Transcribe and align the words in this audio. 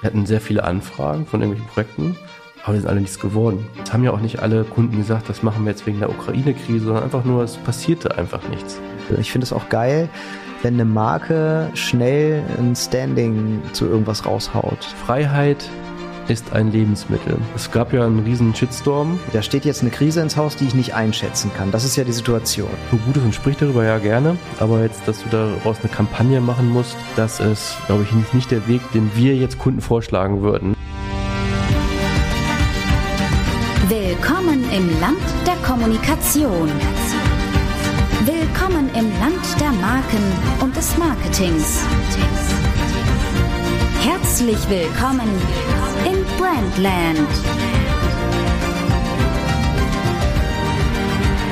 Wir 0.00 0.08
hatten 0.08 0.24
sehr 0.24 0.40
viele 0.40 0.64
Anfragen 0.64 1.26
von 1.26 1.42
irgendwelchen 1.42 1.72
Projekten, 1.72 2.16
aber 2.64 2.72
die 2.72 2.80
sind 2.80 2.88
alle 2.88 3.00
nichts 3.00 3.20
geworden. 3.20 3.66
Es 3.84 3.92
haben 3.92 4.02
ja 4.02 4.12
auch 4.12 4.20
nicht 4.20 4.40
alle 4.40 4.64
Kunden 4.64 4.96
gesagt, 4.96 5.28
das 5.28 5.42
machen 5.42 5.64
wir 5.64 5.72
jetzt 5.72 5.86
wegen 5.86 5.98
der 5.98 6.08
Ukraine-Krise, 6.08 6.86
sondern 6.86 7.04
einfach 7.04 7.24
nur, 7.24 7.42
es 7.42 7.58
passierte 7.58 8.16
einfach 8.16 8.48
nichts. 8.48 8.80
Ich 9.18 9.30
finde 9.30 9.44
es 9.44 9.52
auch 9.52 9.68
geil, 9.68 10.08
wenn 10.62 10.74
eine 10.74 10.86
Marke 10.86 11.70
schnell 11.74 12.42
ein 12.58 12.74
Standing 12.74 13.60
zu 13.72 13.86
irgendwas 13.86 14.24
raushaut. 14.24 14.84
Freiheit 14.84 15.68
ist 16.30 16.52
ein 16.52 16.70
Lebensmittel. 16.70 17.36
Es 17.56 17.70
gab 17.72 17.92
ja 17.92 18.06
einen 18.06 18.20
riesen 18.20 18.54
Shitstorm. 18.54 19.18
Da 19.32 19.42
steht 19.42 19.64
jetzt 19.64 19.82
eine 19.82 19.90
Krise 19.90 20.20
ins 20.20 20.36
Haus, 20.36 20.56
die 20.56 20.64
ich 20.64 20.74
nicht 20.74 20.94
einschätzen 20.94 21.50
kann. 21.56 21.72
Das 21.72 21.84
ist 21.84 21.96
ja 21.96 22.04
die 22.04 22.12
Situation. 22.12 22.70
Du 22.90 22.98
Gutes 22.98 23.22
und 23.22 23.34
sprich 23.34 23.56
darüber 23.56 23.84
ja 23.84 23.98
gerne, 23.98 24.36
aber 24.60 24.82
jetzt, 24.82 25.06
dass 25.06 25.22
du 25.22 25.28
daraus 25.28 25.78
eine 25.80 25.88
Kampagne 25.88 26.40
machen 26.40 26.70
musst, 26.70 26.96
das 27.16 27.40
ist, 27.40 27.76
glaube 27.86 28.04
ich, 28.04 28.32
nicht 28.32 28.50
der 28.50 28.66
Weg, 28.68 28.80
den 28.92 29.10
wir 29.14 29.34
jetzt 29.34 29.58
Kunden 29.58 29.80
vorschlagen 29.80 30.42
würden. 30.42 30.76
Willkommen 33.88 34.64
im 34.70 35.00
Land 35.00 35.18
der 35.46 35.56
Kommunikation. 35.66 36.70
Willkommen 38.24 38.88
im 38.94 39.10
Land 39.18 39.60
der 39.60 39.72
Marken 39.72 40.22
und 40.60 40.76
des 40.76 40.96
Marketings. 40.96 41.82
Herzlich 44.02 44.58
willkommen 44.70 45.28
in 46.04 46.19
Brandland. 46.40 47.28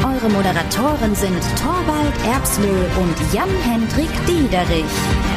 Eure 0.02 0.30
Moderatoren 0.30 1.14
sind 1.14 1.42
Torwald 1.60 2.14
Erbslö 2.26 2.86
und 2.98 3.34
Jan-Hendrik 3.34 4.08
Diederich. 4.26 5.27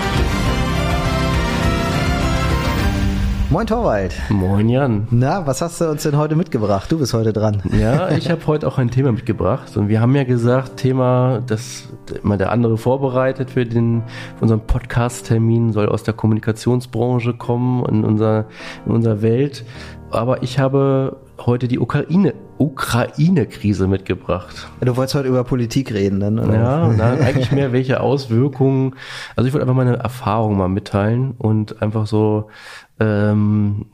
Moin 3.52 3.68
Torwald. 3.68 4.16
Moin 4.30 4.70
Jan. 4.70 5.08
Na, 5.12 5.46
was 5.46 5.62
hast 5.62 5.82
du 5.82 5.90
uns 5.90 6.04
denn 6.04 6.16
heute 6.18 6.38
mitgebracht? 6.38 6.90
Du 6.90 6.98
bist 6.98 7.14
heute 7.14 7.34
dran. 7.34 7.62
Ja, 7.78 8.10
ich 8.10 8.32
habe 8.32 8.48
heute 8.48 8.66
auch 8.66 8.78
ein 8.78 8.90
Thema 8.90 9.12
mitgebracht 9.12 9.76
und 9.76 9.90
wir 9.90 10.00
haben 10.00 10.16
ja 10.16 10.24
gesagt, 10.24 10.78
Thema, 10.78 11.44
das 11.46 11.90
mal 12.24 12.38
der 12.38 12.50
andere 12.54 12.78
vorbereitet 12.78 13.52
für 13.52 13.66
den 13.66 14.04
für 14.38 14.44
unseren 14.44 14.62
Podcast-Termin 14.62 15.74
soll 15.74 15.90
aus 15.90 16.04
der 16.04 16.14
Kommunikationsbranche 16.14 17.34
kommen 17.34 17.86
in 17.88 18.06
unserer 18.06 18.46
in 18.86 18.94
unserer 18.94 19.22
Welt. 19.22 19.66
Aber 20.12 20.44
ich 20.44 20.58
habe 20.58 21.18
heute 21.46 21.68
die 21.68 21.80
Ukraine 21.80 22.34
Ukraine-Krise 22.62 23.88
mitgebracht. 23.88 24.70
Du 24.80 24.96
wolltest 24.96 25.16
heute 25.16 25.28
über 25.28 25.44
Politik 25.44 25.94
reden, 25.94 26.20
dann? 26.20 26.40
Oder? 26.40 26.54
Ja, 26.54 26.94
na, 26.96 27.14
eigentlich 27.14 27.52
mehr 27.52 27.72
welche 27.74 28.00
Auswirkungen. 28.00 28.96
Also 29.36 29.48
ich 29.48 29.54
wollte 29.54 29.64
einfach 29.64 29.76
meine 29.76 29.98
Erfahrung 29.98 30.58
mal 30.58 30.70
mitteilen 30.70 31.32
und 31.38 31.82
einfach 31.82 32.08
so 32.08 32.50
ähm, 33.02 33.86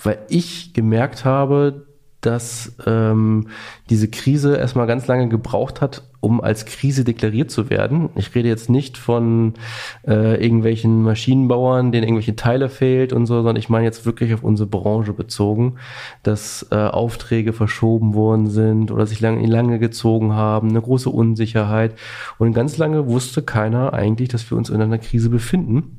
weil 0.00 0.18
ich 0.28 0.74
gemerkt 0.74 1.24
habe, 1.24 1.86
dass 2.20 2.76
ähm, 2.86 3.48
diese 3.90 4.08
Krise 4.08 4.56
erstmal 4.56 4.86
ganz 4.86 5.06
lange 5.08 5.28
gebraucht 5.28 5.80
hat, 5.80 6.02
um 6.24 6.40
als 6.40 6.64
Krise 6.64 7.04
deklariert 7.04 7.50
zu 7.50 7.68
werden. 7.68 8.08
Ich 8.16 8.34
rede 8.34 8.48
jetzt 8.48 8.70
nicht 8.70 8.96
von 8.96 9.54
äh, 10.06 10.42
irgendwelchen 10.42 11.02
Maschinenbauern, 11.02 11.92
denen 11.92 12.04
irgendwelche 12.04 12.34
Teile 12.34 12.70
fehlt 12.70 13.12
und 13.12 13.26
so, 13.26 13.34
sondern 13.36 13.56
ich 13.56 13.68
meine 13.68 13.84
jetzt 13.84 14.06
wirklich 14.06 14.32
auf 14.32 14.42
unsere 14.42 14.68
Branche 14.68 15.12
bezogen, 15.12 15.76
dass 16.22 16.66
äh, 16.70 16.76
Aufträge 16.76 17.52
verschoben 17.52 18.14
worden 18.14 18.48
sind 18.48 18.90
oder 18.90 19.06
sich 19.06 19.20
lange, 19.20 19.46
lange 19.46 19.78
gezogen 19.78 20.32
haben, 20.32 20.70
eine 20.70 20.80
große 20.80 21.10
Unsicherheit. 21.10 21.94
Und 22.38 22.54
ganz 22.54 22.78
lange 22.78 23.06
wusste 23.06 23.42
keiner 23.42 23.92
eigentlich, 23.92 24.30
dass 24.30 24.50
wir 24.50 24.56
uns 24.56 24.70
in 24.70 24.80
einer 24.80 24.98
Krise 24.98 25.28
befinden. 25.28 25.98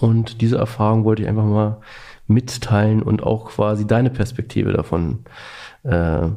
Und 0.00 0.42
diese 0.42 0.58
Erfahrung 0.58 1.04
wollte 1.04 1.22
ich 1.22 1.28
einfach 1.28 1.44
mal 1.44 1.78
mitteilen 2.26 3.02
und 3.02 3.22
auch 3.22 3.46
quasi 3.46 3.86
deine 3.86 4.10
Perspektive 4.10 4.72
davon 4.72 5.20
äh, 5.84 6.28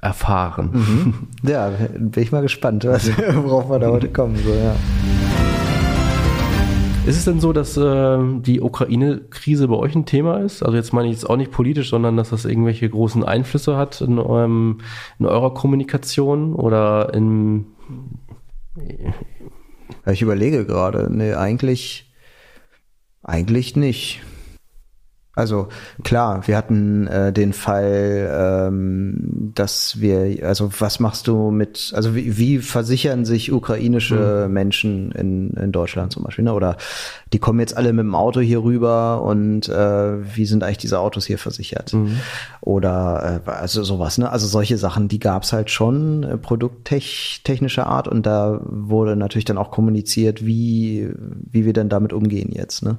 erfahren. 0.00 0.70
Mhm. 0.72 1.14
Ja, 1.48 1.70
bin 1.98 2.22
ich 2.22 2.32
mal 2.32 2.42
gespannt, 2.42 2.84
was, 2.84 3.10
worauf 3.34 3.70
wir 3.70 3.78
da 3.78 3.90
heute 3.90 4.08
kommen. 4.08 4.36
So, 4.36 4.50
ja. 4.50 4.74
Ist 7.06 7.16
es 7.16 7.24
denn 7.24 7.40
so, 7.40 7.52
dass 7.52 7.76
äh, 7.76 8.18
die 8.40 8.60
Ukraine-Krise 8.60 9.68
bei 9.68 9.76
euch 9.76 9.94
ein 9.94 10.04
Thema 10.04 10.40
ist? 10.40 10.62
Also 10.62 10.76
jetzt 10.76 10.92
meine 10.92 11.08
ich 11.08 11.14
jetzt 11.14 11.28
auch 11.28 11.36
nicht 11.36 11.50
politisch, 11.50 11.88
sondern 11.88 12.16
dass 12.16 12.30
das 12.30 12.44
irgendwelche 12.44 12.88
großen 12.88 13.24
Einflüsse 13.24 13.76
hat 13.76 14.00
in, 14.02 14.18
eurem, 14.18 14.80
in 15.18 15.26
eurer 15.26 15.54
Kommunikation 15.54 16.54
oder 16.54 17.14
in... 17.14 17.66
Ich 20.06 20.22
überlege 20.22 20.66
gerade, 20.66 21.08
nee, 21.10 21.32
eigentlich 21.32 22.08
eigentlich 23.28 23.76
nicht. 23.76 24.22
Also 25.38 25.68
klar, 26.02 26.48
wir 26.48 26.56
hatten 26.56 27.06
äh, 27.06 27.32
den 27.32 27.52
Fall, 27.52 28.28
ähm, 28.68 29.52
dass 29.54 30.00
wir, 30.00 30.44
also 30.44 30.68
was 30.80 30.98
machst 30.98 31.28
du 31.28 31.52
mit, 31.52 31.92
also 31.94 32.16
wie, 32.16 32.36
wie 32.36 32.58
versichern 32.58 33.24
sich 33.24 33.52
ukrainische 33.52 34.46
mhm. 34.48 34.52
Menschen 34.52 35.12
in, 35.12 35.50
in 35.50 35.70
Deutschland 35.70 36.12
zum 36.12 36.24
Beispiel, 36.24 36.44
ne? 36.44 36.54
oder 36.54 36.76
die 37.32 37.38
kommen 37.38 37.60
jetzt 37.60 37.76
alle 37.76 37.92
mit 37.92 38.02
dem 38.02 38.16
Auto 38.16 38.40
hier 38.40 38.64
rüber 38.64 39.22
und 39.22 39.68
äh, 39.68 40.36
wie 40.36 40.44
sind 40.44 40.64
eigentlich 40.64 40.78
diese 40.78 40.98
Autos 40.98 41.26
hier 41.26 41.38
versichert? 41.38 41.92
Mhm. 41.92 42.18
Oder 42.60 43.42
äh, 43.46 43.50
also 43.50 43.84
sowas, 43.84 44.18
ne? 44.18 44.30
Also 44.30 44.48
solche 44.48 44.76
Sachen, 44.76 45.06
die 45.06 45.20
gab's 45.20 45.52
halt 45.52 45.70
schon 45.70 46.24
äh, 46.24 46.36
produkttechnischer 46.36 47.86
Art 47.86 48.08
und 48.08 48.26
da 48.26 48.60
wurde 48.64 49.14
natürlich 49.14 49.44
dann 49.44 49.58
auch 49.58 49.70
kommuniziert, 49.70 50.44
wie, 50.44 51.08
wie 51.16 51.64
wir 51.64 51.74
dann 51.74 51.88
damit 51.88 52.12
umgehen 52.12 52.50
jetzt, 52.50 52.82
ne? 52.82 52.98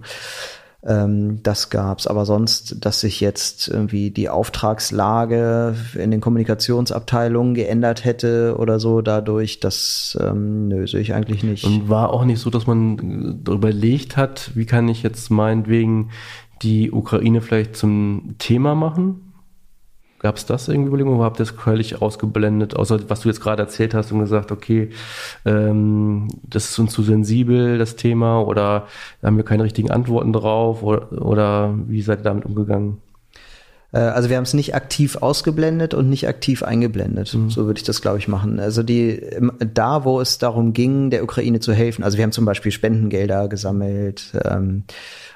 Ähm, 0.86 1.44
das 1.44 1.70
gab's, 1.70 2.08
aber 2.08 2.26
sonst, 2.26 2.86
dass 2.86 3.02
sich 3.02 3.20
jetzt 3.20 3.68
irgendwie 3.68 4.12
die 4.12 4.30
Auftragslage 4.30 5.76
in 5.96 6.10
den 6.10 6.22
Kommunikationsabteilungen 6.22 7.54
geändert 7.54 8.06
hätte 8.06 8.56
oder 8.58 8.80
so 8.80 9.02
dadurch, 9.02 9.60
das 9.60 10.18
ähm, 10.22 10.70
nö, 10.70 10.88
sehe 10.88 11.02
ich 11.02 11.14
eigentlich 11.14 11.44
nicht. 11.44 11.66
Und 11.66 11.90
war 11.90 12.14
auch 12.14 12.24
nicht 12.24 12.40
so, 12.40 12.50
dass 12.50 12.66
man 12.66 13.42
überlegt 13.46 14.16
hat, 14.16 14.52
wie 14.56 14.66
kann 14.66 14.88
ich 14.88 15.04
jetzt 15.04 15.30
meinetwegen 15.30 16.12
die 16.62 16.92
Ukraine 16.92 17.42
vielleicht 17.42 17.76
zum 17.76 18.36
Thema 18.38 18.74
machen? 18.74 19.29
Gab 20.20 20.36
es 20.36 20.46
das 20.46 20.68
irgendwie 20.68 20.90
Überlegungen 20.90 21.18
oder 21.18 21.26
habt 21.26 21.40
ihr 21.40 21.46
das 21.46 21.56
völlig 21.56 22.02
ausgeblendet, 22.02 22.76
außer 22.76 23.10
was 23.10 23.22
du 23.22 23.30
jetzt 23.30 23.42
gerade 23.42 23.64
erzählt 23.64 23.94
hast 23.94 24.12
und 24.12 24.20
gesagt, 24.20 24.52
okay, 24.52 24.90
ähm, 25.46 26.28
das 26.44 26.70
ist 26.70 26.80
uns 26.80 26.92
zu 26.92 27.04
sensibel, 27.04 27.78
das 27.78 27.96
Thema, 27.96 28.42
oder 28.42 28.88
haben 29.24 29.38
wir 29.38 29.46
keine 29.46 29.64
richtigen 29.64 29.92
Antworten 29.92 30.34
drauf, 30.34 30.84
oder, 30.84 31.12
oder 31.22 31.74
wie 31.88 32.02
seid 32.02 32.20
ihr 32.20 32.24
damit 32.24 32.46
umgegangen? 32.46 32.98
Äh, 33.92 34.00
also 34.00 34.30
wir 34.30 34.38
haben 34.38 34.44
es 34.44 34.54
nicht 34.54 34.76
aktiv 34.76 35.18
ausgeblendet 35.18 35.94
und 35.94 36.10
nicht 36.10 36.28
aktiv 36.28 36.64
eingeblendet. 36.64 37.34
Mhm. 37.34 37.50
So 37.50 37.66
würde 37.66 37.80
ich 37.80 37.86
das, 37.86 38.02
glaube 38.02 38.18
ich, 38.18 38.28
machen. 38.28 38.60
Also 38.60 38.84
die 38.84 39.22
da, 39.74 40.04
wo 40.04 40.22
es 40.22 40.38
darum 40.38 40.74
ging, 40.74 41.10
der 41.10 41.24
Ukraine 41.24 41.60
zu 41.60 41.74
helfen. 41.74 42.04
Also 42.04 42.18
wir 42.18 42.24
haben 42.24 42.32
zum 42.32 42.46
Beispiel 42.46 42.72
Spendengelder 42.72 43.48
gesammelt 43.48 44.34
ähm, 44.44 44.84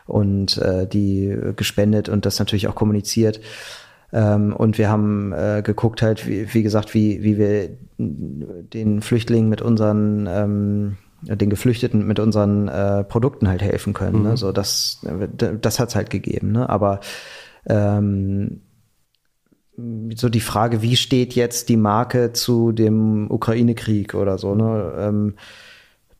und 0.05 0.57
äh, 0.57 0.87
die 0.87 1.35
gespendet 1.55 2.09
und 2.09 2.25
das 2.25 2.39
natürlich 2.39 2.67
auch 2.67 2.75
kommuniziert. 2.75 3.39
Ähm, 4.13 4.55
und 4.55 4.77
wir 4.77 4.89
haben 4.89 5.33
äh, 5.33 5.61
geguckt 5.63 6.01
halt, 6.01 6.27
wie, 6.27 6.53
wie 6.53 6.63
gesagt, 6.63 6.93
wie, 6.93 7.23
wie 7.23 7.37
wir 7.37 7.69
den 7.97 9.01
Flüchtlingen 9.01 9.49
mit 9.49 9.61
unseren 9.61 10.27
ähm, 10.27 10.97
den 11.25 11.49
Geflüchteten 11.49 12.05
mit 12.05 12.19
unseren 12.19 12.67
äh, 12.67 13.03
Produkten 13.03 13.47
halt 13.47 13.61
helfen 13.61 13.93
können. 13.93 14.17
Ne? 14.17 14.19
Mhm. 14.19 14.29
Ne? 14.31 14.37
So 14.37 14.51
das, 14.51 15.05
das 15.61 15.79
hat's 15.79 15.95
halt 15.95 16.09
gegeben. 16.09 16.51
Ne? 16.51 16.69
Aber 16.69 16.99
ähm, 17.65 18.61
so 20.15 20.29
die 20.29 20.41
Frage, 20.41 20.81
wie 20.81 20.95
steht 20.95 21.33
jetzt 21.33 21.69
die 21.69 21.77
Marke 21.77 22.33
zu 22.33 22.71
dem 22.71 23.31
Ukraine-Krieg 23.31 24.13
oder 24.13 24.37
so, 24.37 24.53
ne? 24.53 24.93
Ähm, 24.97 25.35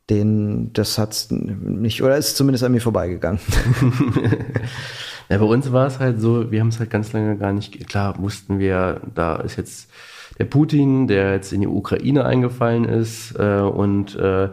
den, 0.10 0.74
das 0.74 0.98
hat's 0.98 1.30
nicht, 1.32 2.04
oder 2.04 2.18
ist 2.18 2.36
zumindest 2.36 2.64
an 2.64 2.72
mir 2.72 2.82
vorbeigegangen. 2.82 3.40
Ja, 5.30 5.38
bei 5.38 5.46
uns 5.46 5.72
war 5.72 5.88
es 5.88 6.00
halt 6.00 6.20
so, 6.20 6.52
wir 6.52 6.60
haben 6.60 6.68
es 6.70 6.80
halt 6.80 6.90
ganz 6.90 7.14
lange 7.14 7.38
gar 7.38 7.54
nicht, 7.54 7.88
klar 7.88 8.16
wussten 8.20 8.60
wir, 8.60 9.02
da 9.14 9.38
ist 9.38 9.56
jetzt 9.56 9.92
der 10.38 10.46
Putin, 10.46 11.08
der 11.08 11.34
jetzt 11.34 11.54
in 11.54 11.62
die 11.62 11.68
Ukraine 11.68 12.26
eingefallen 12.26 12.86
ist 12.86 13.38
äh, 13.38 13.60
und 13.60 14.16
äh, 14.16 14.50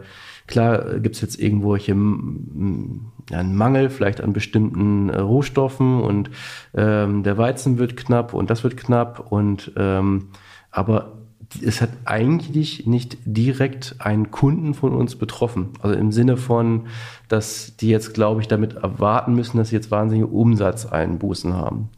klar 0.47 0.99
gibt 0.99 1.15
es 1.15 1.21
jetzt 1.21 1.39
irgendwelche 1.39 1.91
ja, 1.91 3.39
einen 3.39 3.55
Mangel 3.55 3.89
vielleicht 3.89 4.21
an 4.21 4.33
bestimmten 4.33 5.09
äh, 5.09 5.19
Rohstoffen 5.19 6.01
und 6.01 6.29
ähm, 6.75 7.23
der 7.23 7.37
Weizen 7.37 7.77
wird 7.77 7.97
knapp 7.97 8.33
und 8.33 8.49
das 8.49 8.63
wird 8.63 8.77
knapp 8.77 9.31
und 9.31 9.71
ähm, 9.75 10.29
aber 10.69 11.20
es 11.63 11.81
hat 11.81 11.89
eigentlich 12.05 12.85
nicht 12.87 13.17
direkt 13.25 13.95
einen 13.99 14.31
Kunden 14.31 14.73
von 14.73 14.93
uns 14.93 15.15
betroffen. 15.15 15.69
Also 15.81 15.95
im 15.95 16.11
Sinne 16.11 16.37
von, 16.37 16.87
dass 17.27 17.75
die 17.77 17.89
jetzt, 17.89 18.13
glaube 18.13 18.41
ich, 18.41 18.47
damit 18.47 18.75
erwarten 18.75 19.35
müssen, 19.35 19.57
dass 19.57 19.69
sie 19.69 19.75
jetzt 19.75 19.91
wahnsinnige 19.91 20.27
Umsatzeinbußen 20.27 21.53
haben. 21.53 21.89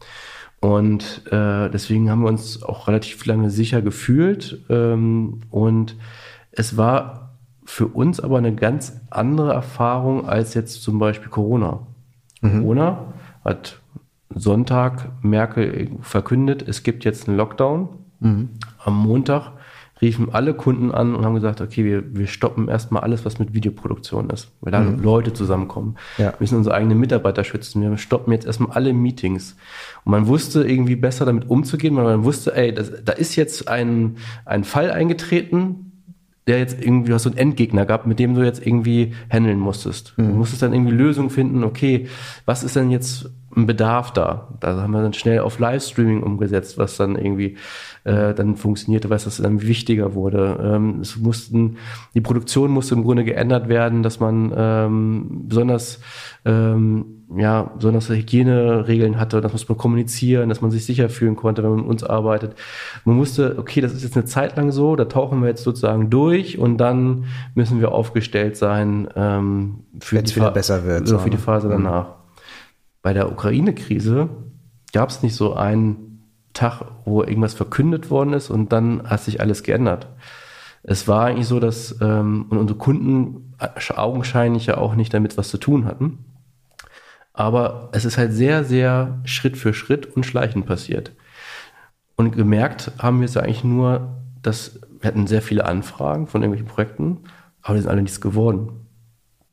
Und 0.60 1.22
äh, 1.30 1.68
deswegen 1.68 2.10
haben 2.10 2.22
wir 2.22 2.28
uns 2.28 2.62
auch 2.62 2.88
relativ 2.88 3.24
lange 3.26 3.50
sicher 3.50 3.82
gefühlt. 3.82 4.64
Ähm, 4.70 5.42
und 5.50 5.96
es 6.52 6.76
war 6.76 7.36
für 7.64 7.86
uns 7.86 8.20
aber 8.20 8.38
eine 8.38 8.54
ganz 8.54 9.00
andere 9.10 9.52
Erfahrung 9.52 10.26
als 10.26 10.54
jetzt 10.54 10.82
zum 10.82 10.98
Beispiel 10.98 11.28
Corona. 11.28 11.86
Mhm. 12.40 12.60
Corona 12.60 13.14
hat 13.44 13.80
Sonntag 14.34 15.10
Merkel 15.22 15.90
verkündet, 16.00 16.66
es 16.66 16.82
gibt 16.82 17.04
jetzt 17.04 17.28
einen 17.28 17.36
Lockdown. 17.36 17.88
Mhm. 18.20 18.50
Am 18.84 18.96
Montag 18.96 19.52
riefen 20.00 20.28
alle 20.32 20.54
Kunden 20.54 20.90
an 20.90 21.14
und 21.14 21.24
haben 21.24 21.34
gesagt, 21.34 21.60
okay, 21.60 21.84
wir, 21.84 22.16
wir 22.16 22.26
stoppen 22.26 22.68
erstmal 22.68 23.02
alles, 23.02 23.24
was 23.24 23.38
mit 23.38 23.54
Videoproduktion 23.54 24.28
ist, 24.30 24.50
weil 24.60 24.72
da 24.72 24.80
mhm. 24.80 25.02
Leute 25.02 25.32
zusammenkommen. 25.32 25.96
Ja. 26.18 26.32
Wir 26.32 26.36
müssen 26.40 26.58
unsere 26.58 26.74
eigenen 26.74 26.98
Mitarbeiter 26.98 27.44
schützen. 27.44 27.80
Wir 27.80 27.96
stoppen 27.96 28.32
jetzt 28.32 28.46
erstmal 28.46 28.72
alle 28.72 28.92
Meetings. 28.92 29.56
Und 30.04 30.10
man 30.10 30.26
wusste 30.26 30.64
irgendwie 30.64 30.96
besser 30.96 31.24
damit 31.24 31.48
umzugehen, 31.48 31.96
weil 31.96 32.04
man 32.04 32.24
wusste, 32.24 32.54
ey, 32.56 32.74
das, 32.74 32.92
da 33.04 33.12
ist 33.12 33.36
jetzt 33.36 33.68
ein, 33.68 34.16
ein 34.44 34.64
Fall 34.64 34.90
eingetreten, 34.90 35.92
der 36.46 36.58
jetzt 36.58 36.82
irgendwie 36.82 37.18
so 37.18 37.30
einen 37.30 37.38
Endgegner 37.38 37.86
gab, 37.86 38.06
mit 38.06 38.18
dem 38.18 38.34
du 38.34 38.42
jetzt 38.42 38.66
irgendwie 38.66 39.14
handeln 39.30 39.58
musstest. 39.58 40.12
Mhm. 40.16 40.28
Du 40.28 40.34
musstest 40.34 40.62
dann 40.62 40.74
irgendwie 40.74 40.94
Lösungen 40.94 41.30
finden, 41.30 41.64
okay, 41.64 42.08
was 42.44 42.64
ist 42.64 42.76
denn 42.76 42.90
jetzt 42.90 43.30
ein 43.56 43.66
Bedarf 43.66 44.12
da? 44.12 44.48
Da 44.60 44.80
haben 44.80 44.92
wir 44.92 45.02
dann 45.02 45.12
schnell 45.12 45.40
auf 45.40 45.58
Livestreaming 45.58 46.22
umgesetzt, 46.22 46.78
was 46.78 46.96
dann 46.96 47.16
irgendwie 47.16 47.56
äh, 48.04 48.34
dann 48.34 48.56
funktionierte, 48.56 49.10
weil 49.10 49.18
das 49.18 49.36
dann 49.36 49.62
wichtiger 49.62 50.14
wurde. 50.14 50.58
Ähm, 50.62 51.00
es 51.00 51.16
mussten, 51.16 51.76
die 52.14 52.20
Produktion 52.20 52.70
musste 52.70 52.94
im 52.94 53.04
Grunde 53.04 53.24
geändert 53.24 53.68
werden, 53.68 54.02
dass 54.02 54.20
man 54.20 54.52
ähm, 54.56 55.44
besonders 55.48 56.00
ähm, 56.44 57.24
ja, 57.36 57.62
besonders 57.62 58.08
Hygieneregeln 58.08 59.18
hatte, 59.18 59.40
dass 59.40 59.68
man 59.68 59.78
kommunizieren, 59.78 60.48
dass 60.48 60.60
man 60.60 60.70
sich 60.70 60.84
sicher 60.84 61.08
fühlen 61.08 61.36
konnte, 61.36 61.62
wenn 61.62 61.70
man 61.70 61.80
mit 61.80 61.88
uns 61.88 62.04
arbeitet. 62.04 62.54
Man 63.04 63.16
musste, 63.16 63.56
okay, 63.58 63.80
das 63.80 63.92
ist 63.92 64.02
jetzt 64.02 64.16
eine 64.16 64.26
Zeit 64.26 64.56
lang 64.56 64.70
so, 64.70 64.94
da 64.94 65.06
tauchen 65.06 65.40
wir 65.40 65.48
jetzt 65.48 65.64
sozusagen 65.64 66.10
durch 66.10 66.58
und 66.58 66.78
dann 66.78 67.24
müssen 67.54 67.80
wir 67.80 67.92
aufgestellt 67.92 68.56
sein 68.56 69.08
ähm, 69.16 69.80
für, 70.00 70.22
die 70.22 70.36
wieder 70.36 70.50
besser 70.50 70.84
wird, 70.84 71.08
so, 71.08 71.18
für 71.18 71.30
die 71.30 71.36
Phase 71.36 71.68
mhm. 71.68 71.72
danach. 71.72 72.23
Bei 73.04 73.12
der 73.12 73.30
Ukraine-Krise 73.30 74.30
gab 74.94 75.10
es 75.10 75.22
nicht 75.22 75.36
so 75.36 75.52
einen 75.52 76.24
Tag, 76.54 76.80
wo 77.04 77.22
irgendwas 77.22 77.52
verkündet 77.52 78.08
worden 78.08 78.32
ist 78.32 78.48
und 78.48 78.72
dann 78.72 79.06
hat 79.10 79.20
sich 79.20 79.42
alles 79.42 79.62
geändert. 79.62 80.08
Es 80.82 81.06
war 81.06 81.26
eigentlich 81.26 81.46
so, 81.46 81.60
dass 81.60 82.00
ähm, 82.00 82.46
unsere 82.48 82.78
Kunden 82.78 83.54
augenscheinlich 83.94 84.64
ja 84.64 84.78
auch 84.78 84.94
nicht 84.94 85.12
damit 85.12 85.36
was 85.36 85.50
zu 85.50 85.58
tun 85.58 85.84
hatten. 85.84 86.24
Aber 87.34 87.90
es 87.92 88.06
ist 88.06 88.16
halt 88.16 88.32
sehr, 88.32 88.64
sehr 88.64 89.20
Schritt 89.24 89.58
für 89.58 89.74
Schritt 89.74 90.06
und 90.16 90.24
schleichend 90.24 90.64
passiert. 90.64 91.12
Und 92.16 92.34
gemerkt 92.34 92.90
haben 92.96 93.20
wir 93.20 93.26
es 93.26 93.36
eigentlich 93.36 93.64
nur, 93.64 94.16
dass 94.40 94.80
wir 94.98 95.08
hatten 95.08 95.26
sehr 95.26 95.42
viele 95.42 95.66
Anfragen 95.66 96.26
von 96.26 96.40
irgendwelchen 96.40 96.72
Projekten, 96.72 97.24
aber 97.60 97.74
die 97.74 97.82
sind 97.82 97.90
alle 97.90 98.00
nichts 98.00 98.22
geworden. 98.22 98.83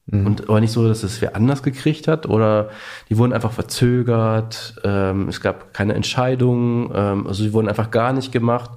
Mhm. 0.08 0.26
Und 0.26 0.50
aber 0.50 0.60
nicht 0.60 0.72
so, 0.72 0.88
dass 0.88 1.04
es 1.04 1.22
wer 1.22 1.36
anders 1.36 1.64
gekriegt 1.64 2.08
hat 2.08 2.28
oder 2.28 2.70
die 3.10 3.18
wurden 3.18 3.34
einfach 3.34 3.52
verzögert, 3.52 4.76
ähm, 4.84 5.30
es 5.30 5.42
gab 5.42 5.74
keine 5.74 5.94
Entscheidungen, 5.94 6.92
ähm, 6.94 7.28
also 7.28 7.44
die 7.44 7.54
wurden 7.54 7.70
einfach 7.70 7.92
gar 7.92 8.14
nicht 8.14 8.32
gemacht. 8.32 8.72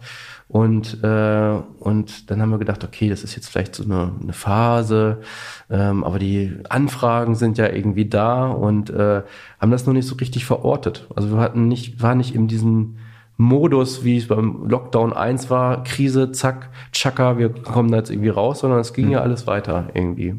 Und, 0.47 1.03
äh, 1.03 1.59
und 1.81 2.31
dann 2.31 2.43
haben 2.43 2.51
wir 2.51 2.59
gedacht, 2.59 2.85
okay, 2.85 3.09
das 3.09 3.25
ist 3.25 3.35
jetzt 3.35 3.49
vielleicht 3.49 3.75
so 3.75 3.83
eine, 3.83 4.13
eine 4.23 4.35
Phase, 4.35 5.23
ähm, 5.71 6.05
aber 6.05 6.19
die 6.19 6.59
Anfragen 6.69 7.35
sind 7.35 7.57
ja 7.57 7.69
irgendwie 7.69 8.09
da 8.09 8.49
und 8.49 8.91
äh, 8.91 9.23
haben 9.59 9.71
das 9.71 9.87
noch 9.87 9.95
nicht 9.95 10.07
so 10.07 10.17
richtig 10.17 10.45
verortet. 10.45 11.09
Also 11.17 11.31
wir 11.31 11.39
hatten 11.39 11.67
nicht, 11.67 12.03
war 12.03 12.15
nicht 12.15 12.35
in 12.35 12.47
diesem 12.47 12.99
Modus, 13.37 14.05
wie 14.05 14.19
es 14.19 14.29
beim 14.29 14.69
Lockdown 14.69 15.13
1 15.13 15.51
war, 15.51 15.83
Krise, 15.83 16.31
zack, 16.31 16.71
tschakka, 16.93 17.39
wir 17.39 17.49
kommen 17.49 17.91
da 17.91 17.97
jetzt 17.97 18.11
irgendwie 18.11 18.29
raus, 18.29 18.61
sondern 18.61 18.81
es 18.81 18.93
ging 18.93 19.07
mhm. 19.07 19.13
ja 19.13 19.21
alles 19.23 19.47
weiter 19.47 19.89
irgendwie. 19.95 20.37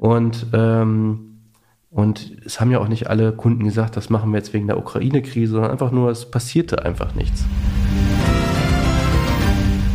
Und 0.00 0.46
ähm, 0.54 1.26
und 1.90 2.36
es 2.46 2.60
haben 2.60 2.70
ja 2.70 2.78
auch 2.78 2.88
nicht 2.88 3.10
alle 3.10 3.32
Kunden 3.32 3.64
gesagt, 3.64 3.96
das 3.96 4.10
machen 4.10 4.30
wir 4.30 4.38
jetzt 4.38 4.54
wegen 4.54 4.68
der 4.68 4.78
Ukraine-Krise, 4.78 5.52
sondern 5.52 5.72
einfach 5.72 5.90
nur, 5.90 6.10
es 6.10 6.30
passierte 6.30 6.84
einfach 6.84 7.14
nichts. 7.16 7.44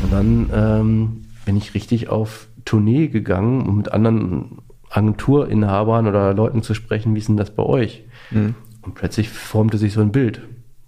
Und 0.04 0.12
dann 0.12 0.50
ähm, 0.54 1.26
bin 1.46 1.56
ich 1.56 1.74
richtig 1.74 2.10
auf 2.10 2.50
Tournee 2.66 3.08
gegangen, 3.08 3.66
um 3.66 3.78
mit 3.78 3.94
anderen 3.94 4.60
Agenturinhabern 4.90 6.06
oder 6.06 6.34
Leuten 6.34 6.62
zu 6.62 6.74
sprechen, 6.74 7.16
wie 7.16 7.20
ist 7.20 7.30
denn 7.30 7.38
das 7.38 7.56
bei 7.56 7.64
euch? 7.64 8.04
Mhm. 8.30 8.56
Und 8.82 8.94
plötzlich 8.94 9.30
formte 9.30 9.78
sich 9.78 9.94
so 9.94 10.02
ein 10.02 10.12
Bild, 10.12 10.42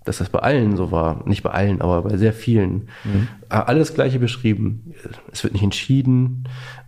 dass 0.03 0.17
das 0.17 0.29
bei 0.29 0.39
allen 0.39 0.75
so 0.75 0.91
war. 0.91 1.25
Nicht 1.25 1.41
bei 1.41 1.51
allen, 1.51 1.81
aber 1.81 2.01
bei 2.01 2.17
sehr 2.17 2.33
vielen. 2.33 2.89
Mhm. 3.05 3.27
Alles 3.49 3.93
Gleiche 3.93 4.19
beschrieben. 4.19 4.93
Es 5.31 5.43
wird 5.43 5.53
nicht 5.53 5.63
entschieden, 5.63 6.43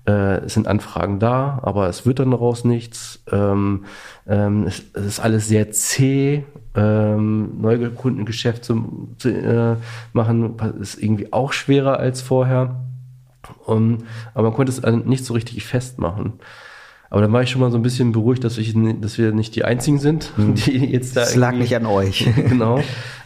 äh, 0.08 0.46
es 0.46 0.54
sind 0.54 0.68
Anfragen 0.68 1.20
da, 1.20 1.60
aber 1.62 1.88
es 1.88 2.06
wird 2.06 2.20
dann 2.20 2.32
daraus 2.32 2.64
nichts. 2.66 3.24
Ähm, 3.32 3.86
ähm, 4.28 4.64
es, 4.64 4.84
es, 4.94 5.06
ist 5.06 5.20
alles 5.20 5.48
sehr 5.48 5.72
zäh 5.72 6.44
ähm, 6.76 7.62
Neukundengeschäft 7.62 8.64
zu, 8.64 9.10
zu 9.18 9.30
äh, 9.30 9.76
machen, 10.14 10.56
ist 10.80 11.02
irgendwie 11.02 11.34
auch 11.34 11.54
schwerer 11.54 12.00
als 12.00 12.22
vorher. 12.22 12.84
Und, 13.66 14.04
aber 14.34 14.50
man 14.50 14.54
konnte 14.54 14.72
es 14.72 14.82
nicht 15.06 15.26
so 15.26 15.34
richtig 15.34 15.66
festmachen. 15.66 16.34
Aber 17.10 17.22
dann 17.22 17.34
war 17.34 17.42
ich 17.42 17.50
schon 17.50 17.62
mal 17.62 17.72
so 17.72 17.78
ein 17.78 17.82
bisschen 17.82 18.12
beruhigt, 18.12 18.44
dass, 18.44 18.58
ich, 18.58 18.76
dass 19.02 19.18
wir 19.18 19.32
nicht 19.32 19.56
die 19.56 19.66
Einzigen 19.66 20.00
sind, 20.00 20.34
hm. 20.36 20.56
die 20.56 20.78
jetzt 20.92 21.18
da. 21.18 21.24
Es 21.24 21.36
lag 21.36 21.54
nicht 21.54 21.76
an 21.76 21.86
euch. 21.86 22.28
genau. 22.36 22.82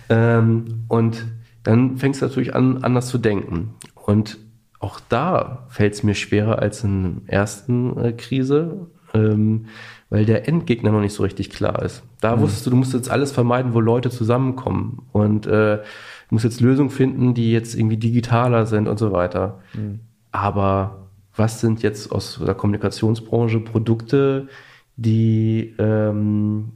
Ähm, 0.10 0.86
und 0.88 1.26
dann 1.64 1.98
fängst 1.98 2.22
du 2.22 2.26
natürlich 2.26 2.56
an, 2.56 2.84
anders 2.84 3.08
zu 3.08 3.18
denken. 3.18 3.74
Und 3.96 4.38
auch 4.84 5.00
da 5.00 5.66
fällt 5.70 5.94
es 5.94 6.04
mir 6.04 6.14
schwerer 6.14 6.60
als 6.60 6.84
in 6.84 7.22
der 7.26 7.34
ersten 7.34 7.98
äh, 7.98 8.12
Krise, 8.12 8.88
ähm, 9.14 9.68
weil 10.10 10.26
der 10.26 10.48
Endgegner 10.48 10.92
noch 10.92 11.00
nicht 11.00 11.14
so 11.14 11.24
richtig 11.24 11.50
klar 11.50 11.82
ist. 11.82 12.04
Da 12.20 12.36
mhm. 12.36 12.42
wusstest 12.42 12.66
du, 12.66 12.70
du 12.72 12.76
musst 12.76 12.94
jetzt 12.94 13.10
alles 13.10 13.32
vermeiden, 13.32 13.74
wo 13.74 13.80
Leute 13.80 14.10
zusammenkommen 14.10 15.04
und 15.14 15.48
äh, 15.48 15.78
du 15.78 15.84
musst 16.30 16.44
jetzt 16.44 16.60
Lösungen 16.60 16.90
finden, 16.90 17.34
die 17.34 17.54
jetzt 17.54 17.76
irgendwie 17.76 17.98
digitaler 17.98 18.66
sind 18.66 18.90
und 18.90 19.00
so 19.00 19.14
weiter. 19.14 19.60
Mhm. 19.74 20.02
Aber 20.32 21.08
was 21.36 21.62
sind 21.62 21.82
jetzt 21.82 22.12
aus 22.12 22.42
der 22.46 22.54
Kommunikationsbranche 22.54 23.62
Produkte, 23.62 24.50
die 24.98 25.76
ähm, 25.80 26.74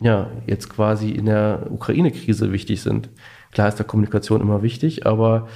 ja 0.00 0.30
jetzt 0.46 0.68
quasi 0.68 1.10
in 1.10 1.24
der 1.24 1.68
Ukraine-Krise 1.70 2.52
wichtig 2.52 2.82
sind? 2.82 3.08
Klar 3.50 3.68
ist 3.68 3.78
der 3.78 3.86
Kommunikation 3.86 4.42
immer 4.42 4.62
wichtig, 4.62 5.06
aber 5.06 5.48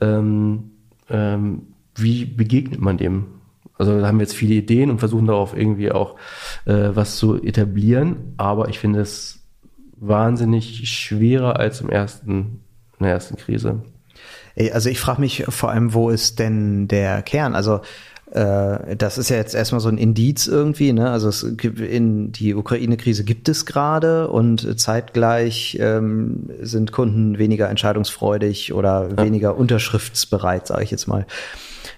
ähm, 0.00 0.73
ähm, 1.10 1.62
wie 1.94 2.24
begegnet 2.24 2.80
man 2.80 2.96
dem? 2.96 3.26
Also 3.76 3.98
da 3.98 4.06
haben 4.06 4.18
wir 4.18 4.24
jetzt 4.24 4.36
viele 4.36 4.54
Ideen 4.54 4.90
und 4.90 4.98
versuchen 4.98 5.26
darauf 5.26 5.56
irgendwie 5.56 5.90
auch 5.90 6.16
äh, 6.64 6.90
was 6.94 7.16
zu 7.16 7.42
etablieren, 7.42 8.34
aber 8.36 8.68
ich 8.68 8.78
finde 8.78 9.00
es 9.00 9.40
wahnsinnig 9.96 10.88
schwerer 10.88 11.58
als 11.58 11.80
im 11.80 11.88
ersten, 11.88 12.60
in 12.98 13.04
der 13.04 13.12
ersten 13.12 13.36
Krise. 13.36 13.82
Also 14.72 14.88
ich 14.88 15.00
frage 15.00 15.20
mich 15.20 15.44
vor 15.48 15.70
allem, 15.70 15.94
wo 15.94 16.10
ist 16.10 16.38
denn 16.38 16.86
der 16.86 17.22
Kern? 17.22 17.56
Also 17.56 17.80
äh, 18.34 18.96
das 18.96 19.16
ist 19.16 19.30
ja 19.30 19.36
jetzt 19.36 19.54
erstmal 19.54 19.80
so 19.80 19.88
ein 19.88 19.96
Indiz 19.96 20.48
irgendwie, 20.48 20.92
ne? 20.92 21.10
Also 21.10 21.28
es 21.28 21.56
gibt 21.56 21.78
in 21.78 22.32
die 22.32 22.54
Ukraine-Krise 22.54 23.22
gibt 23.22 23.48
es 23.48 23.64
gerade 23.64 24.28
und 24.28 24.78
zeitgleich 24.78 25.78
ähm, 25.80 26.50
sind 26.60 26.90
Kunden 26.90 27.38
weniger 27.38 27.70
entscheidungsfreudig 27.70 28.72
oder 28.72 29.08
ja. 29.08 29.24
weniger 29.24 29.56
unterschriftsbereit, 29.56 30.66
sage 30.66 30.82
ich 30.82 30.90
jetzt 30.90 31.06
mal. 31.06 31.26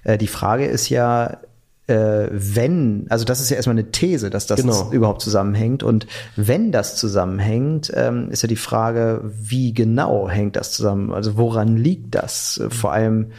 Äh, 0.05 0.19
die 0.19 0.27
Frage 0.27 0.67
ist 0.67 0.91
ja, 0.91 1.39
äh, 1.87 2.29
wenn, 2.31 3.07
also 3.09 3.25
das 3.25 3.41
ist 3.41 3.49
ja 3.49 3.57
erstmal 3.57 3.79
eine 3.79 3.91
These, 3.91 4.29
dass 4.29 4.47
das 4.47 4.61
genau. 4.61 4.91
überhaupt 4.93 5.23
zusammenhängt. 5.23 5.83
Und 5.83 6.07
wenn 6.37 6.71
das 6.71 6.97
zusammenhängt, 6.97 7.91
ähm, 7.95 8.31
ist 8.31 8.43
ja 8.43 8.49
die 8.49 8.57
Frage, 8.57 9.23
wie 9.25 9.73
genau 9.73 10.29
hängt 10.29 10.57
das 10.57 10.73
zusammen? 10.73 11.13
Also 11.13 11.39
woran 11.39 11.79
liegt 11.79 12.15
das? 12.15 12.61
Vor 12.69 12.93
allem, 12.93 13.31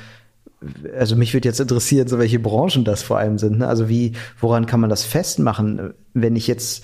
also 0.98 1.16
mich 1.16 1.34
würde 1.34 1.48
jetzt 1.48 1.60
interessieren, 1.60 2.08
so 2.08 2.18
welche 2.18 2.40
Branchen 2.40 2.84
das 2.84 3.04
vor 3.04 3.18
allem 3.18 3.38
sind. 3.38 3.60
Ne? 3.60 3.68
Also 3.68 3.90
wie, 3.90 4.14
woran 4.40 4.66
kann 4.66 4.80
man 4.80 4.90
das 4.90 5.04
festmachen? 5.04 5.94
Wenn 6.14 6.36
ich 6.36 6.48
jetzt 6.48 6.84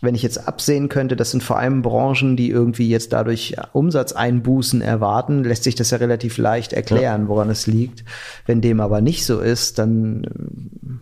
wenn 0.00 0.14
ich 0.14 0.22
jetzt 0.22 0.46
absehen 0.46 0.88
könnte, 0.88 1.16
das 1.16 1.32
sind 1.32 1.42
vor 1.42 1.58
allem 1.58 1.82
Branchen, 1.82 2.36
die 2.36 2.50
irgendwie 2.50 2.88
jetzt 2.88 3.12
dadurch 3.12 3.56
Umsatzeinbußen 3.72 4.80
erwarten, 4.80 5.42
lässt 5.42 5.64
sich 5.64 5.74
das 5.74 5.90
ja 5.90 5.98
relativ 5.98 6.38
leicht 6.38 6.72
erklären, 6.72 7.22
ja. 7.22 7.28
woran 7.28 7.50
es 7.50 7.66
liegt. 7.66 8.04
Wenn 8.46 8.60
dem 8.60 8.80
aber 8.80 9.00
nicht 9.00 9.26
so 9.26 9.40
ist, 9.40 9.80
dann 9.80 11.00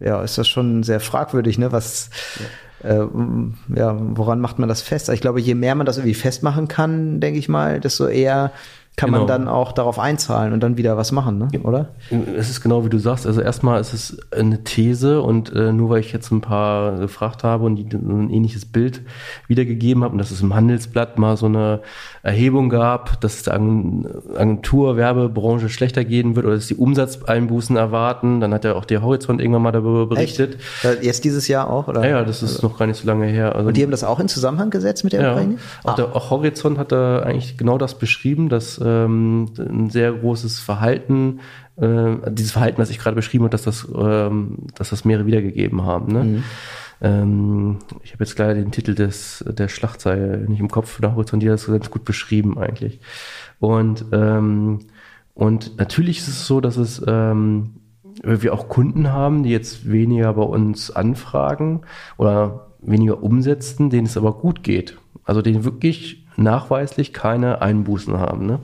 ja, 0.00 0.20
ist 0.22 0.38
das 0.38 0.48
schon 0.48 0.82
sehr 0.82 0.98
fragwürdig, 0.98 1.58
ne? 1.58 1.70
Was 1.70 2.10
ja. 2.40 2.46
Äh, 2.82 3.06
ja, 3.76 3.96
woran 3.96 4.40
macht 4.40 4.58
man 4.58 4.68
das 4.68 4.82
fest? 4.82 5.08
Ich 5.08 5.20
glaube, 5.20 5.40
je 5.40 5.54
mehr 5.54 5.76
man 5.76 5.86
das 5.86 5.98
irgendwie 5.98 6.14
festmachen 6.14 6.66
kann, 6.66 7.20
denke 7.20 7.38
ich 7.38 7.48
mal, 7.48 7.78
desto 7.78 8.08
eher 8.08 8.50
kann 8.94 9.08
Genau. 9.08 9.20
man 9.20 9.26
dann 9.26 9.48
auch 9.48 9.72
darauf 9.72 9.98
einzahlen 9.98 10.52
und 10.52 10.60
dann 10.62 10.76
wieder 10.76 10.96
was 10.98 11.12
machen, 11.12 11.38
ne? 11.38 11.48
oder? 11.62 11.88
Es 12.36 12.50
ist 12.50 12.60
genau 12.60 12.84
wie 12.84 12.90
du 12.90 12.98
sagst. 12.98 13.26
Also 13.26 13.40
erstmal 13.40 13.80
ist 13.80 13.94
es 13.94 14.18
eine 14.30 14.64
These 14.64 15.22
und 15.22 15.50
äh, 15.54 15.72
nur 15.72 15.88
weil 15.90 16.00
ich 16.00 16.12
jetzt 16.12 16.30
ein 16.30 16.42
paar 16.42 16.98
gefragt 16.98 17.42
habe 17.42 17.64
und 17.64 17.76
die 17.76 17.86
ein 17.96 18.28
ähnliches 18.30 18.66
Bild 18.66 19.00
wiedergegeben 19.48 20.04
habe 20.04 20.12
und 20.12 20.18
dass 20.18 20.30
es 20.30 20.42
im 20.42 20.54
Handelsblatt 20.54 21.18
mal 21.18 21.38
so 21.38 21.46
eine 21.46 21.80
Erhebung 22.22 22.68
gab, 22.68 23.18
dass 23.22 23.34
es 23.36 23.42
der 23.44 23.54
Agen- 23.54 24.06
Agentur, 24.36 24.96
Werbebranche 24.98 25.70
schlechter 25.70 26.04
gehen 26.04 26.36
wird 26.36 26.44
oder 26.44 26.56
dass 26.56 26.66
die 26.66 26.76
Umsatzeinbußen 26.76 27.76
erwarten. 27.76 28.40
Dann 28.40 28.52
hat 28.52 28.64
ja 28.64 28.74
auch 28.74 28.84
der 28.84 29.02
Horizont 29.02 29.40
irgendwann 29.40 29.62
mal 29.62 29.72
darüber 29.72 30.06
berichtet. 30.06 30.58
Äh, 30.84 31.04
Jetzt 31.04 31.24
dieses 31.24 31.48
Jahr 31.48 31.70
auch, 31.70 31.88
oder? 31.88 32.02
Ja, 32.04 32.18
ja, 32.18 32.24
das 32.24 32.42
ist 32.42 32.62
noch 32.62 32.78
gar 32.78 32.86
nicht 32.86 33.00
so 33.00 33.06
lange 33.06 33.26
her. 33.26 33.54
Also, 33.56 33.68
Und 33.68 33.76
die 33.76 33.82
haben 33.82 33.90
das 33.90 34.04
auch 34.04 34.20
in 34.20 34.28
Zusammenhang 34.28 34.68
gesetzt 34.70 35.02
mit 35.02 35.14
der 35.14 35.22
ja, 35.22 35.30
Ukraine? 35.32 35.56
auch, 35.84 35.94
der, 35.94 36.14
auch 36.14 36.30
Horizont 36.30 36.78
hat 36.78 36.92
da 36.92 37.20
eigentlich 37.20 37.56
genau 37.56 37.78
das 37.78 37.94
beschrieben, 37.98 38.48
dass 38.50 38.81
ähm, 38.82 39.48
ein 39.58 39.90
sehr 39.90 40.12
großes 40.12 40.60
Verhalten, 40.60 41.40
äh, 41.76 42.16
dieses 42.30 42.52
Verhalten, 42.52 42.78
was 42.78 42.90
ich 42.90 42.98
gerade 42.98 43.16
beschrieben 43.16 43.44
habe, 43.44 43.50
dass 43.50 43.62
das, 43.62 43.88
ähm, 43.96 44.58
dass 44.74 44.90
das 44.90 45.04
mehrere 45.04 45.26
wiedergegeben 45.26 45.82
haben. 45.82 46.12
Ne? 46.12 46.42
Ähm, 47.00 47.78
ich 48.02 48.12
habe 48.12 48.24
jetzt 48.24 48.38
leider 48.38 48.54
den 48.54 48.70
Titel 48.70 48.94
des 48.94 49.44
der 49.48 49.68
Schlagzeile 49.68 50.38
nicht 50.48 50.60
im 50.60 50.70
Kopf. 50.70 51.00
Der 51.00 51.14
Horizont, 51.14 51.42
die 51.42 51.48
hat 51.48 51.54
das 51.54 51.66
ganz 51.66 51.90
gut 51.90 52.04
beschrieben 52.04 52.58
eigentlich. 52.58 53.00
Und 53.58 54.04
ähm, 54.12 54.80
und 55.34 55.78
natürlich 55.78 56.18
ist 56.18 56.28
es 56.28 56.46
so, 56.46 56.60
dass 56.60 56.76
es 56.76 57.02
ähm, 57.06 57.74
wir 58.22 58.52
auch 58.52 58.68
Kunden 58.68 59.12
haben, 59.12 59.42
die 59.42 59.50
jetzt 59.50 59.90
weniger 59.90 60.34
bei 60.34 60.42
uns 60.42 60.90
anfragen 60.90 61.82
oder 62.18 62.72
weniger 62.80 63.22
umsetzen, 63.22 63.90
denen 63.90 64.06
es 64.06 64.16
aber 64.16 64.34
gut 64.34 64.62
geht. 64.62 64.98
Also 65.24 65.40
denen 65.40 65.64
wirklich 65.64 66.21
nachweislich 66.36 67.12
keine 67.12 67.60
Einbußen 67.62 68.18
haben. 68.18 68.46
Ne? 68.46 68.58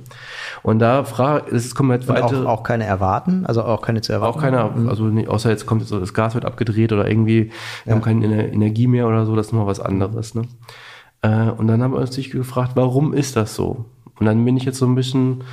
Und 0.63 0.79
da 0.79 1.05
frage, 1.05 1.55
es 1.55 1.75
kommen 1.75 1.91
jetzt 1.93 2.09
Und 2.09 2.17
auch, 2.19 2.45
auch 2.47 2.63
keine 2.63 2.85
erwarten, 2.85 3.45
also 3.47 3.63
auch 3.63 3.83
keine 3.83 4.01
zu 4.01 4.13
erwarten. 4.13 4.37
auch 4.39 4.41
keiner, 4.41 4.71
also 4.89 5.05
nicht, 5.05 5.29
außer 5.29 5.51
jetzt 5.51 5.67
kommt 5.67 5.87
so, 5.87 6.01
das 6.01 6.15
Gas 6.15 6.35
wird 6.35 6.45
abgedreht 6.45 6.93
oder 6.93 7.09
irgendwie, 7.09 7.51
wir 7.85 7.95
haben 7.95 8.03
keine 8.03 8.27
Ener- 8.27 8.53
Energie 8.53 8.87
mehr 8.87 9.07
oder 9.07 9.27
so, 9.27 9.37
das 9.37 9.49
ist 9.49 9.53
noch 9.53 9.67
was 9.67 9.81
anderes. 9.81 10.35
Ne? 10.35 10.43
Äh, 11.23 11.51
und 11.51 11.67
dann 11.67 11.83
haben 11.83 11.93
wir 11.93 12.01
uns 12.01 12.15
sich 12.15 12.31
gefragt, 12.31 12.73
warum 12.75 13.13
ist 13.13 13.37
das 13.37 13.55
so? 13.55 13.85
Und 14.19 14.27
dann 14.27 14.45
bin 14.45 14.57
ich 14.57 14.65
jetzt 14.65 14.79
so 14.79 14.87
ein 14.87 14.95
bisschen 14.95 15.45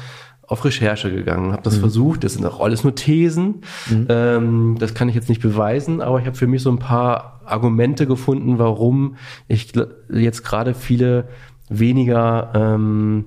auf 0.47 0.63
Recherche 0.63 1.11
gegangen, 1.11 1.53
habe 1.53 1.63
das 1.63 1.75
versucht, 1.77 2.23
das 2.23 2.33
sind 2.33 2.45
auch 2.45 2.59
alles 2.61 2.83
nur 2.83 2.93
Thesen, 2.93 3.61
ähm, 4.09 4.75
das 4.77 4.93
kann 4.93 5.09
ich 5.09 5.15
jetzt 5.15 5.27
nicht 5.27 5.41
beweisen, 5.41 6.01
aber 6.01 6.19
ich 6.19 6.27
habe 6.27 6.35
für 6.37 6.45
mich 6.45 6.61
so 6.61 6.69
ein 6.69 6.77
paar 6.77 7.41
Argumente 7.45 8.05
gefunden, 8.05 8.59
warum 8.59 9.15
ich 9.47 9.73
jetzt 10.11 10.43
gerade 10.43 10.75
viele 10.75 11.29
weniger 11.69 12.51
ähm, 12.53 13.25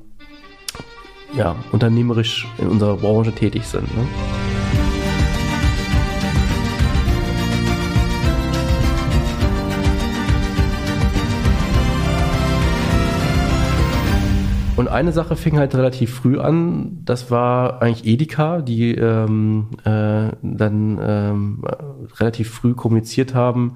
ja, 1.35 1.57
unternehmerisch 1.73 2.47
in 2.59 2.69
unserer 2.69 2.97
Branche 2.97 3.33
tätig 3.33 3.67
sind. 3.67 3.85
Ne? 3.97 4.07
Und 14.79 14.87
eine 14.87 15.11
Sache 15.11 15.35
fing 15.35 15.59
halt 15.59 15.75
relativ 15.75 16.15
früh 16.15 16.39
an, 16.39 17.01
das 17.05 17.33
war 17.33 17.83
eigentlich 17.83 18.07
Edeka, 18.07 18.63
die 18.63 18.95
ähm, 18.95 19.71
äh, 19.83 20.31
dann 20.41 21.01
ähm, 21.03 21.65
relativ 22.21 22.51
früh 22.51 22.75
kommuniziert 22.75 23.35
haben, 23.35 23.75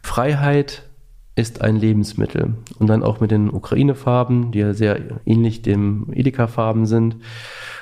Freiheit 0.00 0.84
ist 1.36 1.62
ein 1.62 1.76
Lebensmittel. 1.76 2.54
Und 2.78 2.86
dann 2.86 3.02
auch 3.02 3.20
mit 3.20 3.30
den 3.30 3.50
Ukraine-Farben, 3.52 4.52
die 4.52 4.60
ja 4.60 4.72
sehr 4.72 4.98
ähnlich 5.26 5.62
dem 5.62 6.06
Edeka-Farben 6.12 6.86
sind. 6.86 7.16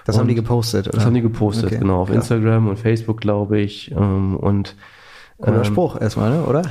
Das 0.04 0.16
haben 0.16 0.23
Und 0.23 0.28
die 0.28 0.35
gepostet, 0.35 0.88
oder? 0.88 0.97
Das 0.97 1.04
haben 1.04 1.14
die 1.14 1.21
gepostet, 1.23 1.66
Okay, 1.66 1.78
genau, 1.78 2.00
auf 2.02 2.09
klar. 2.09 2.16
Instagram 2.21 2.68
und 2.68 2.78
Facebook, 2.78 3.21
glaube 3.21 3.61
ich. 3.61 3.90
Ähm, 3.92 4.37
und 4.37 4.75
Cooler 5.38 5.59
ähm, 5.59 5.64
Spruch 5.64 6.00
erstmal, 6.00 6.30
ne? 6.30 6.44
oder? 6.44 6.62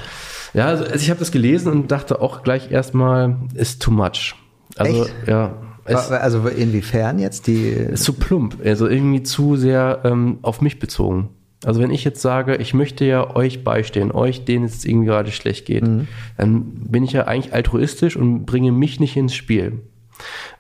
ja, 0.54 0.66
also 0.66 0.84
also 0.84 0.96
ich 0.96 1.10
habe 1.10 1.20
das 1.20 1.32
gelesen 1.32 1.72
und 1.72 1.92
dachte 1.92 2.22
auch 2.22 2.42
gleich 2.44 2.72
erstmal, 2.72 3.38
ist 3.54 3.82
too 3.82 3.92
much. 3.92 4.36
Also 4.78 5.04
Echt? 5.06 5.14
ja, 5.28 5.54
Also 5.86 6.48
inwiefern 6.48 7.20
jetzt 7.20 7.48
die. 7.48 7.68
ist 7.70 8.04
zu 8.04 8.14
plump, 8.14 8.58
also 8.64 8.88
irgendwie 8.88 9.24
zu 9.24 9.56
sehr 9.56 10.02
ähm, 10.04 10.40
auf 10.42 10.62
mich 10.62 10.80
bezogen. 10.80 11.30
Also 11.64 11.80
wenn 11.80 11.92
ich 11.92 12.04
jetzt 12.04 12.22
sage, 12.22 12.56
ich 12.56 12.74
möchte 12.74 13.06
ja 13.06 13.36
euch 13.36 13.64
beistehen, 13.64 14.12
euch, 14.12 14.46
denen 14.46 14.66
es 14.66 14.84
irgendwie 14.84 15.08
gerade 15.08 15.32
schlecht 15.32 15.66
geht, 15.66 15.84
Mhm. 15.88 16.08
dann 16.38 16.64
bin 16.90 17.04
ich 17.04 17.12
ja 17.14 17.28
eigentlich 17.28 17.54
altruistisch 17.54 18.16
und 18.18 18.46
bringe 18.46 18.72
mich 18.72 19.00
nicht 19.00 19.16
ins 19.16 19.36
Spiel. 19.36 19.80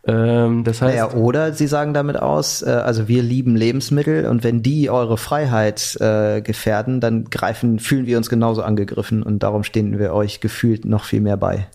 Ähm, 0.07 0.63
das 0.63 0.81
heißt, 0.81 0.95
Naja, 0.95 1.13
oder 1.13 1.53
sie 1.53 1.67
sagen 1.67 1.93
damit 1.93 2.17
aus, 2.17 2.63
äh, 2.63 2.69
also 2.69 3.07
wir 3.07 3.21
lieben 3.21 3.55
Lebensmittel 3.55 4.25
und 4.25 4.43
wenn 4.43 4.63
die 4.63 4.89
eure 4.89 5.17
Freiheit 5.17 5.95
äh, 6.01 6.41
gefährden, 6.41 6.99
dann 6.99 7.25
greifen, 7.25 7.77
fühlen 7.79 8.07
wir 8.07 8.17
uns 8.17 8.29
genauso 8.29 8.63
angegriffen 8.63 9.21
und 9.21 9.43
darum 9.43 9.63
stehen 9.63 9.99
wir 9.99 10.13
euch 10.13 10.39
gefühlt 10.39 10.85
noch 10.85 11.03
viel 11.03 11.21
mehr 11.21 11.37
bei. 11.37 11.67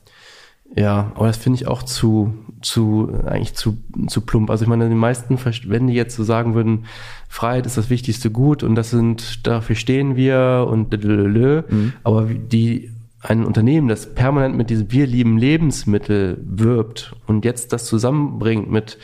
Ja, 0.74 1.12
aber 1.14 1.28
das 1.28 1.36
finde 1.36 1.58
ich 1.60 1.68
auch 1.68 1.82
zu, 1.82 2.34
zu, 2.60 3.10
eigentlich 3.24 3.54
zu, 3.54 3.78
zu 4.08 4.20
plump. 4.20 4.50
Also 4.50 4.64
ich 4.64 4.68
meine, 4.68 4.88
die 4.88 4.94
meisten, 4.94 5.38
wenn 5.66 5.86
die 5.86 5.94
jetzt 5.94 6.16
so 6.16 6.24
sagen 6.24 6.54
würden, 6.54 6.84
Freiheit 7.28 7.66
ist 7.66 7.76
das 7.76 7.90
wichtigste 7.90 8.30
Gut 8.30 8.62
und 8.62 8.74
das 8.74 8.90
sind, 8.90 9.46
dafür 9.46 9.76
stehen 9.76 10.16
wir 10.16 10.66
und 10.68 10.92
lelelö, 10.92 11.62
aber 12.02 12.24
die, 12.24 12.90
ein 13.22 13.44
Unternehmen, 13.44 13.88
das 13.88 14.14
permanent 14.14 14.56
mit 14.56 14.68
diesem 14.70 14.92
wir 14.92 15.06
lieben 15.06 15.38
Lebensmittel 15.38 16.38
wirbt 16.44 17.14
und 17.26 17.44
jetzt 17.44 17.72
das 17.72 17.86
zusammenbringt 17.86 18.70
mit 18.70 18.98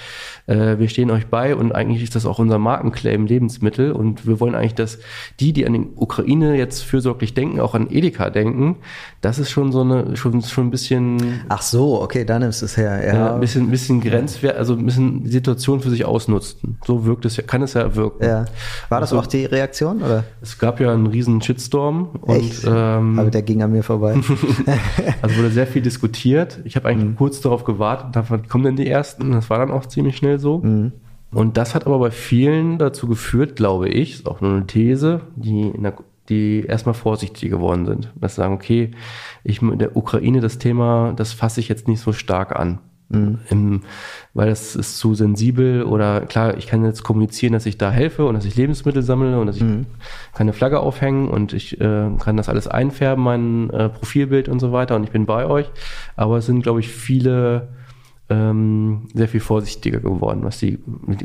äh, 0.47 0.79
wir 0.79 0.89
stehen 0.89 1.11
euch 1.11 1.27
bei 1.29 1.57
und 1.57 1.73
eigentlich 1.75 2.03
ist 2.03 2.15
das 2.15 2.27
auch 2.27 2.39
unser 2.39 2.59
Markenclaim 2.59 3.27
Lebensmittel 3.27 3.91
und 3.93 4.27
wir 4.27 4.39
wollen 4.39 4.55
eigentlich, 4.55 4.75
dass 4.75 4.99
die, 5.41 5.53
die 5.53 5.67
an 5.67 5.73
die 5.73 5.87
Ukraine 5.97 6.57
jetzt 6.57 6.83
fürsorglich 6.83 7.33
denken, 7.35 7.59
auch 7.61 7.75
an 7.75 7.89
Edeka 7.91 8.29
denken, 8.31 8.77
das 9.23 9.39
ist 9.39 9.51
schon 9.51 9.73
so 9.73 9.81
eine, 9.81 10.17
schon, 10.17 10.43
schon 10.43 10.67
ein 10.67 10.71
bisschen 10.71 11.41
Ach 11.49 11.63
so, 11.63 12.01
okay, 12.03 12.25
dann 12.25 12.43
ist 12.43 12.63
es 12.63 12.77
her. 12.77 13.05
ja, 13.05 13.15
Ja, 13.15 13.35
ein 13.35 13.41
bisschen, 13.41 13.71
bisschen 13.71 14.01
grenzwert, 14.01 14.57
also 14.57 14.75
ein 14.75 14.85
bisschen 14.85 15.25
die 15.25 15.31
Situation 15.31 15.81
für 15.81 15.91
sich 15.91 16.05
ausnutzen. 16.05 16.77
So 16.85 17.07
wirkt 17.07 17.25
es 17.25 17.37
ja, 17.39 17.43
kann 17.45 17.63
es 17.63 17.75
ja 17.75 17.95
wirken. 17.97 18.25
ja. 18.25 18.45
War 18.89 19.01
das 19.01 19.13
Also- 19.13 19.19
auch 19.21 19.27
die 19.27 19.47
Reaktion 19.47 20.03
oder? 20.03 20.25
Es 20.43 20.59
gab 20.59 20.81
ja 20.81 20.93
einen 20.93 21.07
riesen 21.07 21.41
Shitstorm 21.41 22.09
und 22.21 22.35
Echt? 22.37 22.65
ähm, 22.67 23.19
Aber 23.19 23.31
der 23.31 23.43
ging 23.43 23.63
an 23.63 23.73
mir 23.73 23.83
vorbei. 23.83 24.12
also 25.23 25.37
wurde 25.37 25.51
sehr 25.51 25.67
viel 25.67 25.83
diskutiert. 25.83 26.61
Ich 26.65 26.77
habe 26.77 26.93
Mhm. 26.93 27.01
eigentlich 27.01 27.17
kurz 27.17 27.41
darauf 27.41 27.65
gewartet 27.65 28.17
wann 28.31 28.49
kommen 28.49 28.65
denn 28.65 28.77
die 28.77 28.89
ersten? 28.89 29.33
Das 29.33 29.51
war 29.51 29.59
dann 29.59 29.71
auch 29.71 29.87
ziemlich 29.87 30.17
schnell 30.17 30.39
so. 30.39 30.59
Mhm. 30.59 30.93
Und 31.33 31.57
das 31.57 31.75
hat 31.75 31.87
aber 31.87 31.99
bei 31.99 32.11
vielen 32.11 32.79
dazu 32.79 33.07
geführt, 33.07 33.57
glaube 33.57 33.89
ich, 33.89 34.15
ist 34.15 34.27
auch 34.27 34.41
nur 34.41 34.53
eine 34.53 34.67
These, 34.67 35.23
die 35.37 35.73
der 35.83 35.95
die 36.29 36.65
erstmal 36.67 36.95
vorsichtig 36.95 37.51
geworden 37.51 37.85
sind. 37.85 38.13
Dass 38.15 38.37
sie 38.37 38.43
sagen, 38.43 38.55
okay, 38.55 38.93
ich 39.45 39.61
in 39.61 39.79
der 39.79 39.97
Ukraine 39.97 40.41
das 40.41 40.59
Thema, 40.59 41.13
das 41.17 41.33
fasse 41.33 41.61
ich 41.61 41.69
jetzt 41.69 41.89
nicht 41.89 42.01
so 42.01 42.13
stark 42.13 42.55
an. 42.55 42.79
Im, 43.51 43.83
weil 44.35 44.49
das 44.49 44.75
ist 44.75 44.99
zu 44.99 45.15
sensibel 45.15 45.85
oder 45.85 46.23
klar, 46.23 46.57
ich 46.57 46.67
kann 46.67 46.85
jetzt 46.85 47.03
kommunizieren, 47.03 47.53
dass 47.53 47.67
ich 47.67 47.79
da 47.79 47.91
helfe 47.91 48.25
und 48.25 48.35
dass 48.35 48.45
ich 48.45 48.57
Lebensmittel 48.57 49.03
sammle 49.03 49.39
und 49.39 49.47
dass 49.47 49.57
ich 49.57 49.65
keine 50.35 50.53
Flagge 50.53 50.81
aufhängen 50.81 51.29
und 51.29 51.53
ich 51.53 51.81
äh, 51.81 52.11
kann 52.19 52.37
das 52.37 52.49
alles 52.49 52.67
einfärben, 52.67 53.23
mein 53.23 53.71
äh, 53.71 53.89
Profilbild 53.89 54.49
und 54.49 54.61
so 54.61 54.73
weiter 54.73 54.97
und 54.97 55.05
ich 55.05 55.11
bin 55.11 55.27
bei 55.27 55.47
euch. 55.47 55.71
Aber 56.17 56.39
es 56.39 56.47
sind, 56.47 56.63
glaube 56.63 56.81
ich, 56.81 56.89
viele 56.89 57.69
ähm, 58.33 59.09
sehr 59.13 59.29
viel 59.29 59.41
vorsichtiger 59.41 60.01
geworden, 60.01 60.43
was 60.45 60.59
die, 60.59 60.79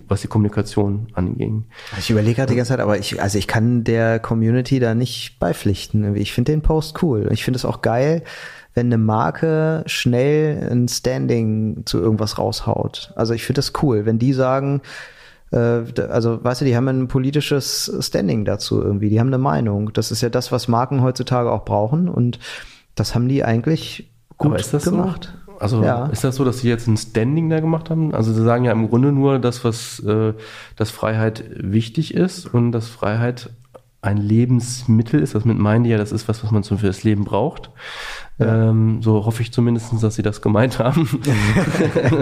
was 0.07 0.21
die 0.21 0.27
Kommunikation 0.27 1.07
anging. 1.13 1.65
Ich 1.97 2.09
überlege 2.09 2.35
gerade 2.35 2.51
die 2.51 2.57
ganze 2.57 2.69
Zeit, 2.69 2.79
aber 2.79 2.97
ich, 2.97 3.21
also 3.21 3.37
ich 3.37 3.47
kann 3.47 3.83
der 3.83 4.19
Community 4.19 4.79
da 4.79 4.93
nicht 4.93 5.39
beipflichten. 5.39 6.15
Ich 6.15 6.33
finde 6.33 6.51
den 6.51 6.61
Post 6.61 7.01
cool. 7.01 7.29
Ich 7.31 7.43
finde 7.43 7.57
es 7.57 7.65
auch 7.65 7.81
geil, 7.81 8.23
wenn 8.77 8.87
eine 8.87 8.99
Marke 8.99 9.83
schnell 9.87 10.69
ein 10.71 10.87
Standing 10.87 11.81
zu 11.85 11.97
irgendwas 11.97 12.37
raushaut. 12.37 13.11
Also 13.15 13.33
ich 13.33 13.43
finde 13.43 13.57
das 13.57 13.73
cool, 13.81 14.05
wenn 14.05 14.19
die 14.19 14.33
sagen, 14.33 14.81
äh, 15.51 15.81
also 16.09 16.43
weißt 16.43 16.61
du, 16.61 16.65
die 16.65 16.75
haben 16.75 16.87
ein 16.87 17.07
politisches 17.07 17.91
Standing 17.99 18.45
dazu 18.45 18.79
irgendwie. 18.79 19.09
Die 19.09 19.19
haben 19.19 19.27
eine 19.27 19.39
Meinung. 19.39 19.91
Das 19.93 20.11
ist 20.11 20.21
ja 20.21 20.29
das, 20.29 20.51
was 20.51 20.67
Marken 20.67 21.01
heutzutage 21.01 21.51
auch 21.51 21.65
brauchen 21.65 22.07
und 22.07 22.37
das 22.93 23.15
haben 23.15 23.27
die 23.27 23.43
eigentlich 23.43 24.11
gut 24.37 24.63
gemacht. 24.83 25.33
So? 25.47 25.57
Also 25.59 25.81
Ja. 25.83 26.05
ist 26.07 26.23
das 26.23 26.35
so, 26.35 26.45
dass 26.45 26.59
sie 26.59 26.69
jetzt 26.69 26.85
ein 26.85 26.97
Standing 26.97 27.49
da 27.49 27.59
gemacht 27.59 27.89
haben? 27.89 28.13
Also 28.13 28.31
sie 28.31 28.43
sagen 28.43 28.63
ja 28.63 28.73
im 28.73 28.89
Grunde 28.89 29.11
nur 29.11 29.39
das, 29.39 29.63
was 29.63 29.99
äh, 30.01 30.33
dass 30.75 30.91
Freiheit 30.91 31.43
wichtig 31.55 32.13
ist 32.13 32.45
und 32.53 32.71
dass 32.71 32.87
Freiheit 32.87 33.49
ein 34.01 34.17
Lebensmittel 34.17 35.19
ist. 35.21 35.35
Das 35.35 35.45
mit 35.45 35.57
meinen 35.57 35.83
die 35.83 35.89
ja, 35.89 35.97
das 35.97 36.11
ist 36.11 36.27
was, 36.27 36.43
was 36.43 36.51
man 36.51 36.63
so 36.63 36.77
für 36.77 36.87
das 36.87 37.03
Leben 37.03 37.25
braucht. 37.25 37.71
Ähm, 38.39 39.01
so 39.01 39.25
hoffe 39.25 39.41
ich 39.41 39.51
zumindest, 39.51 39.91
dass 40.01 40.15
sie 40.15 40.21
das 40.21 40.41
gemeint 40.41 40.77
haben. 40.79 41.07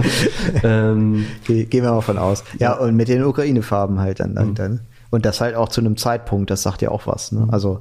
ähm, 0.64 1.26
Ge 1.46 1.66
gehen 1.66 1.84
wir 1.84 1.92
mal 1.92 2.02
von 2.02 2.18
aus. 2.18 2.44
Ja, 2.60 2.74
und 2.74 2.96
mit 2.96 3.08
den 3.08 3.24
Ukraine-Farben 3.24 4.00
halt 4.00 4.20
dann, 4.20 4.32
Mhm. 4.32 4.36
dann, 4.36 4.56
dann. 4.56 4.80
Und 5.12 5.26
das 5.26 5.42
halt 5.42 5.56
auch 5.56 5.70
zu 5.70 5.82
einem 5.82 5.98
Zeitpunkt, 5.98 6.50
das 6.50 6.64
sagt 6.64 6.82
ja 6.82 6.90
auch 6.90 7.08
was. 7.08 7.32
Mhm. 7.32 7.46
Ne? 7.46 7.54
Also, 7.54 7.80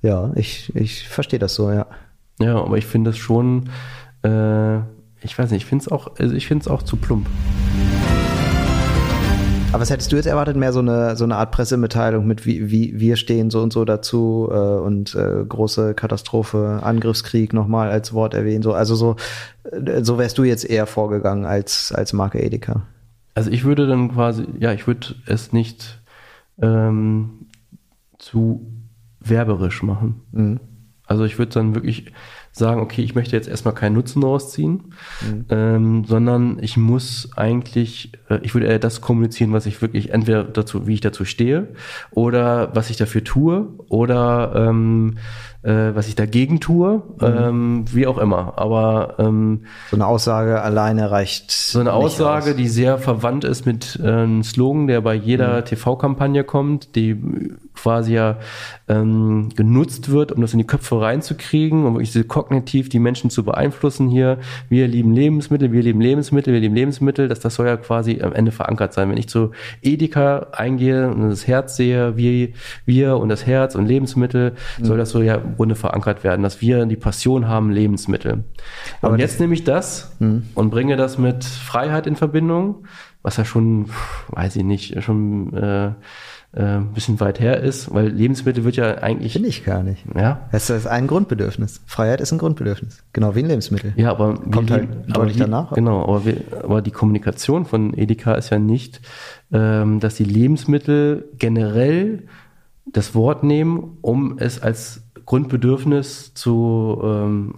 ja, 0.00 0.32
ich, 0.34 0.74
ich 0.74 1.08
verstehe 1.08 1.38
das 1.38 1.54
so, 1.54 1.70
ja. 1.70 1.86
ja, 2.40 2.56
aber 2.56 2.78
ich 2.78 2.86
finde 2.86 3.10
das 3.10 3.18
schon, 3.18 3.68
äh, 4.24 4.78
ich 5.22 5.38
weiß 5.38 5.50
nicht, 5.50 5.62
ich 5.62 5.66
finde 5.66 5.84
es 5.84 5.92
auch, 5.92 6.10
also 6.18 6.34
ich 6.34 6.46
finde 6.48 6.62
es 6.62 6.68
auch 6.68 6.82
zu 6.82 6.96
plump. 6.96 7.28
Aber 9.72 9.80
was 9.80 9.88
hättest 9.88 10.12
du 10.12 10.16
jetzt 10.16 10.26
erwartet? 10.26 10.54
Mehr 10.54 10.74
so 10.74 10.80
eine, 10.80 11.16
so 11.16 11.24
eine 11.24 11.36
Art 11.36 11.50
Pressemitteilung 11.50 12.26
mit 12.26 12.44
wie, 12.44 12.70
wie 12.70 13.00
wir 13.00 13.16
stehen 13.16 13.48
so 13.48 13.62
und 13.62 13.72
so 13.72 13.86
dazu 13.86 14.46
äh, 14.52 14.54
und 14.54 15.14
äh, 15.14 15.44
große 15.48 15.94
Katastrophe, 15.94 16.80
Angriffskrieg 16.82 17.54
nochmal 17.54 17.90
als 17.90 18.12
Wort 18.12 18.34
erwähnen. 18.34 18.62
So, 18.62 18.74
also 18.74 18.94
so, 18.94 19.16
äh, 19.64 20.04
so 20.04 20.18
wärst 20.18 20.36
du 20.36 20.44
jetzt 20.44 20.68
eher 20.68 20.86
vorgegangen 20.86 21.46
als, 21.46 21.90
als 21.90 22.12
Marke 22.12 22.42
Edeka. 22.42 22.82
Also 23.34 23.50
ich 23.50 23.64
würde 23.64 23.86
dann 23.86 24.12
quasi, 24.12 24.46
ja, 24.58 24.74
ich 24.74 24.86
würde 24.86 25.14
es 25.24 25.54
nicht 25.54 26.02
ähm, 26.60 27.46
zu 28.18 28.70
werberisch 29.20 29.82
machen. 29.82 30.20
Mhm. 30.32 30.60
Also 31.06 31.24
ich 31.24 31.38
würde 31.38 31.52
dann 31.52 31.74
wirklich 31.74 32.12
sagen, 32.52 32.80
okay, 32.80 33.02
ich 33.02 33.14
möchte 33.14 33.34
jetzt 33.34 33.48
erstmal 33.48 33.74
keinen 33.74 33.94
Nutzen 33.94 34.22
rausziehen, 34.22 34.94
mhm. 35.22 35.44
ähm, 35.48 36.04
sondern 36.04 36.58
ich 36.60 36.76
muss 36.76 37.30
eigentlich, 37.34 38.12
äh, 38.28 38.38
ich 38.42 38.54
würde 38.54 38.66
eher 38.66 38.78
das 38.78 39.00
kommunizieren, 39.00 39.52
was 39.52 39.66
ich 39.66 39.80
wirklich 39.80 40.10
entweder 40.10 40.44
dazu, 40.44 40.86
wie 40.86 40.94
ich 40.94 41.00
dazu 41.00 41.24
stehe, 41.24 41.68
oder 42.10 42.74
was 42.74 42.90
ich 42.90 42.98
dafür 42.98 43.24
tue, 43.24 43.68
oder 43.88 44.52
ähm, 44.54 45.16
äh, 45.62 45.94
was 45.94 46.08
ich 46.08 46.14
dagegen 46.14 46.60
tue, 46.60 47.02
mhm. 47.20 47.26
ähm, 47.26 47.84
wie 47.92 48.06
auch 48.06 48.18
immer. 48.18 48.54
Aber 48.56 49.14
ähm, 49.18 49.64
so 49.90 49.96
eine 49.96 50.06
Aussage 50.06 50.60
alleine 50.60 51.10
reicht. 51.10 51.52
So 51.52 51.80
eine 51.80 51.92
Aussage, 51.92 52.50
aus. 52.50 52.56
die 52.56 52.68
sehr 52.68 52.98
verwandt 52.98 53.44
ist 53.44 53.64
mit 53.64 53.98
äh, 54.02 54.08
einem 54.08 54.42
Slogan, 54.42 54.88
der 54.88 55.00
bei 55.00 55.14
jeder 55.14 55.60
mhm. 55.60 55.64
TV-Kampagne 55.64 56.44
kommt, 56.44 56.96
die 56.96 57.16
quasi 57.74 58.14
ja 58.14 58.38
ähm, 58.88 59.50
genutzt 59.54 60.10
wird, 60.10 60.32
um 60.32 60.40
das 60.40 60.52
in 60.52 60.58
die 60.58 60.66
Köpfe 60.66 61.00
reinzukriegen, 61.00 61.86
um 61.86 61.94
wirklich 61.94 62.12
kognitiv 62.42 62.88
die 62.88 62.98
Menschen 62.98 63.30
zu 63.30 63.44
beeinflussen 63.44 64.08
hier. 64.08 64.38
Wir 64.68 64.88
lieben 64.88 65.12
Lebensmittel, 65.12 65.72
wir 65.72 65.82
lieben 65.82 66.00
Lebensmittel, 66.00 66.52
wir 66.52 66.60
lieben 66.60 66.74
Lebensmittel, 66.74 67.28
dass 67.28 67.40
das 67.40 67.54
soll 67.54 67.66
ja 67.66 67.76
quasi 67.76 68.20
am 68.22 68.32
Ende 68.32 68.50
verankert 68.50 68.92
sein. 68.92 69.10
Wenn 69.10 69.16
ich 69.16 69.28
zu 69.28 69.52
Edeka 69.82 70.48
eingehe 70.52 71.08
und 71.08 71.28
das 71.30 71.46
Herz 71.46 71.76
sehe, 71.76 72.16
wir, 72.16 72.48
wir 72.84 73.16
und 73.18 73.28
das 73.28 73.46
Herz 73.46 73.74
und 73.74 73.86
Lebensmittel, 73.86 74.54
mhm. 74.78 74.84
soll 74.84 74.98
das 74.98 75.10
so 75.10 75.22
ja 75.22 75.36
im 75.36 75.56
Grunde 75.56 75.74
verankert 75.74 76.24
werden, 76.24 76.42
dass 76.42 76.60
wir 76.60 76.84
die 76.86 76.96
Passion 76.96 77.46
haben, 77.46 77.70
Lebensmittel. 77.70 78.44
Aber 79.00 79.14
und 79.14 79.18
jetzt 79.20 79.40
nehme 79.40 79.54
ich 79.54 79.64
das 79.64 80.12
mhm. 80.18 80.44
und 80.54 80.70
bringe 80.70 80.96
das 80.96 81.18
mit 81.18 81.44
Freiheit 81.44 82.06
in 82.06 82.16
Verbindung, 82.16 82.86
was 83.22 83.36
ja 83.36 83.44
schon, 83.44 83.86
weiß 84.28 84.56
ich 84.56 84.64
nicht, 84.64 85.02
schon 85.02 85.54
äh, 85.54 85.92
äh, 86.54 86.62
ein 86.62 86.92
bisschen 86.92 87.18
weit 87.20 87.40
her 87.40 87.60
ist, 87.60 87.92
weil 87.94 88.08
Lebensmittel 88.08 88.64
wird 88.64 88.76
ja 88.76 88.98
eigentlich. 88.98 89.32
Finde 89.32 89.48
ich 89.48 89.64
gar 89.64 89.82
nicht. 89.82 90.04
Ja. 90.14 90.48
Das 90.52 90.68
ist 90.68 90.86
ein 90.86 91.06
Grundbedürfnis. 91.06 91.80
Freiheit 91.86 92.20
ist 92.20 92.32
ein 92.32 92.38
Grundbedürfnis. 92.38 93.02
Genau 93.12 93.34
wie 93.34 93.40
ein 93.40 93.46
Lebensmittel. 93.46 93.94
Ja, 93.96 94.10
aber 94.10 94.34
kommt 94.34 94.70
halt 94.70 94.88
deutlich 95.08 95.38
danach. 95.38 95.72
Genau, 95.72 96.02
aber, 96.02 96.24
wir, 96.26 96.36
aber 96.62 96.82
die 96.82 96.90
Kommunikation 96.90 97.64
von 97.64 97.96
Edeka 97.96 98.34
ist 98.34 98.50
ja 98.50 98.58
nicht, 98.58 99.00
ähm, 99.50 100.00
dass 100.00 100.16
die 100.16 100.24
Lebensmittel 100.24 101.24
generell 101.38 102.24
das 102.84 103.14
Wort 103.14 103.44
nehmen, 103.44 103.96
um 104.02 104.38
es 104.38 104.60
als 104.60 105.04
Grundbedürfnis 105.24 106.34
zu 106.34 107.00
ähm, 107.02 107.54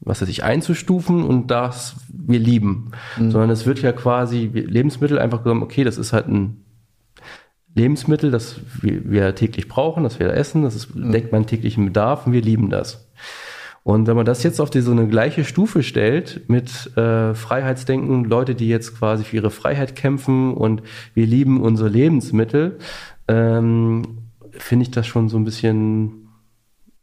was 0.00 0.22
weiß 0.22 0.28
ich, 0.28 0.44
einzustufen 0.44 1.24
und 1.24 1.50
das 1.50 1.96
wir 2.08 2.38
lieben. 2.38 2.92
Mhm. 3.18 3.32
Sondern 3.32 3.50
es 3.50 3.66
wird 3.66 3.82
ja 3.82 3.90
quasi 3.90 4.48
Lebensmittel 4.52 5.18
einfach 5.18 5.42
gesagt, 5.42 5.62
okay, 5.62 5.82
das 5.82 5.98
ist 5.98 6.12
halt 6.12 6.28
ein 6.28 6.62
Lebensmittel, 7.76 8.30
das 8.30 8.56
wir, 8.80 9.34
täglich 9.34 9.68
brauchen, 9.68 10.02
das 10.02 10.18
wir 10.18 10.32
essen, 10.32 10.62
das 10.62 10.74
ist, 10.74 10.96
mhm. 10.96 11.12
deckt 11.12 11.30
meinen 11.30 11.46
täglichen 11.46 11.84
Bedarf 11.84 12.26
und 12.26 12.32
wir 12.32 12.42
lieben 12.42 12.70
das. 12.70 13.06
Und 13.84 14.08
wenn 14.08 14.16
man 14.16 14.26
das 14.26 14.42
jetzt 14.42 14.60
auf 14.60 14.70
die, 14.70 14.80
so 14.80 14.90
eine 14.90 15.06
gleiche 15.06 15.44
Stufe 15.44 15.84
stellt 15.84 16.48
mit 16.48 16.96
äh, 16.96 17.34
Freiheitsdenken, 17.34 18.24
Leute, 18.24 18.56
die 18.56 18.68
jetzt 18.68 18.98
quasi 18.98 19.22
für 19.22 19.36
ihre 19.36 19.50
Freiheit 19.50 19.94
kämpfen 19.94 20.54
und 20.54 20.82
wir 21.14 21.26
lieben 21.26 21.60
unsere 21.60 21.88
Lebensmittel, 21.88 22.78
ähm, 23.28 24.22
finde 24.50 24.84
ich 24.84 24.90
das 24.90 25.06
schon 25.06 25.28
so 25.28 25.36
ein 25.36 25.44
bisschen 25.44 26.25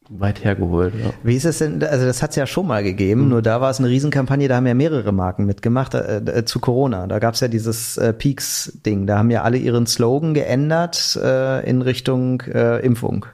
weit 0.09 0.43
hergeholt. 0.43 0.93
Ja. 0.95 1.11
Wie 1.23 1.35
ist 1.35 1.45
es 1.45 1.59
denn, 1.59 1.83
also 1.83 2.05
das 2.05 2.21
hat 2.21 2.31
es 2.31 2.35
ja 2.35 2.45
schon 2.45 2.67
mal 2.67 2.83
gegeben, 2.83 3.23
mhm. 3.23 3.29
nur 3.29 3.41
da 3.41 3.61
war 3.61 3.69
es 3.69 3.79
eine 3.79 3.89
Riesenkampagne, 3.89 4.47
da 4.47 4.57
haben 4.57 4.67
ja 4.67 4.73
mehrere 4.73 5.11
Marken 5.11 5.45
mitgemacht 5.45 5.93
äh, 5.93 6.17
äh, 6.17 6.45
zu 6.45 6.59
Corona. 6.59 7.07
Da 7.07 7.19
gab 7.19 7.35
es 7.35 7.39
ja 7.39 7.47
dieses 7.47 7.97
äh, 7.97 8.13
Peaks-Ding, 8.13 9.07
da 9.07 9.17
haben 9.17 9.31
ja 9.31 9.43
alle 9.43 9.57
ihren 9.57 9.87
Slogan 9.87 10.33
geändert 10.33 11.17
äh, 11.21 11.67
in 11.69 11.81
Richtung 11.81 12.41
äh, 12.41 12.79
Impfung. 12.85 13.25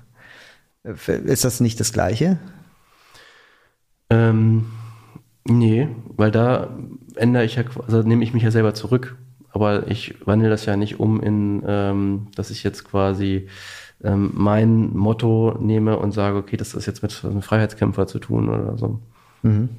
Ist 0.84 1.44
das 1.44 1.60
nicht 1.60 1.80
das 1.80 1.92
Gleiche? 1.92 2.38
Ähm, 4.10 4.66
nee, 5.46 5.90
weil 6.16 6.32
da 6.32 6.70
ändere 7.16 7.46
ich 7.46 7.56
ja, 7.56 7.64
also 7.86 8.02
nehme 8.02 8.24
ich 8.24 8.34
mich 8.34 8.44
ja 8.44 8.52
selber 8.52 8.74
zurück. 8.74 9.18
Aber 9.52 9.88
ich 9.88 10.16
wandle 10.26 10.50
das 10.50 10.66
ja 10.66 10.78
nicht 10.78 11.00
um 11.00 11.22
in, 11.22 11.64
ähm, 11.66 12.28
dass 12.36 12.52
ich 12.52 12.64
jetzt 12.64 12.86
quasi 12.86 13.48
ähm, 14.04 14.32
mein 14.34 14.96
Motto 14.96 15.58
nehme 15.60 15.98
und 15.98 16.12
sage, 16.12 16.38
okay, 16.38 16.58
das 16.58 16.74
ist 16.74 16.86
jetzt 16.86 17.04
mit 17.04 17.24
einem 17.24 17.42
Freiheitskämpfer 17.42 18.08
zu 18.08 18.20
tun 18.20 18.50
oder 18.50 18.78
so. 18.78 19.00
Mhm. 19.44 19.70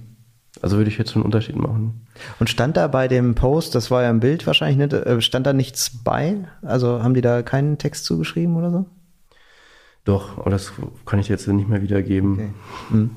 Also 0.63 0.77
würde 0.77 0.91
ich 0.91 0.99
jetzt 0.99 1.13
schon 1.13 1.23
einen 1.23 1.27
Unterschied 1.27 1.57
machen. 1.57 2.07
Und 2.39 2.51
stand 2.51 2.77
da 2.77 2.89
bei 2.89 3.09
dem 3.09 3.35
Post, 3.35 3.75
das 3.75 3.91
war 3.91 4.03
ja 4.03 4.11
ein 4.11 4.21
Bild 4.21 4.47
wahrscheinlich 4.47 4.79
nicht, 4.79 4.93
äh, 4.93 5.21
stand 5.21 5.47
da 5.47 5.53
nichts 5.53 6.03
bei? 6.03 6.49
Also 6.63 7.03
haben 7.03 7.15
die 7.15 7.21
da 7.21 7.43
keinen 7.43 7.79
Text 7.79 8.05
zugeschrieben 8.05 8.57
oder 8.57 8.71
so? 8.71 8.87
Doch, 10.05 10.39
aber 10.39 10.51
das 10.51 10.73
kann 11.07 11.21
ich 11.21 11.29
jetzt 11.29 11.47
nicht 11.47 11.69
mehr 11.69 11.83
wiedergeben. 11.83 12.33
Okay. 12.33 12.51
Mhm. 12.91 13.11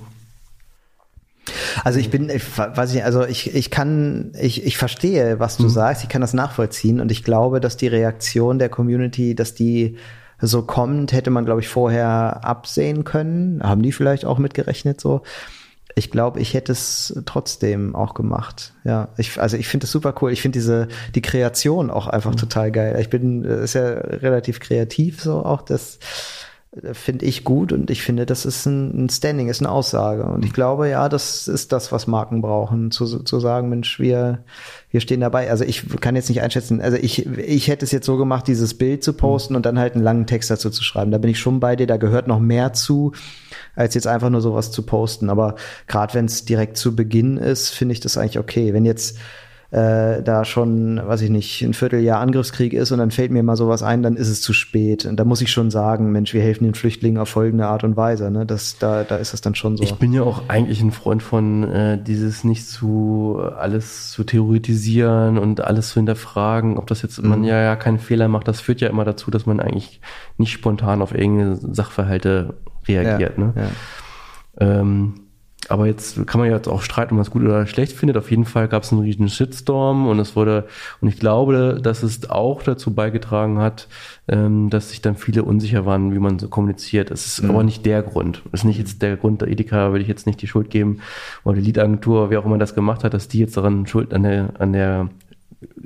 Also 1.83 1.99
ich 1.99 2.09
bin, 2.09 2.29
ich 2.29 2.57
weiß 2.57 2.93
nicht, 2.93 3.03
also 3.03 3.25
ich, 3.25 3.53
ich 3.53 3.69
kann, 3.69 4.31
ich, 4.39 4.65
ich 4.65 4.77
verstehe, 4.77 5.39
was 5.39 5.57
du 5.57 5.63
mhm. 5.63 5.69
sagst, 5.69 6.03
ich 6.03 6.09
kann 6.09 6.21
das 6.21 6.33
nachvollziehen 6.33 7.01
und 7.01 7.11
ich 7.11 7.23
glaube, 7.23 7.59
dass 7.59 7.75
die 7.75 7.87
Reaktion 7.87 8.59
der 8.59 8.69
Community, 8.69 9.35
dass 9.35 9.53
die 9.53 9.97
so 10.39 10.63
kommt, 10.63 11.13
hätte 11.13 11.29
man, 11.29 11.45
glaube 11.45 11.61
ich, 11.61 11.67
vorher 11.67 12.43
absehen 12.43 13.03
können. 13.03 13.61
Haben 13.63 13.81
die 13.81 13.91
vielleicht 13.91 14.25
auch 14.25 14.37
mitgerechnet 14.37 14.99
so. 14.99 15.21
Ich 15.95 16.09
glaube, 16.09 16.39
ich 16.39 16.53
hätte 16.53 16.71
es 16.71 17.21
trotzdem 17.25 17.95
auch 17.95 18.15
gemacht. 18.15 18.73
Ja, 18.83 19.09
ich, 19.17 19.39
also 19.39 19.57
ich 19.57 19.67
finde 19.67 19.85
es 19.85 19.91
super 19.91 20.15
cool. 20.21 20.31
Ich 20.31 20.41
finde 20.41 20.57
diese 20.57 20.87
die 21.13 21.21
Kreation 21.21 21.91
auch 21.91 22.07
einfach 22.07 22.31
mhm. 22.31 22.37
total 22.37 22.71
geil. 22.71 22.97
Ich 22.99 23.09
bin 23.09 23.45
äh, 23.45 23.63
ist 23.63 23.75
ja 23.75 23.89
relativ 23.89 24.59
kreativ 24.59 25.21
so 25.21 25.45
auch 25.45 25.61
das 25.61 25.99
finde 26.93 27.25
ich 27.25 27.43
gut 27.43 27.71
und 27.71 27.91
ich 27.91 28.01
finde, 28.01 28.25
das 28.25 28.45
ist 28.45 28.65
ein, 28.65 29.05
ein, 29.05 29.09
Standing, 29.09 29.47
ist 29.47 29.61
eine 29.61 29.69
Aussage. 29.69 30.23
Und 30.25 30.43
ich 30.43 30.53
glaube, 30.53 30.89
ja, 30.89 31.07
das 31.07 31.47
ist 31.47 31.71
das, 31.71 31.91
was 31.91 32.07
Marken 32.07 32.41
brauchen, 32.41 32.89
zu, 32.89 33.19
zu 33.19 33.39
sagen, 33.39 33.69
Mensch, 33.69 33.99
wir, 33.99 34.43
wir 34.89 34.99
stehen 34.99 35.19
dabei. 35.19 35.51
Also 35.51 35.65
ich 35.65 35.85
kann 36.01 36.15
jetzt 36.15 36.29
nicht 36.29 36.41
einschätzen, 36.41 36.81
also 36.81 36.97
ich, 36.97 37.27
ich 37.27 37.67
hätte 37.67 37.85
es 37.85 37.91
jetzt 37.91 38.07
so 38.07 38.17
gemacht, 38.17 38.47
dieses 38.47 38.75
Bild 38.75 39.03
zu 39.03 39.13
posten 39.13 39.55
und 39.55 39.67
dann 39.67 39.77
halt 39.77 39.93
einen 39.93 40.03
langen 40.03 40.25
Text 40.25 40.49
dazu 40.49 40.71
zu 40.71 40.83
schreiben. 40.83 41.11
Da 41.11 41.19
bin 41.19 41.29
ich 41.29 41.39
schon 41.39 41.59
bei 41.59 41.75
dir, 41.75 41.85
da 41.85 41.97
gehört 41.97 42.27
noch 42.27 42.39
mehr 42.39 42.73
zu, 42.73 43.11
als 43.75 43.93
jetzt 43.93 44.07
einfach 44.07 44.31
nur 44.31 44.41
sowas 44.41 44.71
zu 44.71 44.81
posten. 44.81 45.29
Aber 45.29 45.55
gerade 45.85 46.15
wenn 46.15 46.25
es 46.25 46.43
direkt 46.43 46.77
zu 46.77 46.95
Beginn 46.95 47.37
ist, 47.37 47.69
finde 47.69 47.93
ich 47.93 47.99
das 47.99 48.17
eigentlich 48.17 48.39
okay. 48.39 48.73
Wenn 48.73 48.85
jetzt 48.85 49.17
äh, 49.73 50.21
da 50.21 50.45
schon, 50.45 51.01
weiß 51.03 51.21
ich 51.21 51.31
nicht, 51.31 51.63
ein 51.63 51.73
Vierteljahr 51.73 52.19
Angriffskrieg 52.19 52.73
ist 52.73 52.91
und 52.91 52.99
dann 52.99 53.09
fällt 53.09 53.31
mir 53.31 53.41
mal 53.41 53.55
sowas 53.55 53.81
ein, 53.81 54.03
dann 54.03 54.15
ist 54.15 54.29
es 54.29 54.39
zu 54.39 54.53
spät. 54.53 55.05
Und 55.05 55.19
da 55.19 55.25
muss 55.25 55.41
ich 55.41 55.51
schon 55.51 55.71
sagen, 55.71 56.11
Mensch, 56.11 56.31
wir 56.35 56.43
helfen 56.43 56.65
den 56.65 56.75
Flüchtlingen 56.75 57.19
auf 57.19 57.29
folgende 57.29 57.65
Art 57.65 57.83
und 57.83 57.97
Weise. 57.97 58.29
Ne? 58.29 58.45
Das, 58.45 58.77
da, 58.77 59.03
da 59.03 59.15
ist 59.15 59.33
es 59.33 59.41
dann 59.41 59.55
schon 59.55 59.75
so. 59.75 59.83
Ich 59.83 59.95
bin 59.95 60.13
ja 60.13 60.21
auch 60.21 60.47
eigentlich 60.47 60.79
ein 60.81 60.91
Freund 60.91 61.23
von 61.23 61.63
äh, 61.63 61.97
dieses 61.97 62.43
nicht 62.43 62.67
zu 62.67 63.41
alles 63.57 64.11
zu 64.11 64.23
theoretisieren 64.23 65.39
und 65.39 65.61
alles 65.61 65.89
zu 65.89 65.95
hinterfragen, 65.95 66.77
ob 66.77 66.85
das 66.85 67.01
jetzt 67.01 67.19
mhm. 67.23 67.29
man 67.29 67.43
ja, 67.43 67.59
ja 67.59 67.75
keinen 67.75 67.97
Fehler 67.97 68.27
macht. 68.27 68.47
Das 68.47 68.61
führt 68.61 68.79
ja 68.79 68.89
immer 68.89 69.05
dazu, 69.05 69.31
dass 69.31 69.47
man 69.47 69.59
eigentlich 69.59 70.01
nicht 70.37 70.51
spontan 70.51 71.01
auf 71.01 71.15
irgendeine 71.15 71.55
Sachverhalte 71.55 72.53
reagiert. 72.87 73.39
Ja, 73.39 73.43
ne? 73.43 73.53
Ja. 73.55 74.79
Ähm, 74.81 75.22
aber 75.69 75.87
jetzt 75.87 76.25
kann 76.27 76.39
man 76.39 76.49
ja 76.49 76.55
jetzt 76.55 76.67
auch 76.67 76.81
streiten, 76.81 77.13
ob 77.13 77.17
man 77.17 77.21
es 77.21 77.31
gut 77.31 77.43
oder 77.43 77.65
schlecht 77.67 77.93
findet. 77.93 78.17
Auf 78.17 78.29
jeden 78.29 78.45
Fall 78.45 78.67
gab 78.67 78.83
es 78.83 78.91
einen 78.91 79.01
riesigen 79.01 79.29
Shitstorm 79.29 80.07
und 80.07 80.19
es 80.19 80.35
wurde, 80.35 80.67
und 81.01 81.07
ich 81.07 81.19
glaube, 81.19 81.79
dass 81.81 82.03
es 82.03 82.29
auch 82.29 82.63
dazu 82.63 82.93
beigetragen 82.93 83.59
hat, 83.59 83.87
ähm, 84.27 84.69
dass 84.69 84.89
sich 84.89 85.01
dann 85.01 85.15
viele 85.15 85.43
unsicher 85.43 85.85
waren, 85.85 86.13
wie 86.13 86.19
man 86.19 86.39
so 86.39 86.47
kommuniziert. 86.47 87.11
Es 87.11 87.25
ist 87.25 87.43
mhm. 87.43 87.51
aber 87.51 87.63
nicht 87.63 87.85
der 87.85 88.01
Grund. 88.03 88.41
Es 88.51 88.61
ist 88.61 88.65
nicht 88.65 88.77
jetzt 88.77 89.01
der 89.01 89.17
Grund, 89.17 89.41
der 89.41 89.49
Edeka 89.49 89.93
will 89.93 90.01
ich 90.01 90.07
jetzt 90.07 90.27
nicht 90.27 90.41
die 90.41 90.47
Schuld 90.47 90.69
geben, 90.69 90.99
oder 91.43 91.57
die 91.57 91.63
Liedagentur, 91.63 92.29
wer 92.29 92.39
auch 92.39 92.45
immer 92.45 92.57
das 92.57 92.75
gemacht 92.75 93.03
hat, 93.03 93.13
dass 93.13 93.27
die 93.27 93.39
jetzt 93.39 93.57
daran 93.57 93.87
schuld 93.87 94.13
an 94.13 94.23
der, 94.23 94.49
an 94.59 94.73
der 94.73 95.09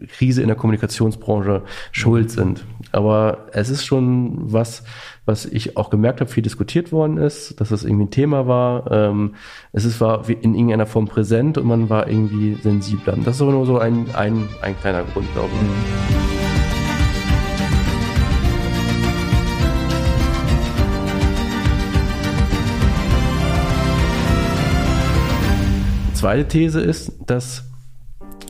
Krise 0.07 0.41
in 0.41 0.47
der 0.47 0.57
Kommunikationsbranche 0.57 1.63
schuld 1.91 2.31
sind. 2.31 2.65
Aber 2.91 3.47
es 3.51 3.69
ist 3.69 3.85
schon 3.85 4.51
was, 4.51 4.83
was 5.25 5.45
ich 5.45 5.77
auch 5.77 5.89
gemerkt 5.89 6.21
habe, 6.21 6.29
viel 6.29 6.43
diskutiert 6.43 6.91
worden 6.91 7.17
ist, 7.17 7.59
dass 7.59 7.69
das 7.69 7.83
irgendwie 7.83 8.05
ein 8.05 8.11
Thema 8.11 8.47
war. 8.47 8.91
Ähm, 8.91 9.35
es 9.73 9.85
ist, 9.85 9.99
war 9.99 10.27
in 10.29 10.55
irgendeiner 10.55 10.85
Form 10.85 11.07
präsent 11.07 11.57
und 11.57 11.67
man 11.67 11.89
war 11.89 12.07
irgendwie 12.07 12.55
sensibler. 12.55 13.13
Und 13.13 13.27
das 13.27 13.35
ist 13.35 13.41
aber 13.41 13.51
nur 13.51 13.65
so 13.65 13.77
ein, 13.77 14.07
ein, 14.13 14.47
ein 14.61 14.79
kleiner 14.79 15.03
Grund, 15.03 15.31
glaube 15.33 15.49
ich. 15.53 16.17
Zweite 26.17 26.47
These 26.47 26.81
ist, 26.81 27.11
dass 27.27 27.66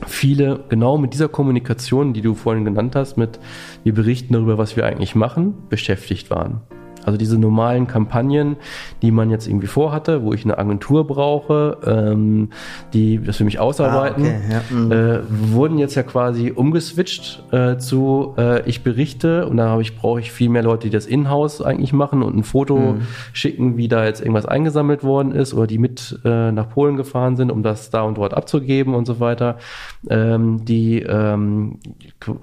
viele 0.06 0.64
genau 0.68 0.98
mit 0.98 1.12
dieser 1.12 1.28
Kommunikation, 1.28 2.12
die 2.12 2.22
du 2.22 2.34
vorhin 2.34 2.64
genannt 2.64 2.94
hast, 2.94 3.16
mit 3.16 3.38
wir 3.84 3.94
berichten 3.94 4.32
darüber, 4.32 4.58
was 4.58 4.76
wir 4.76 4.86
eigentlich 4.86 5.14
machen, 5.14 5.54
beschäftigt 5.68 6.30
waren. 6.30 6.62
Also 7.08 7.16
diese 7.16 7.38
normalen 7.38 7.86
Kampagnen, 7.86 8.56
die 9.00 9.10
man 9.10 9.30
jetzt 9.30 9.48
irgendwie 9.48 9.66
vorhatte, 9.66 10.22
wo 10.22 10.34
ich 10.34 10.44
eine 10.44 10.58
Agentur 10.58 11.06
brauche, 11.06 11.78
ähm, 11.86 12.50
die 12.92 13.18
das 13.18 13.38
für 13.38 13.46
mich 13.46 13.58
ausarbeiten, 13.58 14.26
ah, 14.26 14.28
okay, 14.28 14.62
ja. 14.70 14.76
mhm. 14.76 14.92
äh, 14.92 15.20
wurden 15.54 15.78
jetzt 15.78 15.94
ja 15.94 16.02
quasi 16.02 16.52
umgeswitcht 16.54 17.42
äh, 17.50 17.78
zu 17.78 18.34
äh, 18.36 18.68
ich 18.68 18.82
berichte 18.82 19.46
und 19.46 19.56
da 19.56 19.70
habe 19.70 19.80
ich 19.80 19.96
brauche 19.96 20.20
ich 20.20 20.30
viel 20.32 20.50
mehr 20.50 20.62
Leute, 20.62 20.88
die 20.88 20.90
das 20.90 21.06
in-house 21.06 21.62
eigentlich 21.62 21.94
machen 21.94 22.22
und 22.22 22.36
ein 22.36 22.44
Foto 22.44 22.76
mhm. 22.76 23.00
schicken, 23.32 23.78
wie 23.78 23.88
da 23.88 24.04
jetzt 24.04 24.20
irgendwas 24.20 24.44
eingesammelt 24.44 25.02
worden 25.02 25.32
ist 25.32 25.54
oder 25.54 25.66
die 25.66 25.78
mit 25.78 26.20
äh, 26.26 26.52
nach 26.52 26.68
Polen 26.68 26.98
gefahren 26.98 27.36
sind, 27.36 27.50
um 27.50 27.62
das 27.62 27.88
da 27.88 28.02
und 28.02 28.18
dort 28.18 28.34
abzugeben 28.34 28.94
und 28.94 29.06
so 29.06 29.18
weiter. 29.18 29.56
Ähm, 30.10 30.62
die 30.66 31.00
ähm, 31.00 31.78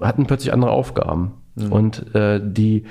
hatten 0.00 0.26
plötzlich 0.26 0.52
andere 0.52 0.72
Aufgaben 0.72 1.34
mhm. 1.54 1.70
und 1.72 2.14
äh, 2.16 2.40
die 2.42 2.82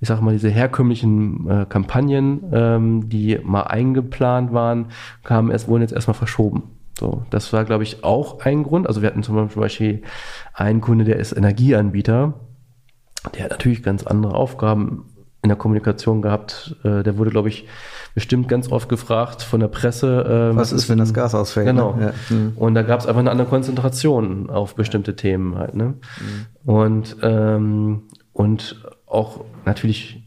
ich 0.00 0.08
sag 0.08 0.20
mal, 0.20 0.32
diese 0.32 0.48
herkömmlichen 0.48 1.48
äh, 1.48 1.66
Kampagnen, 1.68 2.44
ähm, 2.52 3.08
die 3.08 3.38
mal 3.42 3.62
eingeplant 3.62 4.52
waren, 4.52 4.86
kamen 5.24 5.50
erst, 5.50 5.68
wurden 5.68 5.82
jetzt 5.82 5.92
erstmal 5.92 6.14
verschoben. 6.14 6.64
So, 6.98 7.24
das 7.30 7.52
war, 7.52 7.64
glaube 7.64 7.84
ich, 7.84 8.04
auch 8.04 8.40
ein 8.40 8.64
Grund. 8.64 8.86
Also 8.86 9.02
wir 9.02 9.08
hatten 9.08 9.22
zum 9.22 9.48
Beispiel 9.54 10.02
einen 10.52 10.80
Kunde, 10.80 11.04
der 11.04 11.16
ist 11.16 11.32
Energieanbieter, 11.32 12.34
der 13.34 13.44
hat 13.44 13.50
natürlich 13.50 13.82
ganz 13.82 14.06
andere 14.06 14.34
Aufgaben 14.34 15.04
in 15.42 15.48
der 15.48 15.56
Kommunikation 15.56 16.22
gehabt. 16.22 16.76
Äh, 16.82 17.02
der 17.02 17.16
wurde, 17.16 17.30
glaube 17.30 17.48
ich, 17.48 17.66
bestimmt 18.14 18.48
ganz 18.48 18.70
oft 18.70 18.88
gefragt 18.88 19.42
von 19.42 19.60
der 19.60 19.68
Presse. 19.68 20.50
Äh, 20.52 20.56
was, 20.56 20.72
ist, 20.72 20.88
wenn 20.88 20.98
das 20.98 21.14
Gas 21.14 21.34
ausfällt? 21.34 21.66
Genau. 21.66 21.94
Ne? 21.94 22.12
Ja. 22.30 22.36
Mhm. 22.36 22.52
Und 22.56 22.74
da 22.74 22.82
gab 22.82 23.00
es 23.00 23.06
einfach 23.06 23.20
eine 23.20 23.30
andere 23.30 23.48
Konzentration 23.48 24.50
auf 24.50 24.74
bestimmte 24.74 25.14
Themen 25.14 25.56
halt. 25.56 25.74
Ne? 25.74 25.94
Mhm. 26.64 26.70
Und, 26.70 27.16
ähm, 27.22 28.02
und 28.32 28.82
auch 29.08 29.44
natürlich 29.64 30.22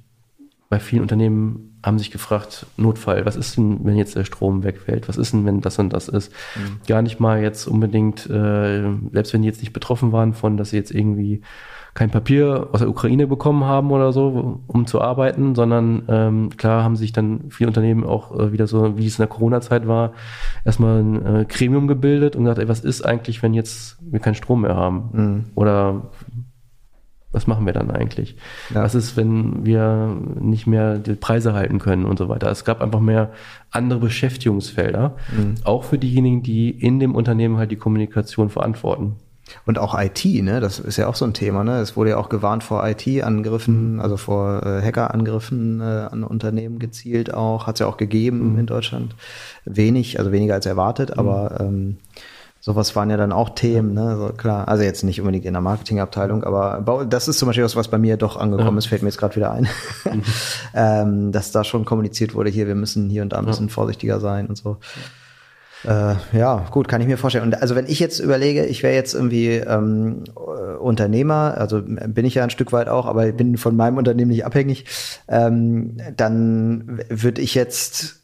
bei 0.69 0.79
vielen 0.79 1.01
Unternehmen 1.01 1.79
haben 1.83 1.99
sich 1.99 2.11
gefragt, 2.11 2.65
Notfall, 2.77 3.25
was 3.25 3.35
ist 3.35 3.57
denn, 3.57 3.83
wenn 3.83 3.97
jetzt 3.97 4.15
der 4.15 4.23
Strom 4.23 4.63
wegfällt? 4.63 5.09
Was 5.09 5.17
ist 5.17 5.33
denn, 5.33 5.45
wenn 5.45 5.61
das 5.61 5.79
und 5.79 5.91
das 5.91 6.07
ist? 6.07 6.31
Mhm. 6.55 6.79
Gar 6.87 7.01
nicht 7.01 7.19
mal 7.19 7.41
jetzt 7.41 7.67
unbedingt, 7.67 8.29
äh, 8.29 8.83
selbst 9.11 9.33
wenn 9.33 9.41
die 9.41 9.47
jetzt 9.47 9.61
nicht 9.61 9.73
betroffen 9.73 10.11
waren 10.11 10.33
von, 10.33 10.57
dass 10.57 10.69
sie 10.69 10.77
jetzt 10.77 10.91
irgendwie 10.91 11.41
kein 11.93 12.09
Papier 12.09 12.69
aus 12.71 12.79
der 12.79 12.89
Ukraine 12.89 13.27
bekommen 13.27 13.65
haben 13.65 13.91
oder 13.91 14.13
so, 14.13 14.61
um 14.67 14.87
zu 14.87 15.01
arbeiten, 15.01 15.55
sondern 15.55 16.03
ähm, 16.07 16.49
klar 16.55 16.83
haben 16.83 16.95
sich 16.95 17.11
dann 17.11 17.49
viele 17.49 17.67
Unternehmen 17.67 18.05
auch 18.05 18.37
äh, 18.39 18.53
wieder 18.53 18.67
so, 18.67 18.97
wie 18.97 19.07
es 19.07 19.17
in 19.17 19.23
der 19.23 19.27
Corona-Zeit 19.27 19.87
war, 19.87 20.13
erstmal 20.63 21.01
ein 21.01 21.25
äh, 21.25 21.45
Gremium 21.45 21.87
gebildet 21.87 22.35
und 22.35 22.43
gesagt, 22.43 22.59
ey, 22.59 22.69
was 22.69 22.79
ist 22.79 23.01
eigentlich, 23.01 23.43
wenn 23.43 23.53
jetzt 23.53 23.97
wir 23.99 24.19
keinen 24.19 24.35
Strom 24.35 24.61
mehr 24.61 24.75
haben? 24.75 25.09
Mhm. 25.11 25.45
Oder 25.55 26.03
was 27.31 27.47
machen 27.47 27.65
wir 27.65 27.73
dann 27.73 27.91
eigentlich? 27.91 28.35
Ja. 28.73 28.83
Was 28.83 28.95
ist, 28.95 29.15
wenn 29.15 29.65
wir 29.65 30.15
nicht 30.39 30.67
mehr 30.67 30.97
die 30.97 31.15
Preise 31.15 31.53
halten 31.53 31.79
können 31.79 32.05
und 32.05 32.17
so 32.17 32.27
weiter? 32.29 32.49
Es 32.51 32.65
gab 32.65 32.81
einfach 32.81 32.99
mehr 32.99 33.31
andere 33.71 33.99
Beschäftigungsfelder, 33.99 35.15
mhm. 35.35 35.55
auch 35.63 35.83
für 35.83 35.97
diejenigen, 35.97 36.43
die 36.43 36.69
in 36.69 36.99
dem 36.99 37.15
Unternehmen 37.15 37.57
halt 37.57 37.71
die 37.71 37.77
Kommunikation 37.77 38.49
verantworten. 38.49 39.15
Und 39.65 39.79
auch 39.79 39.99
IT, 39.99 40.23
ne? 40.25 40.59
Das 40.59 40.79
ist 40.79 40.97
ja 40.97 41.07
auch 41.07 41.15
so 41.15 41.25
ein 41.25 41.33
Thema, 41.33 41.63
ne? 41.63 41.79
Es 41.79 41.97
wurde 41.97 42.11
ja 42.11 42.17
auch 42.17 42.29
gewarnt 42.29 42.63
vor 42.63 42.87
IT-Angriffen, 42.87 43.95
mhm. 43.95 43.99
also 43.99 44.17
vor 44.17 44.65
äh, 44.65 44.81
Hacker-Angriffen 44.81 45.81
äh, 45.81 45.83
an 45.83 46.23
Unternehmen 46.23 46.79
gezielt 46.79 47.33
auch. 47.33 47.67
Hat 47.67 47.75
es 47.75 47.79
ja 47.79 47.87
auch 47.87 47.97
gegeben 47.97 48.53
mhm. 48.53 48.59
in 48.59 48.65
Deutschland. 48.65 49.15
Wenig, 49.65 50.19
also 50.19 50.31
weniger 50.31 50.53
als 50.53 50.65
erwartet, 50.65 51.11
mhm. 51.11 51.19
aber 51.19 51.59
ähm, 51.59 51.97
Sowas 52.63 52.95
waren 52.95 53.09
ja 53.09 53.17
dann 53.17 53.31
auch 53.31 53.49
Themen, 53.49 53.95
ne? 53.95 54.17
So, 54.17 54.33
klar. 54.33 54.67
Also 54.67 54.83
jetzt 54.83 55.03
nicht 55.03 55.19
unbedingt 55.19 55.45
in 55.45 55.53
der 55.53 55.63
Marketingabteilung, 55.63 56.43
aber 56.43 57.05
das 57.09 57.27
ist 57.27 57.39
zum 57.39 57.47
Beispiel 57.47 57.63
was, 57.63 57.75
was 57.75 57.87
bei 57.87 57.97
mir 57.97 58.17
doch 58.17 58.37
angekommen 58.37 58.73
ja. 58.73 58.77
ist, 58.77 58.85
fällt 58.85 59.01
mir 59.01 59.09
jetzt 59.09 59.17
gerade 59.17 59.35
wieder 59.35 59.51
ein. 59.51 59.67
Mhm. 60.05 60.23
ähm, 60.75 61.31
dass 61.31 61.51
da 61.51 61.63
schon 61.63 61.85
kommuniziert 61.85 62.35
wurde, 62.35 62.51
hier, 62.51 62.67
wir 62.67 62.75
müssen 62.75 63.09
hier 63.09 63.23
und 63.23 63.33
da 63.33 63.39
ein 63.39 63.47
bisschen 63.47 63.67
ja. 63.67 63.73
vorsichtiger 63.73 64.19
sein 64.19 64.45
und 64.45 64.59
so. 64.59 64.77
Äh, 65.85 66.13
ja, 66.37 66.67
gut, 66.69 66.87
kann 66.87 67.01
ich 67.01 67.07
mir 67.07 67.17
vorstellen. 67.17 67.45
Und 67.45 67.59
also 67.59 67.75
wenn 67.75 67.87
ich 67.87 67.99
jetzt 67.99 68.19
überlege, 68.19 68.65
ich 68.65 68.83
wäre 68.83 68.93
jetzt 68.93 69.15
irgendwie 69.15 69.53
ähm, 69.55 70.25
Unternehmer, 70.79 71.55
also 71.57 71.81
bin 71.81 72.25
ich 72.25 72.35
ja 72.35 72.43
ein 72.43 72.51
Stück 72.51 72.71
weit 72.71 72.87
auch, 72.87 73.07
aber 73.07 73.27
ich 73.27 73.35
bin 73.35 73.57
von 73.57 73.75
meinem 73.75 73.97
Unternehmen 73.97 74.29
nicht 74.29 74.45
abhängig, 74.45 74.85
ähm, 75.27 75.97
dann 76.15 77.01
würde 77.09 77.41
ich 77.41 77.55
jetzt 77.55 78.20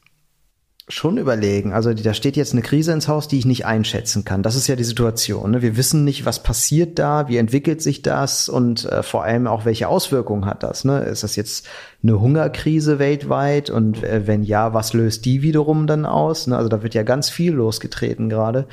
schon 0.90 1.18
überlegen. 1.18 1.74
Also 1.74 1.94
da 1.94 2.14
steht 2.14 2.38
jetzt 2.38 2.54
eine 2.54 2.62
Krise 2.62 2.94
ins 2.94 3.10
Haus, 3.10 3.28
die 3.28 3.38
ich 3.38 3.46
nicht 3.46 3.66
einschätzen 3.66 4.24
kann. 4.24 4.42
Das 4.42 4.56
ist 4.56 4.68
ja 4.68 4.78
die 4.78 4.86
Situation. 4.86 5.52
Ne? 5.52 5.62
Wir 5.62 5.76
wissen 5.76 6.06
nicht, 6.06 6.26
was 6.26 6.42
passiert 6.42 6.98
da, 6.98 7.28
wie 7.28 7.36
entwickelt 7.36 7.82
sich 7.82 8.02
das 8.04 8.48
und 8.48 8.86
äh, 8.86 9.04
vor 9.04 9.26
allem 9.26 9.48
auch, 9.48 9.66
welche 9.66 9.90
Auswirkungen 9.90 10.46
hat 10.46 10.64
das. 10.64 10.86
Ne? 10.86 11.00
Ist 11.00 11.24
das 11.24 11.36
jetzt 11.36 11.68
eine 12.02 12.22
Hungerkrise 12.22 13.00
weltweit 13.00 13.70
und 13.70 14.02
äh, 14.02 14.28
wenn 14.28 14.44
ja, 14.44 14.74
was 14.74 14.94
löst 14.94 15.26
die 15.26 15.42
wiederum 15.42 15.88
dann 15.88 16.06
aus? 16.06 16.48
Ne? 16.48 16.56
Also 16.56 16.70
da 16.70 16.82
wird 16.82 16.94
ja 16.94 17.04
ganz 17.04 17.30
viel 17.30 17.52
losgetreten 17.52 18.30
gerade. 18.30 18.66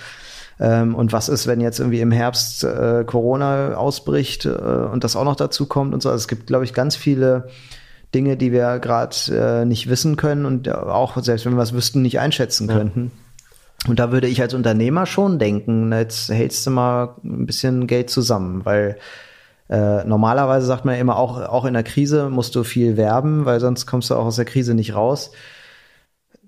Ähm, 0.60 0.94
und 0.94 1.12
was 1.12 1.28
ist, 1.28 1.48
wenn 1.48 1.60
jetzt 1.60 1.80
irgendwie 1.80 2.00
im 2.00 2.12
Herbst 2.12 2.62
äh, 2.62 3.02
Corona 3.04 3.74
ausbricht 3.74 4.44
äh, 4.44 4.50
und 4.50 5.02
das 5.02 5.16
auch 5.16 5.24
noch 5.24 5.34
dazu 5.34 5.66
kommt 5.66 5.92
und 5.92 6.00
so? 6.00 6.10
Also 6.10 6.22
es 6.22 6.28
gibt, 6.28 6.46
glaube 6.46 6.64
ich, 6.64 6.74
ganz 6.74 6.94
viele 6.94 7.48
Dinge, 8.14 8.36
die 8.36 8.52
wir 8.52 8.78
gerade 8.78 9.16
äh, 9.30 9.64
nicht 9.64 9.88
wissen 9.88 10.16
können 10.16 10.46
und 10.46 10.72
auch 10.72 11.20
selbst 11.22 11.44
wenn 11.46 11.56
wir 11.56 11.62
es 11.62 11.72
wüssten, 11.72 12.02
nicht 12.02 12.20
einschätzen 12.20 12.68
ja. 12.68 12.76
könnten. 12.76 13.10
Und 13.86 13.98
da 13.98 14.12
würde 14.12 14.28
ich 14.28 14.40
als 14.40 14.54
Unternehmer 14.54 15.04
schon 15.04 15.38
denken, 15.38 15.92
jetzt 15.92 16.30
hältst 16.30 16.66
du 16.66 16.70
mal 16.70 17.16
ein 17.22 17.44
bisschen 17.44 17.86
Geld 17.86 18.08
zusammen, 18.08 18.64
weil 18.64 18.96
äh, 19.68 20.04
normalerweise 20.04 20.66
sagt 20.66 20.84
man 20.84 20.94
ja 20.94 21.00
immer 21.00 21.16
auch, 21.16 21.40
auch 21.40 21.64
in 21.64 21.74
der 21.74 21.82
Krise 21.82 22.30
musst 22.30 22.54
du 22.54 22.64
viel 22.64 22.96
werben, 22.96 23.44
weil 23.44 23.60
sonst 23.60 23.86
kommst 23.86 24.10
du 24.10 24.14
auch 24.14 24.26
aus 24.26 24.36
der 24.36 24.44
Krise 24.44 24.74
nicht 24.74 24.94
raus. 24.94 25.32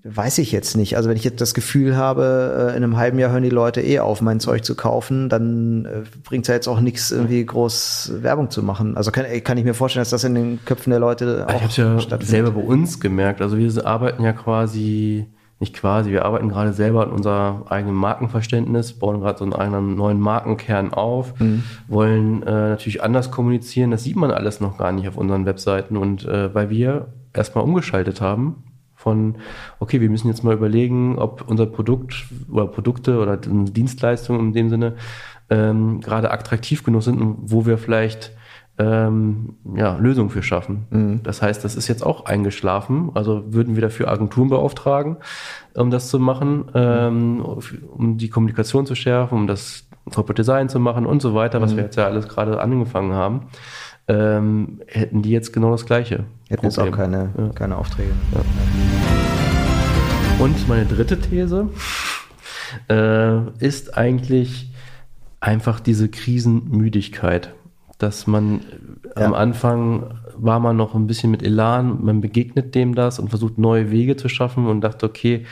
Weiß 0.09 0.39
ich 0.39 0.53
jetzt 0.53 0.77
nicht. 0.77 0.97
Also 0.97 1.09
wenn 1.09 1.17
ich 1.17 1.25
jetzt 1.25 1.41
das 1.41 1.53
Gefühl 1.53 1.97
habe, 1.97 2.71
äh, 2.73 2.77
in 2.77 2.85
einem 2.85 2.97
halben 2.97 3.19
Jahr 3.19 3.33
hören 3.33 3.43
die 3.43 3.51
Leute 3.51 3.81
eh 3.81 3.99
auf, 3.99 4.21
mein 4.21 4.39
Zeug 4.39 4.65
zu 4.65 4.77
kaufen, 4.77 5.29
dann 5.29 5.85
äh, 5.85 6.03
bringt 6.23 6.45
es 6.45 6.49
ja 6.49 6.55
jetzt 6.55 6.69
auch 6.69 6.81
nichts, 6.81 7.11
irgendwie 7.11 7.45
groß 7.45 8.13
Werbung 8.21 8.51
zu 8.51 8.63
machen. 8.63 8.97
Also 8.97 9.11
kann, 9.11 9.27
kann 9.43 9.59
ich 9.59 9.65
mir 9.65 9.75
vorstellen, 9.75 10.03
dass 10.03 10.11
das 10.11 10.23
in 10.23 10.35
den 10.35 10.65
Köpfen 10.65 10.91
der 10.91 11.01
Leute 11.01 11.47
auch 11.49 11.63
Ich 11.69 11.77
ja 11.77 11.99
selber 12.21 12.53
bei 12.53 12.61
uns 12.61 13.01
gemerkt. 13.01 13.43
Also 13.43 13.59
wir 13.59 13.87
arbeiten 13.87 14.23
ja 14.23 14.33
quasi, 14.33 15.27
nicht 15.59 15.75
quasi, 15.75 16.11
wir 16.11 16.25
arbeiten 16.25 16.51
gerade 16.51 16.73
selber 16.73 17.03
an 17.03 17.11
unser 17.11 17.65
eigenes 17.69 17.95
Markenverständnis, 17.95 18.93
bauen 18.93 19.21
gerade 19.21 19.39
so 19.39 19.45
einen 19.45 19.55
eigenen 19.55 19.97
neuen 19.97 20.21
Markenkern 20.21 20.95
auf, 20.95 21.39
mhm. 21.41 21.65
wollen 21.89 22.43
äh, 22.45 22.51
natürlich 22.51 23.03
anders 23.03 23.33
kommunizieren. 23.33 23.91
Das 23.91 24.05
sieht 24.05 24.17
man 24.17 24.31
alles 24.31 24.61
noch 24.61 24.79
gar 24.79 24.93
nicht 24.93 25.09
auf 25.09 25.17
unseren 25.17 25.47
Webseiten. 25.47 25.97
Und 25.97 26.25
äh, 26.27 26.55
weil 26.55 26.71
wir 26.71 27.09
erstmal 27.33 27.65
umgeschaltet 27.65 28.21
haben, 28.21 28.63
von, 29.07 29.37
okay, 29.79 30.01
wir 30.01 30.11
müssen 30.11 30.27
jetzt 30.27 30.43
mal 30.43 30.53
überlegen, 30.53 31.17
ob 31.17 31.45
unser 31.47 31.67
Produkt 31.67 32.27
oder 32.51 32.67
Produkte 32.67 33.21
oder 33.21 33.37
Dienstleistungen 33.37 34.49
in 34.49 34.53
dem 34.53 34.69
Sinne 34.69 34.97
ähm, 35.49 36.01
gerade 36.01 36.33
attraktiv 36.33 36.83
genug 36.83 37.05
sind 37.05 37.21
und 37.21 37.37
wo 37.41 37.67
wir 37.67 37.79
vielleicht 37.79 38.33
ähm, 38.79 39.55
ja, 39.77 39.97
Lösungen 39.99 40.31
für 40.31 40.43
schaffen. 40.43 40.87
Mhm. 40.91 41.23
Das 41.23 41.41
heißt, 41.41 41.65
das 41.65 41.77
ist 41.77 41.87
jetzt 41.87 42.05
auch 42.05 42.25
eingeschlafen. 42.25 43.13
Also 43.15 43.45
würden 43.55 43.77
wir 43.77 43.83
dafür 43.83 44.09
Agenturen 44.09 44.49
beauftragen, 44.51 45.19
um 45.75 45.93
das 45.93 46.09
zu 46.09 46.19
machen, 46.19 46.65
ähm, 46.75 47.41
um 47.43 48.19
die 48.19 48.29
Kommunikation 48.29 48.87
zu 48.87 48.97
schärfen, 48.97 49.39
um 49.39 49.47
das 49.47 49.89
Corporate 50.13 50.43
Design 50.43 50.69
zu 50.69 50.81
machen 50.81 51.07
und 51.07 51.23
so 51.23 51.33
weiter, 51.33 51.61
was 51.61 51.75
mhm. 51.75 51.77
wir 51.77 51.85
jetzt 51.85 51.97
ja 51.97 52.07
alles 52.07 52.27
gerade 52.27 52.61
angefangen 52.61 53.13
haben 53.13 53.43
ähm, 54.09 54.81
hätten 54.87 55.23
die 55.23 55.31
jetzt 55.31 55.53
genau 55.53 55.71
das 55.71 55.87
Gleiche. 55.87 56.25
Hätten 56.49 56.67
jetzt 56.67 56.79
auch 56.79 56.91
keine, 56.91 57.31
ja. 57.37 57.49
keine 57.55 57.77
Aufträge. 57.77 58.13
Ja. 58.33 58.41
Und 60.39 60.69
meine 60.69 60.85
dritte 60.85 61.19
These 61.21 61.69
äh, 62.89 63.65
ist 63.65 63.97
eigentlich 63.97 64.71
einfach 65.41 65.81
diese 65.81 66.09
Krisenmüdigkeit, 66.09 67.55
dass 67.99 68.27
man 68.27 68.61
ja. 69.17 69.27
am 69.27 69.35
Anfang 69.35 70.19
war 70.39 70.61
man 70.61 70.77
noch 70.77 70.95
ein 70.95 71.07
bisschen 71.07 71.31
mit 71.31 71.43
Elan, 71.43 72.05
man 72.05 72.21
begegnet 72.21 72.75
dem 72.75 72.95
das 72.95 73.19
und 73.19 73.31
versucht 73.31 73.57
neue 73.57 73.91
Wege 73.91 74.17
zu 74.17 74.29
schaffen 74.29 74.67
und 74.67 74.83
dachte, 74.83 75.07
okay, 75.07 75.47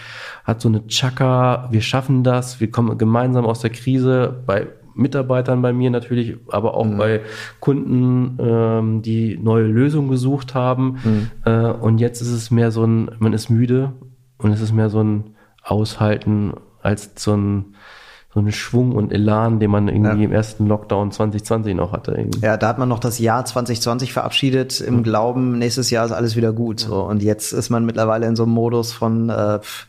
hat 0.45 0.61
so 0.61 0.69
eine 0.69 0.87
Chaka, 0.87 1.69
wir 1.71 1.81
schaffen 1.81 2.23
das, 2.23 2.61
wir 2.61 2.71
kommen 2.71 2.99
gemeinsam 2.99 3.47
aus 3.47 3.61
der 3.61 3.71
Krise. 3.71 4.43
Bei 4.45 4.67
Mitarbeitern 4.95 5.63
bei 5.63 5.73
mir 5.73 5.91
natürlich, 5.91 6.37
aber 6.49 6.75
auch 6.75 6.85
mhm. 6.85 6.99
bei 6.99 7.21
Kunden, 7.61 8.39
ähm, 8.41 9.03
die 9.03 9.37
neue 9.37 9.67
Lösungen 9.67 10.09
gesucht 10.09 10.55
haben. 10.55 10.99
Mhm. 11.05 11.31
Äh, 11.45 11.71
und 11.73 11.99
jetzt 11.99 12.21
ist 12.21 12.31
es 12.31 12.51
mehr 12.51 12.71
so 12.71 12.85
ein, 12.85 13.11
man 13.19 13.33
ist 13.33 13.51
müde 13.51 13.93
und 14.39 14.53
es 14.53 14.61
ist 14.61 14.73
mehr 14.73 14.91
so 14.91 15.03
ein 15.03 15.35
Aushalten 15.63 16.55
als 16.83 17.13
so 17.17 17.35
ein 17.35 17.75
so 18.35 18.41
einen 18.41 18.51
Schwung 18.51 18.97
und 18.97 19.13
Elan, 19.13 19.61
den 19.61 19.71
man 19.71 19.87
irgendwie 19.87 20.23
ja. 20.23 20.25
im 20.25 20.33
ersten 20.33 20.67
Lockdown 20.67 21.13
2020 21.13 21.77
noch 21.77 21.93
hatte. 21.93 22.13
Irgendwie. 22.13 22.41
Ja, 22.41 22.57
da 22.57 22.67
hat 22.67 22.79
man 22.79 22.89
noch 22.89 22.99
das 22.99 23.21
Jahr 23.21 23.45
2020 23.45 24.13
verabschiedet 24.13 24.81
im 24.81 24.97
mhm. 24.97 25.03
Glauben, 25.05 25.59
nächstes 25.59 25.91
Jahr 25.91 26.05
ist 26.05 26.11
alles 26.11 26.35
wieder 26.35 26.53
gut. 26.53 26.81
So. 26.81 27.05
Und 27.05 27.23
jetzt 27.23 27.53
ist 27.53 27.71
man 27.71 27.87
mittlerweile 27.87 28.27
in 28.27 28.35
so 28.35 28.43
einem 28.43 28.53
Modus 28.53 28.93
von, 28.93 29.31
äh, 29.31 29.61
pff, 29.61 29.87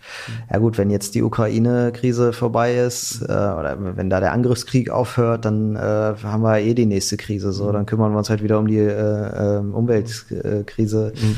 ja 0.51 0.60
gut, 0.60 0.77
wenn 0.77 0.91
jetzt 0.91 1.15
die 1.15 1.23
Ukraine-Krise 1.23 2.34
vorbei 2.34 2.75
ist 2.75 3.23
äh, 3.23 3.23
oder 3.23 3.77
wenn 3.79 4.12
da 4.12 4.19
der 4.19 4.31
Angriffskrieg 4.31 4.91
aufhört, 4.91 5.45
dann 5.45 5.75
äh, 5.75 5.79
haben 5.79 6.43
wir 6.43 6.60
eh 6.60 6.75
die 6.75 6.86
nächste 6.86 7.17
Krise. 7.17 7.51
So, 7.51 7.71
dann 7.71 7.88
kümmern 7.88 8.12
wir 8.12 8.19
uns 8.19 8.29
halt 8.29 8.43
wieder 8.43 8.60
um 8.60 8.67
die 8.67 8.77
äh, 8.77 9.55
äh, 9.55 9.58
Umweltkrise. 9.58 11.13
Mhm. 11.15 11.36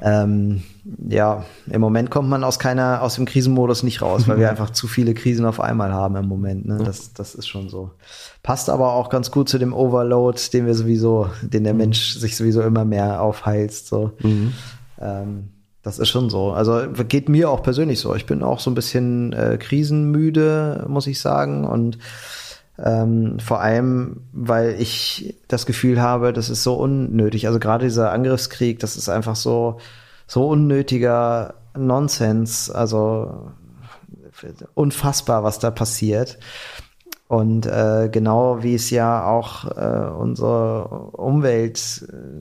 Ähm, 0.00 0.62
ja, 1.08 1.44
im 1.70 1.80
Moment 1.80 2.10
kommt 2.10 2.28
man 2.28 2.42
aus 2.42 2.58
keiner, 2.58 3.00
aus 3.02 3.14
dem 3.14 3.26
Krisenmodus 3.26 3.82
nicht 3.84 4.02
raus, 4.02 4.26
weil 4.26 4.38
wir 4.38 4.50
einfach 4.50 4.70
zu 4.70 4.88
viele 4.88 5.14
Krisen 5.14 5.46
auf 5.46 5.60
einmal 5.60 5.92
haben 5.92 6.16
im 6.16 6.26
Moment. 6.26 6.66
Ne? 6.66 6.78
Das, 6.84 7.12
das 7.12 7.34
ist 7.34 7.46
schon 7.46 7.68
so. 7.68 7.92
Passt 8.42 8.68
aber 8.68 8.92
auch 8.92 9.08
ganz 9.08 9.30
gut 9.30 9.48
zu 9.48 9.58
dem 9.58 9.72
Overload, 9.72 10.40
den 10.52 10.66
wir 10.66 10.74
sowieso, 10.74 11.30
den 11.42 11.64
der 11.64 11.74
mhm. 11.74 11.78
Mensch 11.78 12.14
sich 12.14 12.36
sowieso 12.36 12.62
immer 12.62 12.84
mehr 12.84 13.22
aufheizt. 13.22 13.86
So. 13.86 14.12
Mhm. 14.20 14.52
Ähm, 15.00 15.48
das 15.82 15.98
ist 15.98 16.08
schon 16.08 16.30
so. 16.30 16.52
Also 16.52 16.80
geht 17.08 17.28
mir 17.28 17.50
auch 17.50 17.62
persönlich 17.62 18.00
so. 18.00 18.14
Ich 18.14 18.26
bin 18.26 18.42
auch 18.42 18.58
so 18.58 18.70
ein 18.70 18.74
bisschen 18.74 19.32
äh, 19.34 19.58
krisenmüde, 19.58 20.86
muss 20.88 21.06
ich 21.06 21.20
sagen. 21.20 21.64
Und 21.64 21.98
ähm, 22.82 23.38
vor 23.38 23.60
allem, 23.60 24.22
weil 24.32 24.80
ich 24.80 25.36
das 25.48 25.66
Gefühl 25.66 26.00
habe, 26.00 26.32
das 26.32 26.50
ist 26.50 26.62
so 26.62 26.74
unnötig. 26.74 27.46
Also 27.46 27.58
gerade 27.60 27.84
dieser 27.84 28.10
Angriffskrieg, 28.12 28.80
das 28.80 28.96
ist 28.96 29.08
einfach 29.08 29.36
so, 29.36 29.78
so 30.26 30.48
unnötiger 30.48 31.54
Nonsens. 31.76 32.70
Also 32.70 33.52
unfassbar, 34.74 35.44
was 35.44 35.58
da 35.58 35.70
passiert. 35.70 36.38
Und 37.28 37.66
äh, 37.66 38.08
genau 38.12 38.62
wie 38.62 38.74
es 38.74 38.90
ja 38.90 39.26
auch 39.26 39.64
äh, 39.76 40.10
unsere 40.18 40.84
Umwelt 41.12 41.78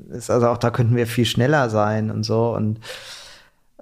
ist, 0.10 0.30
also 0.30 0.48
auch 0.48 0.58
da 0.58 0.72
könnten 0.72 0.96
wir 0.96 1.08
viel 1.08 1.26
schneller 1.26 1.70
sein 1.70 2.12
und 2.12 2.24
so. 2.24 2.54
Und 2.54 2.80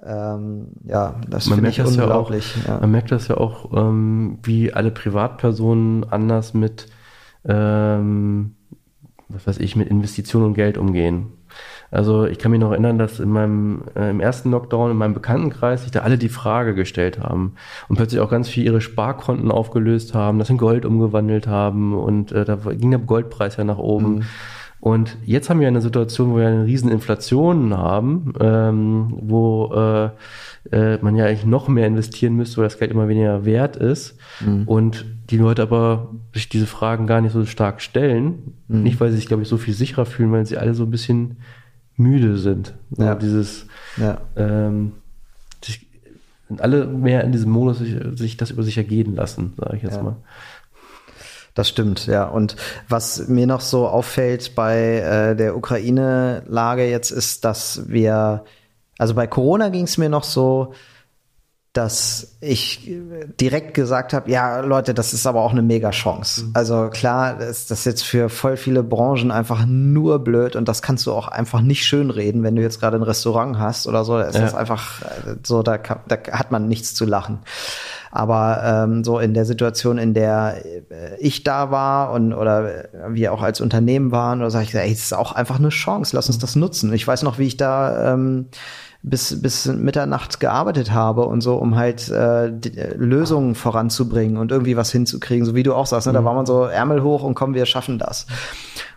ähm, 0.04 0.68
ja, 0.84 1.20
das 1.28 1.48
finde 1.48 1.70
ich 1.70 1.80
unglaublich. 1.80 2.56
Ja 2.56 2.62
auch, 2.62 2.68
ja. 2.68 2.80
Man 2.80 2.90
merkt 2.90 3.12
das 3.12 3.28
ja 3.28 3.36
auch, 3.36 3.72
ähm, 3.72 4.38
wie 4.42 4.72
alle 4.72 4.90
Privatpersonen 4.90 6.04
anders 6.10 6.54
mit, 6.54 6.88
ähm, 7.44 8.54
was 9.28 9.46
weiß 9.46 9.58
ich, 9.58 9.76
mit 9.76 9.88
Investitionen 9.88 10.46
und 10.46 10.54
Geld 10.54 10.76
umgehen. 10.76 11.32
Also 11.92 12.24
ich 12.24 12.38
kann 12.38 12.50
mich 12.50 12.60
noch 12.60 12.70
erinnern, 12.70 12.98
dass 12.98 13.20
in 13.20 13.28
meinem 13.28 13.82
äh, 13.94 14.08
im 14.08 14.20
ersten 14.20 14.50
Lockdown 14.50 14.90
in 14.90 14.96
meinem 14.96 15.12
Bekanntenkreis 15.12 15.82
sich 15.82 15.90
da 15.90 16.00
alle 16.00 16.16
die 16.16 16.30
Frage 16.30 16.74
gestellt 16.74 17.20
haben 17.20 17.54
und 17.88 17.96
plötzlich 17.96 18.20
auch 18.20 18.30
ganz 18.30 18.48
viel 18.48 18.64
ihre 18.64 18.80
Sparkonten 18.80 19.50
aufgelöst 19.50 20.14
haben, 20.14 20.38
das 20.38 20.48
in 20.48 20.56
Gold 20.56 20.86
umgewandelt 20.86 21.46
haben 21.46 21.94
und 21.94 22.32
äh, 22.32 22.46
da 22.46 22.56
ging 22.56 22.90
der 22.90 23.00
Goldpreis 23.00 23.56
ja 23.56 23.64
nach 23.64 23.78
oben. 23.78 24.14
Mhm. 24.14 24.22
Und 24.82 25.16
jetzt 25.24 25.48
haben 25.48 25.60
wir 25.60 25.68
eine 25.68 25.80
Situation, 25.80 26.32
wo 26.32 26.38
wir 26.38 26.48
eine 26.48 26.66
riesen 26.66 26.90
Inflation 26.90 27.72
haben, 27.72 28.32
ähm, 28.40 29.14
wo 29.16 29.72
äh, 29.72 30.10
äh, 30.72 30.98
man 31.00 31.14
ja 31.14 31.24
eigentlich 31.26 31.46
noch 31.46 31.68
mehr 31.68 31.86
investieren 31.86 32.34
müsste, 32.34 32.56
weil 32.56 32.64
das 32.64 32.80
Geld 32.80 32.90
immer 32.90 33.06
weniger 33.06 33.44
wert 33.44 33.76
ist. 33.76 34.16
Mhm. 34.40 34.64
Und 34.66 35.04
die 35.30 35.36
Leute 35.36 35.62
aber 35.62 36.10
sich 36.34 36.48
diese 36.48 36.66
Fragen 36.66 37.06
gar 37.06 37.20
nicht 37.20 37.30
so 37.30 37.46
stark 37.46 37.80
stellen. 37.80 38.54
Mhm. 38.66 38.82
Nicht, 38.82 38.98
weil 38.98 39.12
sie 39.12 39.18
sich, 39.18 39.26
glaube 39.26 39.44
ich, 39.44 39.48
so 39.48 39.56
viel 39.56 39.72
sicherer 39.72 40.04
fühlen, 40.04 40.32
weil 40.32 40.46
sie 40.46 40.58
alle 40.58 40.74
so 40.74 40.82
ein 40.82 40.90
bisschen 40.90 41.36
müde 41.96 42.36
sind. 42.36 42.74
Ja. 42.98 43.14
dieses 43.14 43.68
ja. 43.98 44.20
Ähm, 44.34 44.94
sich, 45.62 45.86
sind 46.48 46.60
alle 46.60 46.86
mehr 46.86 47.22
in 47.22 47.30
diesem 47.30 47.52
Modus, 47.52 47.78
sich, 47.78 47.94
sich 48.16 48.36
das 48.36 48.50
über 48.50 48.64
sich 48.64 48.78
ergehen 48.78 49.14
lassen, 49.14 49.52
sage 49.56 49.76
ich 49.76 49.84
jetzt 49.84 49.98
ja. 49.98 50.02
mal. 50.02 50.16
Das 51.54 51.68
stimmt, 51.68 52.06
ja. 52.06 52.24
Und 52.24 52.56
was 52.88 53.28
mir 53.28 53.46
noch 53.46 53.60
so 53.60 53.86
auffällt 53.86 54.54
bei 54.54 54.98
äh, 54.98 55.36
der 55.36 55.56
Ukraine-Lage 55.56 56.88
jetzt 56.88 57.10
ist, 57.10 57.44
dass 57.44 57.82
wir, 57.88 58.44
also 58.98 59.14
bei 59.14 59.26
Corona 59.26 59.68
ging 59.68 59.84
es 59.84 59.98
mir 59.98 60.08
noch 60.08 60.24
so, 60.24 60.72
dass 61.72 62.36
ich 62.42 62.90
direkt 63.40 63.72
gesagt 63.72 64.12
habe, 64.12 64.30
ja 64.30 64.60
Leute, 64.60 64.92
das 64.92 65.14
ist 65.14 65.26
aber 65.26 65.40
auch 65.40 65.52
eine 65.52 65.62
mega 65.62 65.90
Chance. 65.90 66.44
Mhm. 66.44 66.50
Also 66.52 66.90
klar, 66.90 67.40
ist 67.40 67.70
das 67.70 67.86
jetzt 67.86 68.02
für 68.02 68.28
voll 68.28 68.58
viele 68.58 68.82
Branchen 68.82 69.30
einfach 69.30 69.64
nur 69.66 70.18
blöd 70.18 70.54
und 70.54 70.68
das 70.68 70.82
kannst 70.82 71.06
du 71.06 71.12
auch 71.12 71.28
einfach 71.28 71.62
nicht 71.62 71.86
schön 71.86 72.10
reden, 72.10 72.42
wenn 72.42 72.56
du 72.56 72.62
jetzt 72.62 72.78
gerade 72.78 72.98
ein 72.98 73.02
Restaurant 73.02 73.58
hast 73.58 73.86
oder 73.86 74.04
so. 74.04 74.18
Da 74.18 74.24
ist 74.24 74.34
ja. 74.34 74.42
das 74.42 74.54
einfach 74.54 75.00
äh, 75.00 75.36
so, 75.44 75.62
da, 75.62 75.78
kann, 75.78 76.00
da 76.08 76.16
hat 76.32 76.50
man 76.50 76.68
nichts 76.68 76.94
zu 76.94 77.06
lachen. 77.06 77.38
Aber 78.14 78.62
ähm, 78.62 79.04
so 79.04 79.18
in 79.18 79.32
der 79.32 79.46
Situation, 79.46 79.96
in 79.96 80.12
der 80.12 80.62
äh, 80.90 81.16
ich 81.18 81.44
da 81.44 81.70
war 81.70 82.12
und 82.12 82.34
oder 82.34 82.84
wir 83.08 83.32
auch 83.32 83.40
als 83.40 83.62
Unternehmen 83.62 84.12
waren, 84.12 84.40
oder 84.40 84.50
sage 84.50 84.64
ich, 84.64 84.74
ey, 84.74 84.92
es 84.92 85.04
ist 85.04 85.14
auch 85.14 85.32
einfach 85.32 85.58
eine 85.58 85.70
Chance, 85.70 86.14
lass 86.14 86.26
uns 86.26 86.38
das 86.38 86.54
nutzen. 86.54 86.92
Ich 86.92 87.08
weiß 87.08 87.22
noch, 87.22 87.38
wie 87.38 87.46
ich 87.46 87.56
da 87.56 88.12
ähm, 88.12 88.48
bis, 89.02 89.40
bis 89.40 89.64
Mitternacht 89.66 90.40
gearbeitet 90.40 90.92
habe 90.92 91.24
und 91.24 91.40
so, 91.40 91.56
um 91.56 91.74
halt 91.76 92.10
äh, 92.10 92.48
äh, 92.48 92.94
Lösungen 92.96 93.54
voranzubringen 93.54 94.36
und 94.36 94.52
irgendwie 94.52 94.76
was 94.76 94.92
hinzukriegen, 94.92 95.46
so 95.46 95.54
wie 95.54 95.62
du 95.62 95.74
auch 95.74 95.86
sagst, 95.86 96.06
ne? 96.06 96.12
da 96.12 96.20
mhm. 96.20 96.24
war 96.26 96.34
man 96.34 96.46
so 96.46 96.64
Ärmel 96.64 97.02
hoch 97.02 97.22
und 97.22 97.34
komm, 97.34 97.54
wir 97.54 97.64
schaffen 97.64 97.98
das. 97.98 98.26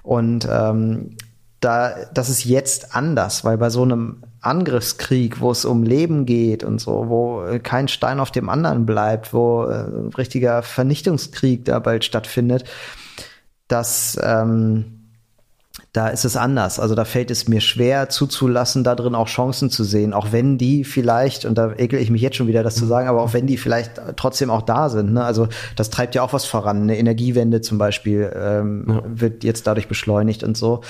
Und 0.03 0.45
ähm, 0.51 1.15
da, 1.61 1.93
das 2.13 2.29
ist 2.29 2.43
jetzt 2.43 2.93
anders, 2.93 3.45
weil 3.45 3.57
bei 3.57 3.69
so 3.69 3.81
einem 3.81 4.23
Angriffskrieg, 4.45 5.41
wo 5.41 5.51
es 5.51 5.65
um 5.65 5.83
Leben 5.83 6.25
geht 6.25 6.63
und 6.63 6.79
so, 6.79 7.05
wo 7.09 7.43
kein 7.63 7.87
Stein 7.87 8.19
auf 8.19 8.31
dem 8.31 8.49
anderen 8.49 8.85
bleibt, 8.85 9.33
wo 9.33 9.65
äh, 9.65 9.85
ein 9.85 10.13
richtiger 10.17 10.63
Vernichtungskrieg 10.63 11.65
da 11.65 11.79
bald 11.79 12.05
stattfindet, 12.05 12.65
dass 13.67 14.19
ähm, 14.21 14.95
da 15.95 16.09
ist 16.09 16.25
es 16.25 16.35
anders. 16.35 16.79
Also 16.79 16.93
da 16.93 17.05
fällt 17.05 17.31
es 17.31 17.47
mir 17.47 17.61
schwer 17.61 18.09
zuzulassen, 18.09 18.83
da 18.83 18.95
drin 18.95 19.15
auch 19.15 19.27
Chancen 19.27 19.69
zu 19.69 19.83
sehen, 19.83 20.13
auch 20.13 20.31
wenn 20.31 20.57
die 20.57 20.83
vielleicht, 20.83 21.45
und 21.45 21.57
da 21.57 21.73
ekel 21.73 21.99
ich 21.99 22.09
mich 22.09 22.21
jetzt 22.21 22.35
schon 22.35 22.47
wieder, 22.47 22.63
das 22.63 22.75
zu 22.75 22.85
sagen, 22.85 23.07
aber 23.07 23.21
auch 23.21 23.33
wenn 23.33 23.47
die 23.47 23.57
vielleicht 23.57 24.01
trotzdem 24.17 24.49
auch 24.49 24.61
da 24.61 24.89
sind. 24.89 25.13
Ne? 25.13 25.23
Also 25.23 25.47
das 25.75 25.89
treibt 25.89 26.15
ja 26.15 26.21
auch 26.21 26.33
was 26.33 26.45
voran. 26.45 26.81
Eine 26.81 26.97
Energiewende 26.97 27.61
zum 27.61 27.77
Beispiel 27.77 28.31
ähm, 28.35 28.85
ja. 28.87 29.01
wird 29.05 29.43
jetzt 29.43 29.67
dadurch 29.67 29.87
beschleunigt 29.87 30.43
und 30.43 30.57
so. 30.57 30.81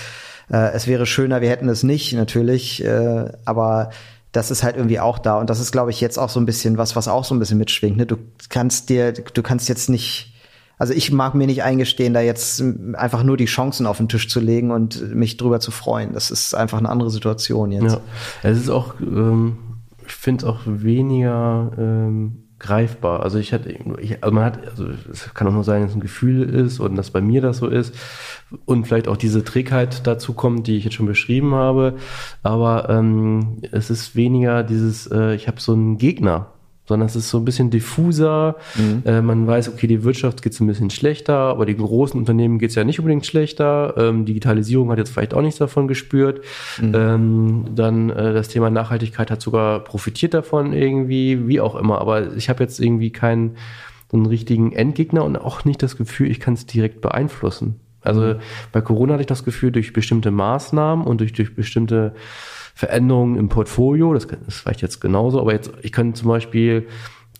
Äh, 0.49 0.71
es 0.73 0.87
wäre 0.87 1.05
schöner, 1.05 1.41
wir 1.41 1.49
hätten 1.49 1.69
es 1.69 1.83
nicht, 1.83 2.13
natürlich, 2.13 2.83
äh, 2.83 3.31
aber 3.45 3.91
das 4.31 4.51
ist 4.51 4.63
halt 4.63 4.75
irgendwie 4.75 4.99
auch 4.99 5.17
da. 5.17 5.39
Und 5.39 5.49
das 5.49 5.59
ist, 5.59 5.71
glaube 5.71 5.91
ich, 5.91 6.01
jetzt 6.01 6.17
auch 6.17 6.29
so 6.29 6.39
ein 6.39 6.45
bisschen 6.45 6.77
was, 6.77 6.95
was 6.95 7.07
auch 7.07 7.23
so 7.23 7.33
ein 7.33 7.39
bisschen 7.39 7.57
mitschwingt. 7.57 7.97
Ne? 7.97 8.05
Du 8.05 8.17
kannst 8.49 8.89
dir, 8.89 9.13
du 9.13 9.41
kannst 9.41 9.69
jetzt 9.69 9.89
nicht, 9.89 10.33
also 10.77 10.93
ich 10.93 11.11
mag 11.11 11.35
mir 11.35 11.47
nicht 11.47 11.63
eingestehen, 11.63 12.13
da 12.13 12.19
jetzt 12.19 12.61
einfach 12.93 13.23
nur 13.23 13.37
die 13.37 13.45
Chancen 13.45 13.85
auf 13.85 13.97
den 13.97 14.09
Tisch 14.09 14.27
zu 14.27 14.41
legen 14.41 14.71
und 14.71 15.15
mich 15.15 15.37
drüber 15.37 15.61
zu 15.61 15.71
freuen. 15.71 16.13
Das 16.13 16.31
ist 16.31 16.53
einfach 16.53 16.79
eine 16.79 16.89
andere 16.89 17.09
Situation 17.09 17.71
jetzt. 17.71 17.93
Ja, 17.93 18.01
es 18.43 18.57
ist 18.57 18.69
auch, 18.69 18.95
ähm, 18.99 19.57
ich 20.05 20.13
finde 20.13 20.45
es 20.45 20.51
auch 20.51 20.59
weniger 20.65 21.71
ähm, 21.77 22.44
greifbar. 22.65 23.21
Also 23.21 23.37
ich 23.37 23.53
hatte, 23.53 23.69
ich, 24.01 24.23
also 24.23 24.33
man 24.33 24.43
hat, 24.43 24.67
also 24.67 24.87
es 25.11 25.33
kann 25.33 25.47
auch 25.47 25.53
nur 25.53 25.63
sein, 25.63 25.81
dass 25.81 25.91
es 25.91 25.97
ein 25.97 26.01
Gefühl 26.01 26.49
ist 26.49 26.79
und 26.79 26.95
dass 26.95 27.11
bei 27.11 27.21
mir 27.21 27.41
das 27.41 27.57
so 27.57 27.67
ist 27.67 27.95
und 28.65 28.85
vielleicht 28.85 29.07
auch 29.07 29.17
diese 29.17 29.43
Trägheit 29.43 30.05
dazu 30.07 30.33
kommt, 30.33 30.67
die 30.67 30.77
ich 30.77 30.83
jetzt 30.83 30.95
schon 30.95 31.05
beschrieben 31.05 31.53
habe. 31.53 31.95
Aber 32.43 32.89
ähm, 32.89 33.61
es 33.71 33.89
ist 33.89 34.15
weniger 34.15 34.63
dieses, 34.63 35.07
äh, 35.07 35.35
ich 35.35 35.47
habe 35.47 35.61
so 35.61 35.73
einen 35.73 35.97
Gegner, 35.97 36.47
sondern 36.87 37.07
es 37.07 37.15
ist 37.15 37.29
so 37.29 37.39
ein 37.39 37.45
bisschen 37.45 37.69
diffuser. 37.69 38.57
Mhm. 38.75 39.03
Äh, 39.05 39.21
man 39.21 39.47
weiß, 39.47 39.69
okay, 39.69 39.87
die 39.87 40.03
Wirtschaft 40.03 40.41
geht 40.41 40.59
ein 40.59 40.67
bisschen 40.67 40.89
schlechter, 40.89 41.35
aber 41.35 41.65
die 41.65 41.75
großen 41.75 42.19
Unternehmen 42.19 42.59
geht 42.59 42.69
es 42.69 42.75
ja 42.75 42.83
nicht 42.83 42.99
unbedingt 42.99 43.25
schlechter. 43.25 43.95
Ähm, 43.97 44.25
Digitalisierung 44.25 44.91
hat 44.91 44.99
jetzt 44.99 45.11
vielleicht 45.11 45.33
auch 45.33 45.41
nichts 45.41 45.57
davon 45.57 45.87
gespürt. 45.87 46.41
Mhm. 46.79 46.91
Ähm, 46.95 47.65
dann 47.75 48.09
äh, 48.09 48.33
das 48.33 48.47
Thema 48.47 48.69
Nachhaltigkeit 48.69 49.31
hat 49.31 49.41
sogar 49.41 49.83
profitiert 49.83 50.33
davon 50.33 50.73
irgendwie, 50.73 51.47
wie 51.47 51.59
auch 51.59 51.75
immer. 51.75 51.99
Aber 51.99 52.35
ich 52.35 52.49
habe 52.49 52.63
jetzt 52.63 52.79
irgendwie 52.79 53.11
keinen 53.11 53.57
so 54.11 54.17
einen 54.17 54.27
richtigen 54.27 54.71
Endgegner 54.71 55.23
und 55.23 55.37
auch 55.37 55.65
nicht 55.65 55.81
das 55.81 55.97
Gefühl, 55.97 56.29
ich 56.29 56.39
kann 56.39 56.53
es 56.53 56.65
direkt 56.65 57.01
beeinflussen. 57.01 57.79
Also 58.01 58.21
mhm. 58.21 58.35
bei 58.71 58.81
Corona 58.81 59.13
hatte 59.13 59.21
ich 59.21 59.27
das 59.27 59.43
Gefühl, 59.43 59.71
durch 59.71 59.91
bestimmte 59.91 60.29
Maßnahmen 60.29 61.05
und 61.05 61.21
durch, 61.21 61.33
durch 61.33 61.55
bestimmte 61.55 62.13
Veränderungen 62.75 63.37
im 63.37 63.49
Portfolio, 63.49 64.13
das, 64.13 64.27
das 64.27 64.53
vielleicht 64.53 64.81
jetzt 64.81 64.99
genauso, 64.99 65.39
aber 65.39 65.53
jetzt, 65.53 65.71
ich 65.81 65.91
kann 65.91 66.13
zum 66.13 66.27
Beispiel 66.27 66.87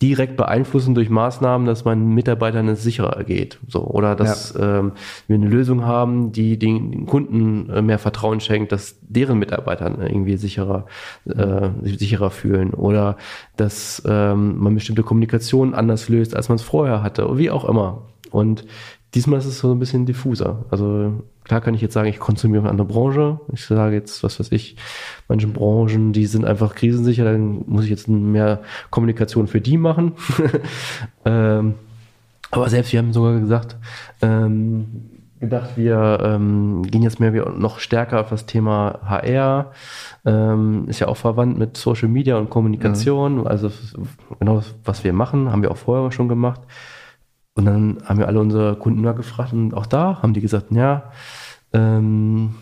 direkt 0.02 0.38
beeinflussen 0.38 0.96
durch 0.96 1.10
Maßnahmen, 1.10 1.68
dass 1.68 1.86
meinen 1.86 2.14
Mitarbeitern 2.14 2.68
es 2.68 2.84
sicherer 2.84 3.24
geht. 3.24 3.60
So, 3.68 3.86
oder 3.86 4.16
dass 4.16 4.54
ja. 4.54 4.80
ähm, 4.80 4.94
wir 5.28 5.36
eine 5.36 5.48
Lösung 5.48 5.86
haben, 5.86 6.32
die 6.32 6.58
den 6.60 7.06
Kunden 7.06 7.70
äh, 7.70 7.82
mehr 7.82 8.00
Vertrauen 8.00 8.40
schenkt, 8.40 8.72
dass 8.72 8.98
deren 9.02 9.40
Mitarbeitern 9.40 10.02
irgendwie 10.02 10.38
sicherer, 10.38 10.86
äh, 11.26 11.70
sich 11.82 11.98
sicherer 12.00 12.30
fühlen. 12.30 12.74
Oder 12.74 13.18
dass 13.56 14.04
ähm, 14.06 14.58
man 14.58 14.76
bestimmte 14.76 15.04
Kommunikation 15.04 15.74
anders 15.74 16.10
löst, 16.10 16.36
als 16.36 16.50
man 16.50 16.58
es 16.58 16.64
vorher 16.64 17.02
hatte. 17.02 17.38
Wie 17.38 17.50
auch 17.50 17.66
immer. 17.66 18.04
Und 18.32 18.66
Diesmal 19.16 19.40
ist 19.40 19.46
es 19.46 19.60
so 19.60 19.72
ein 19.72 19.80
bisschen 19.80 20.06
diffuser. 20.06 20.66
Also 20.70 21.24
klar 21.46 21.62
kann 21.62 21.74
ich 21.74 21.82
jetzt 21.82 21.94
sagen, 21.94 22.10
ich 22.10 22.20
konsumiere 22.20 22.64
eine 22.64 22.70
andere 22.70 22.88
Branche. 22.88 23.40
Ich 23.54 23.66
sage 23.66 23.96
jetzt, 23.96 24.24
was 24.24 24.40
weiß 24.40 24.52
ich, 24.52 24.76
manche 25.30 25.48
Branchen, 25.48 26.12
die 26.12 26.26
sind 26.26 26.44
einfach 26.44 26.76
krisensicher, 26.76 27.24
dann 27.24 27.64
muss 27.66 27.86
ich 27.86 27.90
jetzt 27.90 28.10
mehr 28.10 28.62
Kommunikation 28.90 29.48
für 29.48 29.62
die 29.62 29.78
machen. 29.78 30.14
ähm, 31.26 31.76
Aber 32.52 32.70
selbst 32.70 32.92
wir 32.92 33.00
haben 33.00 33.14
sogar 33.14 33.40
gesagt, 33.40 33.78
ähm, 34.22 34.88
gedacht, 35.40 35.72
wir 35.78 36.20
ähm, 36.22 36.84
gehen 36.84 37.04
jetzt 37.04 37.22
mehr 37.22 37.32
noch 37.52 37.80
stärker 37.80 38.20
auf 38.20 38.30
das 38.30 38.46
Thema 38.46 39.00
HR. 39.06 39.72
Ähm, 40.26 40.86
ist 40.88 41.00
ja 41.00 41.08
auch 41.08 41.18
verwandt 41.18 41.58
mit 41.58 41.78
Social 41.78 42.10
Media 42.10 42.38
und 42.38 42.50
Kommunikation. 42.50 43.40
Mhm. 43.40 43.48
Also 43.48 43.72
genau 44.40 44.62
was 44.84 45.04
wir 45.06 45.14
machen, 45.14 45.52
haben 45.52 45.62
wir 45.62 45.72
auch 45.72 45.78
vorher 45.78 46.12
schon 46.12 46.28
gemacht. 46.28 46.62
Und 47.56 47.66
dann 47.66 47.98
haben 48.04 48.20
wir 48.20 48.28
alle 48.28 48.40
unsere 48.40 48.76
Kunden 48.76 49.02
da 49.02 49.14
gefragt 49.14 49.54
und 49.54 49.74
auch 49.74 49.86
da 49.86 50.22
haben 50.22 50.34
die 50.34 50.42
gesagt, 50.42 50.72
ja, 50.72 51.12
ähm, 51.72 52.56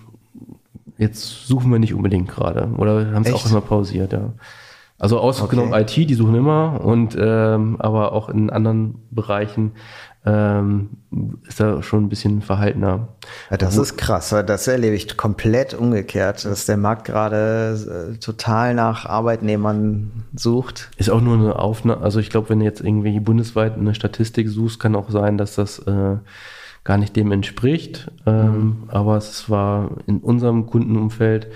jetzt 0.97 1.47
suchen 1.47 1.71
wir 1.71 1.79
nicht 1.79 1.95
unbedingt 1.95 2.29
gerade. 2.29 2.69
Oder 2.77 3.11
haben 3.11 3.25
es 3.25 3.33
auch 3.33 3.49
immer 3.49 3.61
pausiert, 3.61 4.13
ja. 4.13 4.33
Also 4.99 5.19
ausgenommen 5.19 5.73
okay. 5.73 6.01
IT, 6.01 6.09
die 6.09 6.13
suchen 6.13 6.35
immer 6.35 6.79
und 6.81 7.17
ähm, 7.19 7.75
aber 7.79 8.13
auch 8.13 8.29
in 8.29 8.51
anderen 8.51 8.95
Bereichen 9.09 9.71
ähm, 10.25 10.89
ist 11.47 11.59
da 11.59 11.83
schon 11.83 12.05
ein 12.05 12.09
bisschen 12.09 12.41
verhaltener. 12.41 13.09
Ja, 13.51 13.57
das 13.57 13.75
ist 13.75 13.97
krass, 13.97 14.31
weil 14.31 14.43
das 14.43 14.67
erlebe 14.67 14.95
ich 14.95 15.17
komplett 15.17 15.73
umgekehrt, 15.73 16.45
dass 16.45 16.65
der 16.65 16.77
Markt 16.77 17.05
gerade 17.05 18.13
äh, 18.13 18.17
total 18.19 18.73
nach 18.73 19.05
Arbeitnehmern 19.05 20.23
sucht. 20.33 20.91
Ist 20.97 21.09
auch 21.09 21.19
nur 21.19 21.35
eine 21.35 21.59
Aufnahme, 21.59 22.01
also 22.01 22.19
ich 22.19 22.29
glaube, 22.29 22.49
wenn 22.49 22.59
du 22.59 22.65
jetzt 22.65 22.81
irgendwie 22.81 23.19
bundesweit 23.19 23.77
eine 23.77 23.93
Statistik 23.95 24.47
suchst, 24.47 24.79
kann 24.79 24.95
auch 24.95 25.09
sein, 25.09 25.37
dass 25.37 25.55
das 25.55 25.79
äh, 25.79 26.17
gar 26.85 26.97
nicht 26.97 27.15
dem 27.17 27.31
entspricht. 27.31 28.09
Ähm, 28.25 28.45
mhm. 28.45 28.83
Aber 28.87 29.17
es 29.17 29.49
war 29.49 29.91
in 30.07 30.19
unserem 30.19 30.67
Kundenumfeld, 30.67 31.47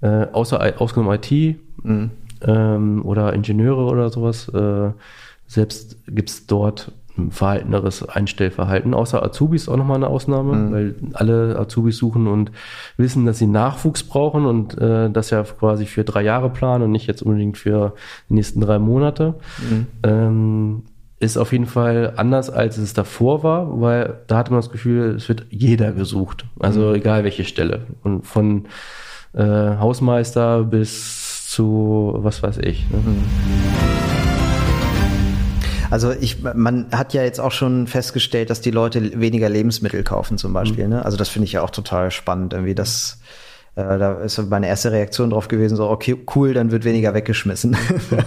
äh, 0.00 0.26
außer 0.32 0.80
ausgenommen 0.80 1.18
IT 1.22 1.58
mhm. 1.82 2.10
ähm, 2.40 3.04
oder 3.04 3.34
Ingenieure 3.34 3.84
oder 3.84 4.08
sowas, 4.08 4.48
äh, 4.48 4.92
selbst 5.46 5.98
gibt's 6.06 6.46
dort 6.46 6.90
verhalteneres 7.30 8.08
Einstellverhalten, 8.08 8.92
außer 8.92 9.22
Azubis 9.22 9.68
auch 9.68 9.76
nochmal 9.76 9.96
eine 9.96 10.08
Ausnahme, 10.08 10.54
mhm. 10.54 10.72
weil 10.72 10.94
alle 11.12 11.58
Azubis 11.58 11.96
suchen 11.96 12.26
und 12.26 12.50
wissen, 12.96 13.24
dass 13.24 13.38
sie 13.38 13.46
Nachwuchs 13.46 14.02
brauchen 14.02 14.46
und 14.46 14.76
äh, 14.78 15.10
das 15.10 15.30
ja 15.30 15.42
quasi 15.44 15.86
für 15.86 16.04
drei 16.04 16.22
Jahre 16.22 16.50
planen 16.50 16.84
und 16.84 16.92
nicht 16.92 17.06
jetzt 17.06 17.22
unbedingt 17.22 17.56
für 17.56 17.94
die 18.28 18.34
nächsten 18.34 18.60
drei 18.60 18.78
Monate. 18.78 19.34
Mhm. 19.58 19.86
Ähm, 20.02 20.82
ist 21.20 21.36
auf 21.36 21.52
jeden 21.52 21.66
Fall 21.66 22.14
anders, 22.16 22.50
als 22.50 22.76
es 22.76 22.92
davor 22.92 23.42
war, 23.42 23.80
weil 23.80 24.20
da 24.26 24.38
hatte 24.38 24.50
man 24.50 24.60
das 24.60 24.70
Gefühl, 24.70 25.14
es 25.14 25.28
wird 25.28 25.46
jeder 25.50 25.92
gesucht. 25.92 26.44
Also 26.58 26.88
mhm. 26.88 26.94
egal 26.96 27.24
welche 27.24 27.44
Stelle. 27.44 27.86
Und 28.02 28.26
von 28.26 28.66
äh, 29.32 29.42
Hausmeister 29.42 30.64
bis 30.64 31.48
zu 31.48 32.14
was 32.18 32.42
weiß 32.42 32.58
ich. 32.58 32.90
Ne? 32.90 34.03
Mhm. 35.94 36.10
Also 36.10 36.10
ich, 36.12 36.42
man 36.42 36.86
hat 36.92 37.14
ja 37.14 37.22
jetzt 37.22 37.40
auch 37.40 37.52
schon 37.52 37.86
festgestellt, 37.86 38.50
dass 38.50 38.60
die 38.60 38.70
Leute 38.70 39.20
weniger 39.20 39.48
Lebensmittel 39.48 40.02
kaufen 40.02 40.38
zum 40.38 40.52
Beispiel. 40.52 40.84
Mhm. 40.84 40.90
Ne? 40.90 41.04
Also 41.04 41.16
das 41.16 41.28
finde 41.28 41.46
ich 41.46 41.52
ja 41.52 41.62
auch 41.62 41.70
total 41.70 42.10
spannend, 42.10 42.52
irgendwie 42.52 42.74
das. 42.74 43.18
Äh, 43.76 43.98
da 43.98 44.14
ist 44.14 44.38
meine 44.50 44.68
erste 44.68 44.92
Reaktion 44.92 45.30
drauf 45.30 45.48
gewesen, 45.48 45.76
so, 45.76 45.88
okay, 45.88 46.16
cool, 46.36 46.54
dann 46.54 46.70
wird 46.70 46.84
weniger 46.84 47.12
weggeschmissen. 47.12 47.76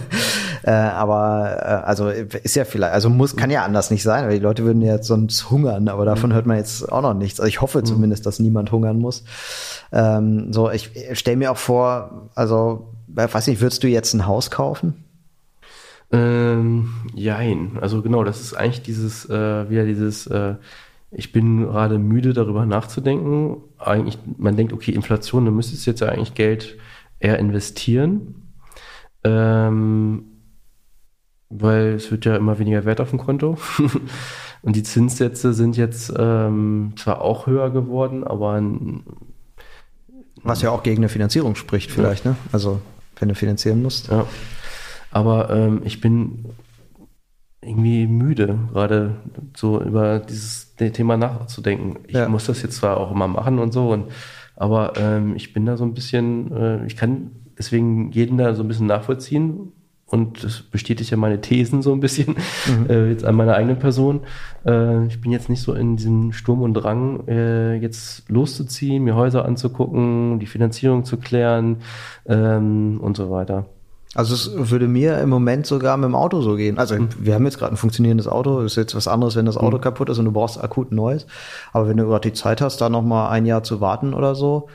äh, 0.64 0.72
aber 0.72 1.58
äh, 1.62 1.88
also 1.88 2.10
ist 2.10 2.58
ja 2.58 2.66
vielleicht, 2.66 2.94
also 2.94 3.10
muss, 3.10 3.38
kann 3.38 3.50
ja 3.50 3.64
anders 3.64 3.90
nicht 3.90 4.04
sein, 4.04 4.26
weil 4.26 4.34
die 4.34 4.44
Leute 4.44 4.66
würden 4.66 4.82
ja 4.82 5.02
sonst 5.02 5.50
hungern, 5.50 5.88
aber 5.88 6.04
davon 6.04 6.32
mhm. 6.32 6.34
hört 6.34 6.46
man 6.48 6.58
jetzt 6.58 6.92
auch 6.92 7.02
noch 7.02 7.14
nichts. 7.14 7.40
Also 7.40 7.48
ich 7.48 7.62
hoffe 7.62 7.80
mhm. 7.80 7.86
zumindest, 7.86 8.26
dass 8.26 8.40
niemand 8.40 8.74
hungern 8.74 9.00
muss. 9.00 9.24
Ähm, 9.94 10.52
so, 10.52 10.70
ich 10.70 10.92
stelle 11.14 11.38
mir 11.38 11.52
auch 11.52 11.58
vor, 11.58 12.30
also, 12.36 12.94
weiß 13.08 13.48
nicht, 13.48 13.62
würdest 13.62 13.84
du 13.84 13.88
jetzt 13.88 14.14
ein 14.14 14.28
Haus 14.28 14.52
kaufen? 14.52 15.07
Ähm, 16.12 16.89
jein. 17.13 17.78
Also 17.82 18.02
genau, 18.02 18.24
das 18.24 18.41
ist 18.41 18.54
eigentlich 18.54 18.82
dieses, 18.82 19.30
äh, 19.30 19.70
wieder 19.70 19.86
dieses, 19.86 20.28
äh, 20.28 20.56
ich 21.12 21.32
bin 21.32 21.62
gerade 21.62 22.00
müde 22.00 22.34
darüber 22.34 22.65
nachzudenken. 22.65 23.58
Eigentlich, 23.78 24.17
man 24.38 24.56
denkt, 24.56 24.74
okay, 24.74 24.91
Inflation, 24.91 25.46
du 25.46 25.52
müsstest 25.52 25.86
jetzt 25.86 26.02
ja 26.02 26.10
eigentlich 26.10 26.34
Geld 26.34 26.78
eher 27.20 27.39
investieren. 27.39 28.36
Ähm, 29.24 30.24
weil 31.50 31.93
es 31.93 32.12
wird 32.12 32.26
ja 32.26 32.36
immer 32.36 32.60
weniger 32.60 32.86
Wert 32.86 33.02
auf 33.02 33.10
dem 33.10 33.20
Konto. 33.20 33.58
Und 34.62 34.76
die 34.76 34.84
Zinssätze 34.84 35.54
sind 35.54 35.78
jetzt 35.78 36.12
ähm, 36.17 36.93
zwar 36.98 37.22
auch 37.22 37.48
höher 37.48 37.70
geworden, 37.70 38.26
aber 38.26 38.62
was 40.43 40.62
ja 40.62 40.72
auch 40.72 40.84
gegen 40.84 40.98
eine 40.98 41.10
Finanzierung 41.10 41.56
spricht, 41.56 41.91
vielleicht, 41.91 42.26
ja. 42.26 42.32
ne? 42.32 42.38
Also 42.52 42.82
wenn 43.20 43.30
du 43.30 43.36
finanzieren 43.36 43.82
musst. 43.82 44.10
Ja. 44.10 44.26
Aber 45.12 45.50
ähm, 45.50 45.82
ich 45.84 46.02
bin 46.02 46.46
irgendwie 47.62 48.08
müde, 48.08 48.60
gerade 48.72 49.17
so 49.56 49.82
über 49.82 50.20
dieses 50.20 50.76
Thema 50.76 51.17
nachzudenken. 51.17 51.98
Ich 52.08 52.15
ja. 52.15 52.30
muss 52.30 52.46
das 52.46 52.62
jetzt 52.62 52.78
zwar 52.78 52.98
auch 52.98 53.12
immer 53.12 53.28
machen 53.28 53.60
und 53.60 53.74
so, 53.74 53.91
und, 53.91 54.06
aber 54.56 54.93
ähm, 54.98 55.36
ich 55.36 55.54
bin 55.54 55.65
da 55.65 55.76
so 55.78 55.84
ein 55.84 55.93
bisschen, 55.93 56.52
äh, 56.56 56.86
ich 56.86 56.96
kann 56.96 57.32
deswegen 57.58 58.12
jeden 58.12 58.38
da 58.38 58.54
so 58.54 58.63
ein 58.63 58.67
bisschen 58.67 58.86
nachvollziehen 58.86 59.72
und 60.06 60.43
das 60.43 60.62
bestätigt 60.62 61.12
ja 61.12 61.17
meine 61.17 61.41
Thesen 61.41 61.82
so 61.82 61.91
ein 61.91 62.00
bisschen, 62.00 62.36
mhm. 62.67 62.86
äh, 62.89 63.10
jetzt 63.10 63.26
an 63.26 63.36
meiner 63.36 63.56
eigenen 63.56 63.80
Person. 63.80 64.22
Äh, 64.65 65.08
ich 65.08 65.20
bin 65.20 65.32
jetzt 65.32 65.50
nicht 65.50 65.62
so 65.62 65.74
in 65.74 65.98
diesem 65.98 66.32
Sturm 66.32 66.62
und 66.62 66.74
Drang, 66.74 67.28
äh, 67.28 67.76
jetzt 67.76 68.30
loszuziehen, 68.30 69.04
mir 69.04 69.15
Häuser 69.15 69.46
anzugucken, 69.46 70.39
die 70.39 70.46
Finanzierung 70.46 71.04
zu 71.04 71.17
klären 71.17 71.78
ähm, 72.26 73.00
und 73.02 73.17
so 73.17 73.30
weiter. 73.30 73.65
Also 74.18 74.34
es 74.34 74.72
würde 74.72 74.88
mir 74.88 75.20
im 75.20 75.30
Moment 75.30 75.68
sogar 75.68 75.96
mit 75.96 76.06
dem 76.06 76.16
Auto 76.16 76.42
so 76.42 76.56
gehen. 76.56 76.80
Also 76.80 76.96
mhm. 76.96 77.10
wir 77.20 77.36
haben 77.36 77.46
jetzt 77.46 77.60
gerade 77.60 77.76
ein 77.76 77.78
funktionierendes 77.78 78.28
Auto. 78.28 78.64
Das 78.64 78.72
ist 78.72 78.76
jetzt 78.76 78.96
was 78.96 79.08
anderes, 79.08 79.36
wenn 79.36 79.46
das 79.46 79.58
Auto 79.58 79.78
mhm. 79.78 79.82
kaputt 79.82 80.10
ist 80.10 80.18
und 80.18 80.26
du 80.26 80.32
brauchst 80.32 80.60
akut 80.60 80.92
ein 80.92 80.96
neues. 80.96 81.28
Aber 81.72 81.88
wenn 81.88 81.98
du 81.98 82.08
gerade 82.08 82.32
die 82.32 82.34
Zeit 82.34 82.60
hast, 82.60 82.82
da 82.82 82.90
noch 82.90 83.04
mal 83.04 83.30
ein 83.30 83.46
Jahr 83.46 83.62
zu 83.62 83.80
warten 83.80 84.16
oder 84.16 84.34
so, 84.34 84.70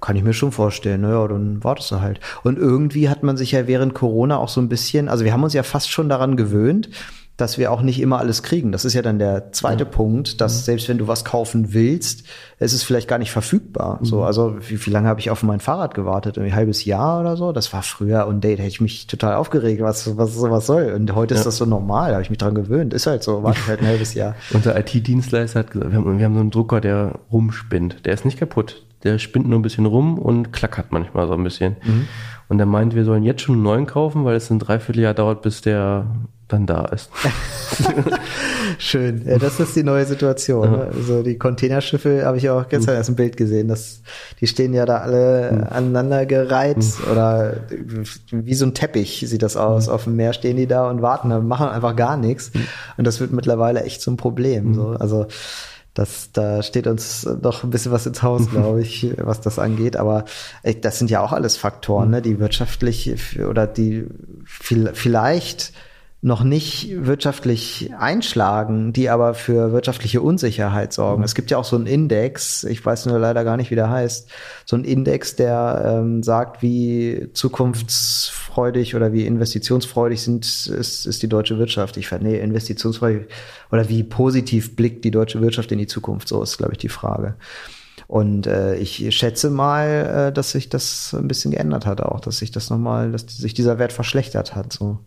kann 0.00 0.16
ich 0.16 0.24
mir 0.24 0.32
schon 0.32 0.52
vorstellen. 0.52 1.02
Naja, 1.02 1.28
dann 1.28 1.62
wartest 1.62 1.90
du 1.90 2.00
halt. 2.00 2.18
Und 2.44 2.56
irgendwie 2.56 3.10
hat 3.10 3.22
man 3.22 3.36
sich 3.36 3.52
ja 3.52 3.66
während 3.66 3.92
Corona 3.92 4.38
auch 4.38 4.48
so 4.48 4.58
ein 4.58 4.70
bisschen, 4.70 5.10
also 5.10 5.22
wir 5.22 5.34
haben 5.34 5.44
uns 5.44 5.52
ja 5.52 5.64
fast 5.64 5.90
schon 5.90 6.08
daran 6.08 6.38
gewöhnt, 6.38 6.88
dass 7.38 7.56
wir 7.56 7.70
auch 7.70 7.82
nicht 7.82 8.00
immer 8.00 8.18
alles 8.18 8.42
kriegen. 8.42 8.72
Das 8.72 8.84
ist 8.84 8.94
ja 8.94 9.00
dann 9.00 9.20
der 9.20 9.52
zweite 9.52 9.84
ja. 9.84 9.90
Punkt, 9.90 10.40
dass 10.40 10.56
mhm. 10.56 10.64
selbst 10.64 10.88
wenn 10.88 10.98
du 10.98 11.06
was 11.06 11.24
kaufen 11.24 11.72
willst, 11.72 12.24
ist 12.58 12.72
es 12.72 12.82
vielleicht 12.82 13.06
gar 13.06 13.18
nicht 13.18 13.30
verfügbar. 13.30 14.00
Mhm. 14.00 14.04
So, 14.04 14.24
also 14.24 14.56
wie, 14.60 14.84
wie 14.84 14.90
lange 14.90 15.08
habe 15.08 15.20
ich 15.20 15.30
auf 15.30 15.44
mein 15.44 15.60
Fahrrad 15.60 15.94
gewartet? 15.94 16.36
Ein 16.36 16.54
halbes 16.54 16.84
Jahr 16.84 17.20
oder 17.20 17.36
so? 17.36 17.52
Das 17.52 17.72
war 17.72 17.84
früher 17.84 18.26
und 18.26 18.42
Date 18.42 18.58
hätte 18.58 18.68
ich 18.68 18.80
mich 18.80 19.06
total 19.06 19.36
aufgeregt, 19.36 19.80
was 19.80 20.16
was 20.16 20.34
sowas 20.34 20.66
soll. 20.66 20.92
Und 20.92 21.14
heute 21.14 21.34
ja. 21.34 21.38
ist 21.38 21.46
das 21.46 21.56
so 21.56 21.64
normal, 21.64 22.08
da 22.08 22.14
habe 22.14 22.22
ich 22.22 22.30
mich 22.30 22.40
dran 22.40 22.56
gewöhnt. 22.56 22.92
Ist 22.92 23.06
halt 23.06 23.22
so, 23.22 23.44
warte 23.44 23.64
halt 23.68 23.80
ein 23.80 23.86
halbes 23.86 24.14
Jahr. 24.14 24.34
Unser 24.52 24.76
IT-Dienstleister 24.76 25.60
hat 25.60 25.70
gesagt, 25.70 25.92
wir 25.92 25.96
haben, 25.96 26.18
wir 26.18 26.24
haben 26.24 26.34
so 26.34 26.40
einen 26.40 26.50
Drucker, 26.50 26.80
der 26.80 27.20
rumspinnt. 27.30 28.04
Der 28.04 28.14
ist 28.14 28.24
nicht 28.24 28.40
kaputt. 28.40 28.84
Der 29.04 29.20
spinnt 29.20 29.48
nur 29.48 29.60
ein 29.60 29.62
bisschen 29.62 29.86
rum 29.86 30.18
und 30.18 30.52
klackert 30.52 30.90
manchmal 30.90 31.28
so 31.28 31.34
ein 31.34 31.44
bisschen. 31.44 31.76
Mhm. 31.84 32.08
Und 32.48 32.58
er 32.58 32.66
meint, 32.66 32.96
wir 32.96 33.04
sollen 33.04 33.22
jetzt 33.22 33.42
schon 33.42 33.56
einen 33.56 33.62
neuen 33.62 33.86
kaufen, 33.86 34.24
weil 34.24 34.34
es 34.34 34.50
ein 34.50 34.58
Dreivierteljahr 34.58 35.14
dauert, 35.14 35.42
bis 35.42 35.60
der 35.60 36.06
dann 36.48 36.66
da 36.66 36.86
ist. 36.86 37.10
Schön. 38.78 39.22
Ja, 39.26 39.38
das 39.38 39.60
ist 39.60 39.76
die 39.76 39.82
neue 39.82 40.06
Situation. 40.06 40.70
Ne? 40.70 40.90
Also 40.94 41.22
die 41.22 41.36
Containerschiffe 41.36 42.24
habe 42.24 42.38
ich 42.38 42.48
auch 42.48 42.68
gestern 42.68 42.94
mhm. 42.94 42.98
erst 42.98 43.10
ein 43.10 43.16
Bild 43.16 43.36
gesehen. 43.36 43.68
dass 43.68 44.00
die 44.40 44.46
stehen 44.46 44.72
ja 44.72 44.86
da 44.86 44.98
alle 44.98 45.52
mhm. 45.52 45.62
aneinander 45.64 46.26
gereiht 46.26 46.78
mhm. 46.78 47.12
oder 47.12 47.56
wie 48.30 48.54
so 48.54 48.64
ein 48.64 48.74
Teppich 48.74 49.24
sieht 49.26 49.42
das 49.42 49.56
aus. 49.56 49.86
Mhm. 49.86 49.92
Auf 49.92 50.04
dem 50.04 50.16
Meer 50.16 50.32
stehen 50.32 50.56
die 50.56 50.66
da 50.66 50.88
und 50.88 51.02
warten, 51.02 51.46
machen 51.46 51.68
einfach 51.68 51.94
gar 51.94 52.16
nichts. 52.16 52.52
Mhm. 52.54 52.66
Und 52.96 53.06
das 53.06 53.20
wird 53.20 53.32
mittlerweile 53.32 53.82
echt 53.82 54.00
zum 54.00 54.16
Problem. 54.16 54.74
So. 54.74 54.88
Also 54.88 55.26
das, 55.98 56.30
da 56.32 56.62
steht 56.62 56.86
uns 56.86 57.28
doch 57.42 57.64
ein 57.64 57.70
bisschen 57.70 57.92
was 57.92 58.06
ins 58.06 58.22
Haus, 58.22 58.48
glaube 58.50 58.80
ich, 58.80 59.14
was 59.18 59.40
das 59.40 59.58
angeht. 59.58 59.96
Aber 59.96 60.24
das 60.80 60.98
sind 60.98 61.10
ja 61.10 61.20
auch 61.20 61.32
alles 61.32 61.56
Faktoren, 61.56 62.10
ne, 62.10 62.22
die 62.22 62.38
wirtschaftlich 62.38 63.16
oder 63.46 63.66
die 63.66 64.06
vielleicht 64.44 65.72
noch 66.20 66.42
nicht 66.42 66.90
wirtschaftlich 67.06 67.90
einschlagen, 67.96 68.92
die 68.92 69.08
aber 69.08 69.34
für 69.34 69.72
wirtschaftliche 69.72 70.20
Unsicherheit 70.20 70.92
sorgen. 70.92 71.20
Mhm. 71.20 71.24
Es 71.24 71.36
gibt 71.36 71.52
ja 71.52 71.58
auch 71.58 71.64
so 71.64 71.76
einen 71.76 71.86
Index, 71.86 72.64
ich 72.64 72.84
weiß 72.84 73.06
nur 73.06 73.20
leider 73.20 73.44
gar 73.44 73.56
nicht, 73.56 73.70
wie 73.70 73.76
der 73.76 73.88
heißt, 73.88 74.28
so 74.64 74.76
ein 74.76 74.84
Index, 74.84 75.36
der 75.36 76.00
ähm, 76.00 76.24
sagt, 76.24 76.60
wie 76.60 77.28
zukunftsfreudig 77.34 78.96
oder 78.96 79.12
wie 79.12 79.26
investitionsfreudig 79.26 80.20
sind, 80.20 80.44
ist, 80.44 81.06
ist 81.06 81.22
die 81.22 81.28
deutsche 81.28 81.58
Wirtschaft. 81.58 81.96
Ich 81.96 82.08
fand, 82.08 82.24
nee, 82.24 82.40
investitionsfreudig 82.40 83.28
oder 83.70 83.88
wie 83.88 84.02
positiv 84.02 84.74
blickt 84.74 85.04
die 85.04 85.12
deutsche 85.12 85.40
Wirtschaft 85.40 85.70
in 85.70 85.78
die 85.78 85.86
Zukunft, 85.86 86.26
so 86.26 86.42
ist, 86.42 86.58
glaube 86.58 86.72
ich, 86.72 86.78
die 86.78 86.88
Frage. 86.88 87.36
Und 88.08 88.48
äh, 88.48 88.74
ich 88.76 89.14
schätze 89.16 89.50
mal, 89.50 90.30
äh, 90.30 90.32
dass 90.32 90.50
sich 90.50 90.68
das 90.68 91.14
ein 91.14 91.28
bisschen 91.28 91.52
geändert 91.52 91.86
hat 91.86 92.00
auch, 92.00 92.18
dass 92.18 92.38
sich 92.38 92.50
das 92.50 92.70
nochmal, 92.70 93.12
dass 93.12 93.22
sich 93.28 93.54
dieser 93.54 93.78
Wert 93.78 93.92
verschlechtert 93.92 94.56
hat. 94.56 94.72
So. 94.72 94.98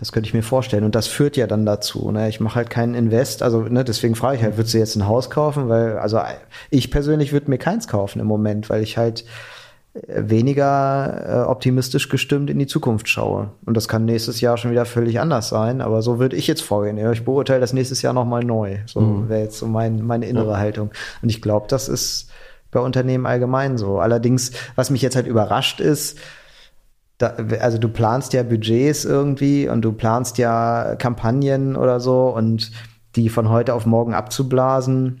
Das 0.00 0.12
könnte 0.12 0.26
ich 0.26 0.34
mir 0.34 0.42
vorstellen. 0.42 0.82
Und 0.84 0.94
das 0.94 1.06
führt 1.06 1.36
ja 1.36 1.46
dann 1.46 1.64
dazu. 1.64 2.10
Ne? 2.10 2.28
Ich 2.28 2.40
mache 2.40 2.56
halt 2.56 2.70
keinen 2.70 2.94
Invest. 2.94 3.42
Also 3.42 3.60
ne, 3.60 3.84
deswegen 3.84 4.16
frage 4.16 4.38
ich 4.38 4.42
halt, 4.42 4.56
würdest 4.56 4.74
du 4.74 4.78
jetzt 4.78 4.96
ein 4.96 5.06
Haus 5.06 5.30
kaufen? 5.30 5.68
Weil, 5.68 5.98
also 5.98 6.18
ich 6.70 6.90
persönlich 6.90 7.32
würde 7.32 7.50
mir 7.50 7.58
keins 7.58 7.86
kaufen 7.86 8.18
im 8.18 8.26
Moment, 8.26 8.70
weil 8.70 8.82
ich 8.82 8.96
halt 8.96 9.24
weniger 9.92 11.44
äh, 11.44 11.48
optimistisch 11.48 12.08
gestimmt 12.08 12.48
in 12.48 12.58
die 12.58 12.66
Zukunft 12.66 13.08
schaue. 13.08 13.50
Und 13.66 13.76
das 13.76 13.88
kann 13.88 14.04
nächstes 14.04 14.40
Jahr 14.40 14.56
schon 14.56 14.70
wieder 14.70 14.84
völlig 14.84 15.18
anders 15.18 15.48
sein, 15.48 15.80
aber 15.80 16.00
so 16.00 16.20
würde 16.20 16.36
ich 16.36 16.46
jetzt 16.46 16.62
vorgehen. 16.62 16.96
Ich 17.12 17.24
beurteile 17.24 17.60
das 17.60 17.72
nächstes 17.72 18.00
Jahr 18.00 18.12
nochmal 18.12 18.44
neu. 18.44 18.78
So 18.86 19.00
mhm. 19.00 19.28
wäre 19.28 19.42
jetzt 19.42 19.58
so 19.58 19.66
mein, 19.66 20.06
meine 20.06 20.26
innere 20.26 20.52
ja. 20.52 20.58
Haltung. 20.58 20.90
Und 21.22 21.28
ich 21.28 21.42
glaube, 21.42 21.66
das 21.68 21.88
ist 21.88 22.30
bei 22.70 22.78
Unternehmen 22.78 23.26
allgemein 23.26 23.78
so. 23.78 23.98
Allerdings, 23.98 24.52
was 24.76 24.90
mich 24.90 25.02
jetzt 25.02 25.16
halt 25.16 25.26
überrascht 25.26 25.80
ist, 25.80 26.18
da, 27.20 27.36
also 27.60 27.78
du 27.78 27.88
planst 27.88 28.32
ja 28.32 28.42
Budgets 28.42 29.04
irgendwie 29.04 29.68
und 29.68 29.82
du 29.82 29.92
planst 29.92 30.38
ja 30.38 30.96
Kampagnen 30.96 31.76
oder 31.76 32.00
so 32.00 32.28
und 32.28 32.72
die 33.16 33.28
von 33.28 33.48
heute 33.48 33.74
auf 33.74 33.86
morgen 33.86 34.14
abzublasen, 34.14 35.20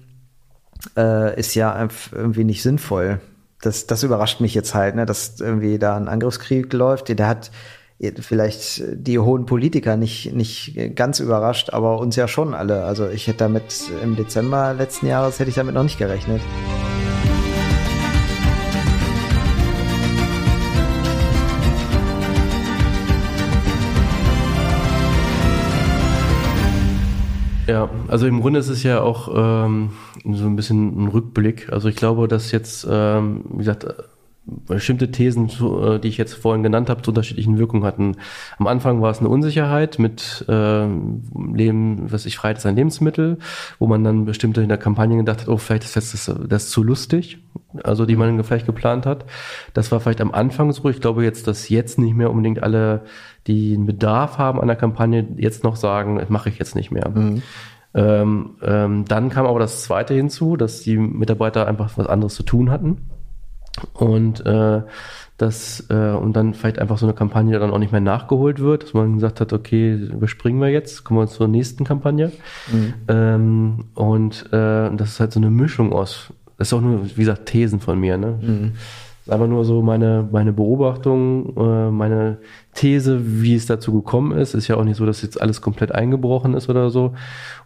äh, 0.96 1.38
ist 1.38 1.54
ja 1.54 1.88
irgendwie 2.12 2.44
nicht 2.44 2.62
sinnvoll 2.62 3.20
das, 3.60 3.86
das 3.86 4.02
überrascht 4.02 4.40
mich 4.40 4.54
jetzt 4.54 4.74
halt, 4.74 4.94
ne, 4.96 5.06
dass 5.06 5.40
irgendwie 5.40 5.78
da 5.78 5.96
ein 5.96 6.08
Angriffskrieg 6.08 6.72
läuft. 6.72 7.08
Der 7.08 7.28
hat 7.28 7.50
vielleicht 8.20 8.82
die 8.92 9.18
hohen 9.18 9.44
Politiker 9.44 9.96
nicht, 9.96 10.34
nicht 10.34 10.96
ganz 10.96 11.20
überrascht, 11.20 11.70
aber 11.70 11.98
uns 11.98 12.16
ja 12.16 12.28
schon 12.28 12.54
alle. 12.54 12.84
Also 12.84 13.08
ich 13.08 13.26
hätte 13.26 13.38
damit 13.38 13.90
im 14.02 14.16
Dezember 14.16 14.72
letzten 14.72 15.06
Jahres 15.06 15.38
hätte 15.38 15.50
ich 15.50 15.56
damit 15.56 15.74
noch 15.74 15.82
nicht 15.82 15.98
gerechnet. 15.98 16.40
Ja, 27.70 27.88
also 28.08 28.26
im 28.26 28.40
Grunde 28.40 28.58
ist 28.58 28.68
es 28.68 28.82
ja 28.82 29.00
auch 29.00 29.28
ähm, 29.32 29.90
so 30.24 30.44
ein 30.44 30.56
bisschen 30.56 31.04
ein 31.04 31.06
Rückblick. 31.06 31.72
Also 31.72 31.88
ich 31.88 31.94
glaube, 31.94 32.26
dass 32.26 32.50
jetzt, 32.50 32.84
ähm, 32.90 33.44
wie 33.48 33.58
gesagt, 33.58 33.86
bestimmte 34.44 35.12
Thesen, 35.12 35.48
äh, 35.48 36.00
die 36.00 36.08
ich 36.08 36.18
jetzt 36.18 36.34
vorhin 36.34 36.64
genannt 36.64 36.90
habe, 36.90 37.02
zu 37.02 37.12
unterschiedlichen 37.12 37.58
Wirkungen 37.58 37.84
hatten. 37.84 38.16
Am 38.58 38.66
Anfang 38.66 39.00
war 39.02 39.12
es 39.12 39.20
eine 39.20 39.28
Unsicherheit 39.28 40.00
mit 40.00 40.44
äh, 40.48 40.86
Leben, 40.86 42.10
was 42.10 42.26
ich 42.26 42.36
Freiheit 42.36 42.58
ist 42.58 42.66
ein 42.66 42.74
Lebensmittel, 42.74 43.38
wo 43.78 43.86
man 43.86 44.02
dann 44.02 44.24
bestimmte 44.24 44.62
in 44.62 44.68
der 44.68 44.78
Kampagne 44.78 45.16
gedacht 45.16 45.42
hat, 45.42 45.48
oh, 45.48 45.56
vielleicht 45.56 45.84
ist 45.84 45.96
das, 45.96 46.34
das 46.48 46.70
zu 46.70 46.82
lustig, 46.82 47.38
also 47.84 48.04
die 48.04 48.16
man 48.16 48.42
vielleicht 48.42 48.66
geplant 48.66 49.06
hat. 49.06 49.26
Das 49.74 49.92
war 49.92 50.00
vielleicht 50.00 50.20
am 50.20 50.32
Anfang 50.32 50.72
so. 50.72 50.88
Ich 50.88 51.00
glaube 51.00 51.22
jetzt, 51.22 51.46
dass 51.46 51.68
jetzt 51.68 52.00
nicht 52.00 52.16
mehr 52.16 52.30
unbedingt 52.30 52.64
alle, 52.64 53.04
die 53.46 53.74
einen 53.74 53.86
Bedarf 53.86 54.38
haben 54.38 54.60
an 54.60 54.66
der 54.66 54.76
Kampagne, 54.76 55.26
jetzt 55.36 55.64
noch 55.64 55.76
sagen, 55.76 56.16
das 56.16 56.28
mache 56.28 56.48
ich 56.48 56.58
jetzt 56.58 56.74
nicht 56.74 56.90
mehr. 56.90 57.08
Mhm. 57.08 57.42
Ähm, 57.92 58.50
ähm, 58.62 59.04
dann 59.06 59.30
kam 59.30 59.46
aber 59.46 59.58
das 59.58 59.82
Zweite 59.82 60.14
hinzu, 60.14 60.56
dass 60.56 60.82
die 60.82 60.96
Mitarbeiter 60.96 61.66
einfach 61.66 61.90
was 61.96 62.06
anderes 62.06 62.34
zu 62.34 62.44
tun 62.44 62.70
hatten 62.70 62.98
und 63.94 64.44
äh, 64.46 64.82
das 65.38 65.86
äh, 65.88 66.10
und 66.10 66.34
dann 66.34 66.54
vielleicht 66.54 66.78
einfach 66.78 66.98
so 66.98 67.06
eine 67.06 67.14
Kampagne 67.14 67.58
dann 67.58 67.70
auch 67.70 67.78
nicht 67.78 67.92
mehr 67.92 68.00
nachgeholt 68.00 68.58
wird, 68.58 68.84
dass 68.84 68.94
man 68.94 69.14
gesagt 69.14 69.40
hat, 69.40 69.52
okay, 69.52 69.94
überspringen 69.94 70.60
wir 70.60 70.68
jetzt, 70.68 71.04
kommen 71.04 71.20
wir 71.20 71.26
zur 71.26 71.48
nächsten 71.48 71.84
Kampagne. 71.84 72.30
Mhm. 72.70 72.94
Ähm, 73.08 73.84
und 73.94 74.46
äh, 74.52 74.94
das 74.94 75.10
ist 75.10 75.20
halt 75.20 75.32
so 75.32 75.40
eine 75.40 75.50
Mischung 75.50 75.92
aus, 75.92 76.32
das 76.58 76.68
ist 76.68 76.74
auch 76.74 76.82
nur, 76.82 77.06
wie 77.06 77.20
gesagt, 77.20 77.46
Thesen 77.46 77.80
von 77.80 77.98
mir, 77.98 78.18
ne? 78.18 78.38
Mhm. 78.40 78.72
Ist 79.30 79.34
einfach 79.34 79.46
nur 79.46 79.64
so 79.64 79.80
meine, 79.80 80.28
meine 80.32 80.52
Beobachtung, 80.52 81.56
äh, 81.56 81.90
meine 81.92 82.38
These, 82.74 83.42
wie 83.42 83.54
es 83.54 83.66
dazu 83.66 83.92
gekommen 83.92 84.36
ist. 84.36 84.54
Ist 84.54 84.66
ja 84.66 84.76
auch 84.76 84.82
nicht 84.82 84.96
so, 84.96 85.06
dass 85.06 85.22
jetzt 85.22 85.40
alles 85.40 85.60
komplett 85.60 85.92
eingebrochen 85.92 86.54
ist 86.54 86.68
oder 86.68 86.90
so. 86.90 87.14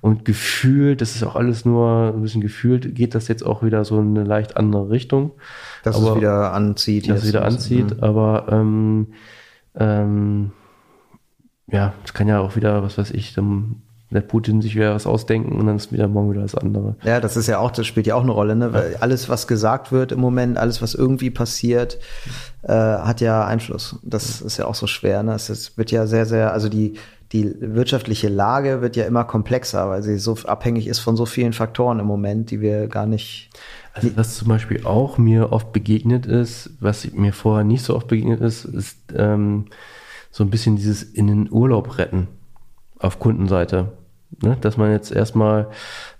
Und 0.03 0.27
gefühlt, 0.27 1.01
das 1.01 1.17
ist 1.17 1.25
auch 1.25 1.37
alles 1.37 1.65
nur 1.65 2.13
ein 2.15 2.21
bisschen 2.21 2.43
gefühlt, 2.43 2.95
geht 2.95 3.15
das 3.15 3.29
jetzt 3.29 3.47
auch 3.47 3.63
wieder 3.63 3.87
so 3.87 3.99
in 3.99 4.11
eine 4.11 4.29
leicht 4.29 4.59
andere 4.59 4.91
Richtung. 4.91 5.31
Dass 5.83 5.97
aber, 5.97 6.11
es 6.11 6.17
wieder 6.17 6.53
anzieht. 6.53 7.09
Dass 7.09 7.23
es 7.23 7.29
wieder 7.29 7.47
anzieht, 7.47 7.97
mhm. 7.97 8.03
aber 8.03 8.45
ähm, 8.51 9.07
ähm, 9.75 10.51
ja, 11.69 11.95
es 12.05 12.13
kann 12.13 12.29
ja 12.29 12.41
auch 12.41 12.57
wieder, 12.57 12.83
was 12.83 12.99
weiß 12.99 13.11
ich, 13.13 13.33
dann 13.33 13.77
der 14.15 14.21
Putin 14.21 14.63
sich 14.63 14.77
wieder 14.77 14.95
was 14.95 15.07
ausdenken 15.07 15.59
und 15.59 15.67
dann 15.67 15.77
ist 15.77 15.93
wieder 15.93 16.07
morgen 16.07 16.31
wieder 16.31 16.43
das 16.43 16.55
andere. 16.55 16.95
Ja, 17.03 17.21
das 17.21 17.37
ist 17.37 17.49
ja 17.49 17.59
auch, 17.59 17.73
das 17.73 17.87
spielt 17.87 18.07
ja 18.07 18.15
auch 18.15 18.23
eine 18.23 18.31
Rolle, 18.31 18.55
ne? 18.55 18.73
Weil 18.73 18.97
alles, 19.01 19.29
was 19.29 19.47
gesagt 19.47 19.91
wird 19.91 20.13
im 20.13 20.21
Moment, 20.21 20.57
alles, 20.57 20.81
was 20.81 20.95
irgendwie 20.95 21.31
passiert, 21.31 21.99
äh, 22.63 22.73
hat 22.73 23.21
ja 23.21 23.45
Einfluss. 23.45 23.99
Das 24.03 24.41
ist 24.41 24.57
ja 24.57 24.67
auch 24.67 24.77
so 24.77 24.87
schwer, 24.87 25.23
ne? 25.25 25.35
Es, 25.35 25.49
es 25.49 25.77
wird 25.77 25.91
ja 25.91 26.07
sehr, 26.07 26.27
sehr, 26.27 26.53
also 26.53 26.69
die, 26.69 26.95
die 27.33 27.57
wirtschaftliche 27.61 28.29
Lage 28.29 28.81
wird 28.81 28.95
ja 28.95 29.05
immer 29.05 29.25
komplexer, 29.25 29.89
weil 29.89 30.05
sie 30.05 30.19
so 30.19 30.39
abhängig 30.45 30.87
ist 30.87 31.01
von 31.01 31.17
so 31.17 31.27
vielen 31.27 31.53
Faktoren 31.53 31.99
im 31.99 32.07
Moment, 32.07 32.53
die 32.53 32.61
wir 32.61 32.87
gar 32.87 33.07
nicht. 33.07 33.51
Also 33.95 34.11
was 34.17 34.37
zum 34.37 34.49
Beispiel 34.49 34.87
auch 34.87 35.19
mir 35.19 35.53
oft 35.53 35.73
begegnet 35.73 36.27
ist, 36.27 36.71
was 36.79 37.11
mir 37.13 37.33
vorher 37.33 37.65
nicht 37.65 37.83
so 37.83 37.97
oft 37.97 38.07
begegnet 38.07 38.41
ist, 38.41 38.65
ist 38.65 38.99
ähm, 39.17 39.67
so 40.31 40.45
ein 40.45 40.51
bisschen 40.51 40.77
dieses 40.77 41.03
in 41.03 41.27
den 41.27 41.51
Urlaub 41.51 41.99
retten 41.99 42.29
auf 42.99 43.19
Kundenseite. 43.19 43.93
Ne? 44.43 44.57
Dass 44.61 44.77
man 44.77 44.91
jetzt 44.91 45.13
erstmal, 45.13 45.69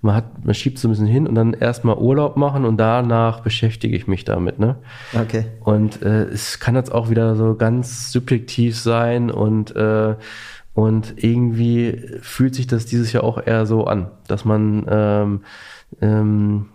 man 0.01 0.15
hat, 0.15 0.45
man 0.45 0.55
schiebt 0.55 0.79
so 0.79 0.89
ein 0.89 0.93
bisschen 0.93 1.07
hin 1.07 1.27
und 1.27 1.35
dann 1.35 1.53
erstmal 1.53 1.97
Urlaub 1.97 2.37
machen 2.37 2.65
und 2.65 2.77
danach 2.77 3.41
beschäftige 3.41 3.97
ich 3.97 4.07
mich 4.07 4.25
damit. 4.25 4.59
Ne? 4.59 4.77
Okay. 5.15 5.47
Und 5.61 6.03
äh, 6.03 6.25
es 6.25 6.61
kann 6.61 6.75
jetzt 6.75 6.93
auch 6.93 7.11
wieder 7.11 7.37
so 7.37 7.55
ganz 7.55 8.13
subjektiv 8.13 8.79
sein 8.79 9.31
und 9.31 9.75
äh, 9.77 10.15
und 10.75 11.23
irgendwie 11.23 12.19
fühlt 12.21 12.57
sich 12.57 12.67
das 12.67 12.85
dieses 12.85 13.13
Jahr 13.13 13.23
auch 13.23 13.39
eher 13.47 13.65
so 13.65 13.85
an, 13.85 14.11
dass 14.27 14.45
man 14.45 14.85
ähm, 14.89 15.41
ähm, 16.01 16.67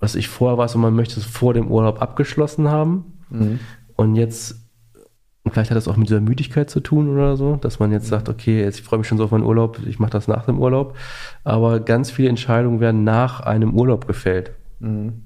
was 0.00 0.14
ich 0.14 0.28
vorher 0.28 0.58
war, 0.58 0.68
so 0.68 0.78
man 0.78 0.94
möchte 0.94 1.18
es 1.20 1.26
vor 1.26 1.54
dem 1.54 1.68
Urlaub 1.68 2.02
abgeschlossen 2.02 2.68
haben. 2.68 3.18
Mhm. 3.30 3.60
Und 3.96 4.16
jetzt 4.16 4.65
und 5.46 5.52
vielleicht 5.52 5.70
hat 5.70 5.76
das 5.76 5.86
auch 5.86 5.96
mit 5.96 6.08
dieser 6.08 6.20
Müdigkeit 6.20 6.68
zu 6.68 6.80
tun 6.80 7.08
oder 7.08 7.36
so, 7.36 7.54
dass 7.54 7.78
man 7.78 7.92
jetzt 7.92 8.08
sagt, 8.08 8.28
okay, 8.28 8.62
jetzt 8.64 8.80
ich 8.80 8.84
freue 8.84 8.98
mich 8.98 9.06
schon 9.06 9.16
so 9.16 9.22
auf 9.22 9.30
meinen 9.30 9.44
Urlaub, 9.44 9.78
ich 9.86 10.00
mache 10.00 10.10
das 10.10 10.26
nach 10.26 10.44
dem 10.44 10.58
Urlaub. 10.58 10.96
Aber 11.44 11.78
ganz 11.78 12.10
viele 12.10 12.30
Entscheidungen 12.30 12.80
werden 12.80 13.04
nach 13.04 13.38
einem 13.38 13.72
Urlaub 13.72 14.08
gefällt. 14.08 14.50
Mhm. 14.80 15.22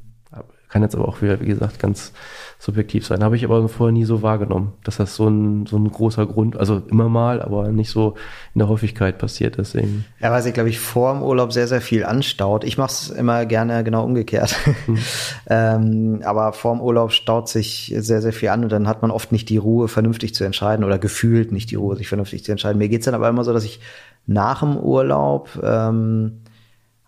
Kann 0.70 0.82
jetzt 0.82 0.94
aber 0.94 1.08
auch 1.08 1.20
wieder, 1.20 1.40
wie 1.40 1.46
gesagt, 1.46 1.80
ganz 1.80 2.12
subjektiv 2.60 3.06
sein. 3.06 3.24
Habe 3.24 3.34
ich 3.34 3.44
aber 3.44 3.68
vorher 3.68 3.92
nie 3.92 4.04
so 4.04 4.22
wahrgenommen, 4.22 4.74
dass 4.84 4.98
das 4.98 5.16
so 5.16 5.26
ein, 5.26 5.66
so 5.66 5.76
ein 5.76 5.90
großer 5.90 6.26
Grund, 6.26 6.56
also 6.56 6.82
immer 6.90 7.08
mal, 7.08 7.42
aber 7.42 7.68
nicht 7.72 7.90
so 7.90 8.14
in 8.54 8.60
der 8.60 8.68
Häufigkeit 8.68 9.18
passiert. 9.18 9.58
Deswegen. 9.58 10.04
Ja, 10.20 10.30
weil 10.30 10.42
sich, 10.42 10.54
glaube 10.54 10.68
ich, 10.68 10.78
vor 10.78 11.12
dem 11.12 11.22
Urlaub 11.22 11.52
sehr, 11.52 11.66
sehr 11.66 11.80
viel 11.80 12.04
anstaut. 12.04 12.62
Ich 12.62 12.78
mache 12.78 12.90
es 12.92 13.10
immer 13.10 13.46
gerne 13.46 13.82
genau 13.82 14.04
umgekehrt. 14.04 14.54
Mhm. 14.86 14.98
ähm, 15.48 16.22
aber 16.24 16.52
vor 16.52 16.74
dem 16.74 16.80
Urlaub 16.80 17.12
staut 17.12 17.48
sich 17.48 17.92
sehr, 17.98 18.22
sehr 18.22 18.32
viel 18.32 18.50
an 18.50 18.62
und 18.62 18.70
dann 18.70 18.86
hat 18.86 19.02
man 19.02 19.10
oft 19.10 19.32
nicht 19.32 19.48
die 19.48 19.56
Ruhe, 19.56 19.88
vernünftig 19.88 20.34
zu 20.34 20.44
entscheiden 20.44 20.84
oder 20.84 20.98
gefühlt 20.98 21.50
nicht 21.50 21.70
die 21.70 21.76
Ruhe, 21.76 21.96
sich 21.96 22.08
vernünftig 22.08 22.44
zu 22.44 22.52
entscheiden. 22.52 22.78
Mir 22.78 22.88
geht's 22.88 23.06
dann 23.06 23.14
aber 23.14 23.28
immer 23.28 23.42
so, 23.42 23.52
dass 23.52 23.64
ich 23.64 23.80
nach 24.26 24.60
dem 24.60 24.76
Urlaub 24.76 25.48
ähm, 25.62 26.42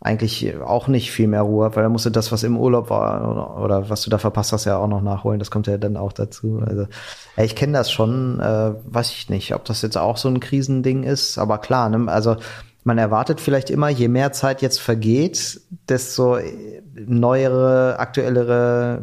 eigentlich 0.02 0.54
auch 0.60 0.88
nicht 0.88 1.12
viel 1.12 1.28
mehr 1.28 1.42
Ruhe, 1.42 1.74
weil 1.74 1.82
da 1.82 1.88
musst 1.88 2.06
du 2.06 2.10
das, 2.10 2.32
was 2.32 2.42
im 2.42 2.58
Urlaub 2.58 2.90
war 2.90 3.30
oder, 3.30 3.62
oder, 3.62 3.90
was 3.90 4.02
du 4.02 4.10
da 4.10 4.18
verpasst 4.18 4.52
hast, 4.52 4.64
ja 4.64 4.76
auch 4.76 4.88
noch 4.88 5.00
nachholen. 5.00 5.38
Das 5.38 5.50
kommt 5.50 5.66
ja 5.66 5.78
dann 5.78 5.96
auch 5.96 6.12
dazu. 6.12 6.60
Also 6.64 6.86
ja, 7.36 7.44
ich 7.44 7.54
kenne 7.54 7.74
das 7.74 7.90
schon, 7.90 8.40
äh, 8.40 8.74
weiß 8.84 9.10
ich 9.12 9.30
nicht, 9.30 9.54
ob 9.54 9.64
das 9.64 9.82
jetzt 9.82 9.96
auch 9.96 10.16
so 10.16 10.28
ein 10.28 10.40
Krisending 10.40 11.04
ist, 11.04 11.38
aber 11.38 11.58
klar, 11.58 11.88
ne? 11.88 12.10
also 12.10 12.36
man 12.84 12.98
erwartet 12.98 13.40
vielleicht 13.40 13.70
immer, 13.70 13.88
je 13.88 14.08
mehr 14.08 14.32
Zeit 14.32 14.60
jetzt 14.60 14.80
vergeht, 14.80 15.60
desto 15.88 16.38
neuere, 16.94 17.98
aktuellere, 17.98 19.02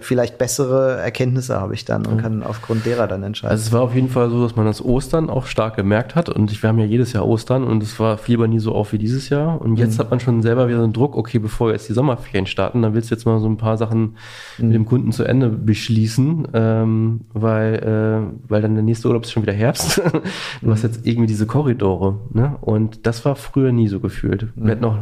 vielleicht 0.00 0.38
bessere 0.38 0.98
Erkenntnisse 0.98 1.60
habe 1.60 1.74
ich 1.74 1.84
dann 1.84 2.06
und 2.06 2.18
kann 2.18 2.42
aufgrund 2.44 2.86
derer 2.86 3.08
dann 3.08 3.24
entscheiden. 3.24 3.50
Also 3.50 3.62
es 3.62 3.72
war 3.72 3.82
auf 3.82 3.94
jeden 3.94 4.08
Fall 4.08 4.30
so, 4.30 4.42
dass 4.42 4.54
man 4.54 4.66
das 4.66 4.84
Ostern 4.84 5.28
auch 5.28 5.46
stark 5.46 5.74
gemerkt 5.74 6.14
hat 6.14 6.28
und 6.28 6.62
wir 6.62 6.68
haben 6.68 6.78
ja 6.78 6.84
jedes 6.84 7.12
Jahr 7.12 7.26
Ostern 7.26 7.64
und 7.64 7.82
es 7.82 7.98
war 7.98 8.18
viel 8.18 8.38
nie 8.46 8.60
so 8.60 8.72
auf 8.72 8.92
wie 8.92 8.98
dieses 8.98 9.30
Jahr 9.30 9.60
und 9.60 9.76
jetzt 9.76 9.96
mhm. 9.96 9.98
hat 10.00 10.10
man 10.10 10.20
schon 10.20 10.42
selber 10.42 10.68
wieder 10.68 10.78
so 10.78 10.84
einen 10.84 10.92
Druck, 10.92 11.16
okay, 11.16 11.38
bevor 11.38 11.72
jetzt 11.72 11.88
die 11.88 11.92
Sommerferien 11.92 12.46
starten, 12.46 12.82
dann 12.82 12.94
willst 12.94 13.10
du 13.10 13.14
jetzt 13.14 13.24
mal 13.24 13.40
so 13.40 13.48
ein 13.48 13.56
paar 13.56 13.78
Sachen 13.78 14.16
mhm. 14.58 14.66
mit 14.66 14.74
dem 14.74 14.86
Kunden 14.86 15.10
zu 15.10 15.24
Ende 15.24 15.48
beschließen, 15.48 16.48
ähm, 16.52 17.20
weil, 17.32 17.74
äh, 17.74 18.48
weil 18.48 18.62
dann 18.62 18.74
der 18.74 18.84
nächste 18.84 19.08
Urlaub 19.08 19.24
ist 19.24 19.32
schon 19.32 19.42
wieder 19.42 19.52
Herbst. 19.52 20.00
du 20.62 20.70
hast 20.70 20.82
jetzt 20.82 21.04
irgendwie 21.04 21.26
diese 21.26 21.46
Korridore 21.46 22.18
ne? 22.32 22.56
und 22.60 23.06
das 23.06 23.24
war 23.24 23.34
früher 23.34 23.72
nie 23.72 23.88
so 23.88 23.98
gefühlt. 23.98 24.48
Wir 24.54 24.72
hatten 24.72 24.82
noch 24.82 24.98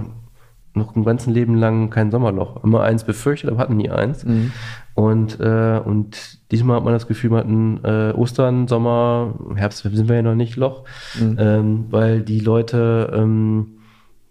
noch 0.75 0.97
ein 0.97 1.05
ganzen 1.05 1.33
Leben 1.33 1.55
lang 1.55 1.91
kein 1.91 2.11
Sommerloch. 2.11 2.63
Immer 2.65 2.83
eins 2.83 3.05
befürchtet, 3.05 3.51
aber 3.51 3.61
hatten 3.61 3.77
nie 3.77 3.91
eins. 3.91 4.25
Mhm. 4.25 4.53
Und, 4.95 5.41
äh, 5.41 5.81
und 5.85 6.39
diesmal 6.51 6.77
hat 6.77 6.85
man 6.85 6.93
das 6.93 7.07
Gefühl, 7.07 7.31
wir 7.31 7.39
hatten 7.39 7.81
äh, 7.85 8.13
Ostern, 8.13 8.69
Sommer, 8.69 9.35
Herbst 9.57 9.83
sind 9.83 10.09
wir 10.09 10.17
ja 10.17 10.23
noch 10.23 10.35
nicht 10.35 10.57
Loch, 10.57 10.85
mhm. 11.19 11.37
ähm, 11.39 11.85
weil 11.91 12.21
die 12.21 12.41
Leute 12.41 13.13
ähm, 13.15 13.79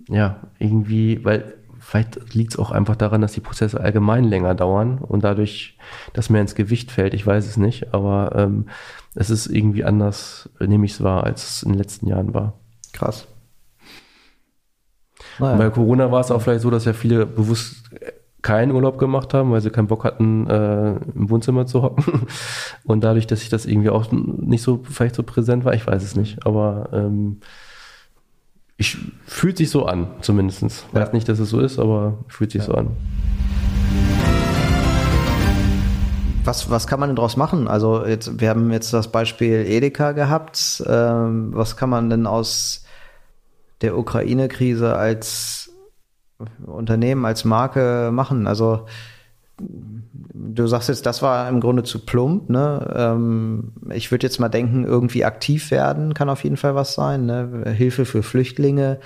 ja 0.07 0.41
irgendwie, 0.59 1.23
weil 1.23 1.55
vielleicht 1.79 2.33
liegt 2.33 2.53
es 2.53 2.59
auch 2.59 2.71
einfach 2.71 2.95
daran, 2.95 3.21
dass 3.21 3.33
die 3.33 3.41
Prozesse 3.41 3.79
allgemein 3.79 4.23
länger 4.23 4.53
dauern 4.53 4.99
und 4.99 5.23
dadurch 5.23 5.77
das 6.13 6.29
mehr 6.29 6.41
ins 6.41 6.55
Gewicht 6.55 6.91
fällt. 6.91 7.13
Ich 7.13 7.25
weiß 7.25 7.47
es 7.47 7.57
nicht, 7.57 7.93
aber 7.93 8.33
ähm, 8.35 8.67
es 9.15 9.29
ist 9.29 9.47
irgendwie 9.47 9.83
anders, 9.83 10.49
nehme 10.59 10.85
ich 10.85 10.93
es 10.93 11.03
wahr, 11.03 11.23
als 11.23 11.47
es 11.47 11.63
in 11.63 11.71
den 11.71 11.79
letzten 11.79 12.07
Jahren 12.07 12.33
war. 12.33 12.53
Krass. 12.93 13.27
Naja. 15.41 15.57
Bei 15.57 15.69
Corona 15.69 16.11
war 16.11 16.21
es 16.21 16.31
auch 16.31 16.41
vielleicht 16.41 16.61
so, 16.61 16.69
dass 16.69 16.85
ja 16.85 16.93
viele 16.93 17.25
bewusst 17.25 17.83
keinen 18.41 18.71
Urlaub 18.71 18.97
gemacht 18.97 19.33
haben, 19.33 19.51
weil 19.51 19.61
sie 19.61 19.69
keinen 19.69 19.87
Bock 19.87 20.03
hatten, 20.03 20.47
äh, 20.47 20.91
im 20.91 21.29
Wohnzimmer 21.29 21.65
zu 21.65 21.81
hocken. 21.81 22.27
Und 22.83 23.03
dadurch, 23.03 23.27
dass 23.27 23.43
ich 23.43 23.49
das 23.49 23.65
irgendwie 23.65 23.89
auch 23.89 24.11
nicht 24.11 24.63
so, 24.63 24.81
vielleicht 24.83 25.15
so 25.15 25.23
präsent 25.23 25.65
war, 25.65 25.73
ich 25.73 25.85
weiß 25.85 26.03
es 26.03 26.15
nicht, 26.15 26.45
aber 26.45 26.89
ähm, 26.91 27.41
ich 28.77 28.97
fühlt 29.25 29.57
sich 29.57 29.69
so 29.69 29.85
an, 29.85 30.07
zumindest. 30.21 30.63
Ja. 30.63 31.01
Weiß 31.01 31.13
nicht, 31.13 31.29
dass 31.29 31.39
es 31.39 31.49
so 31.49 31.59
ist, 31.59 31.77
aber 31.77 32.17
fühlt 32.27 32.51
sich 32.51 32.61
ja. 32.61 32.67
so 32.67 32.73
an. 32.73 32.87
Was, 36.43 36.71
was 36.71 36.87
kann 36.87 36.99
man 36.99 37.09
denn 37.09 37.15
daraus 37.15 37.37
machen? 37.37 37.67
Also 37.67 38.03
jetzt, 38.05 38.39
wir 38.39 38.49
haben 38.49 38.71
jetzt 38.71 38.91
das 38.93 39.11
Beispiel 39.11 39.65
Edeka 39.67 40.13
gehabt. 40.13 40.83
Ähm, 40.87 41.51
was 41.53 41.77
kann 41.77 41.91
man 41.91 42.09
denn 42.09 42.25
aus 42.25 42.80
der 43.81 43.97
Ukraine-Krise 43.97 44.95
als 44.95 45.71
Unternehmen, 46.65 47.25
als 47.25 47.45
Marke 47.45 48.09
machen? 48.11 48.47
Also 48.47 48.85
du 49.59 50.67
sagst 50.67 50.89
jetzt, 50.89 51.05
das 51.05 51.21
war 51.21 51.47
im 51.49 51.59
Grunde 51.59 51.83
zu 51.83 51.99
plump. 51.99 52.49
Ne? 52.49 52.93
Ähm, 52.95 53.73
ich 53.93 54.11
würde 54.11 54.25
jetzt 54.25 54.39
mal 54.39 54.49
denken, 54.49 54.85
irgendwie 54.85 55.25
aktiv 55.25 55.71
werden 55.71 56.13
kann 56.13 56.29
auf 56.29 56.43
jeden 56.43 56.57
Fall 56.57 56.75
was 56.75 56.93
sein. 56.93 57.25
Ne? 57.25 57.73
Hilfe 57.75 58.05
für 58.05 58.23
Flüchtlinge 58.23 58.99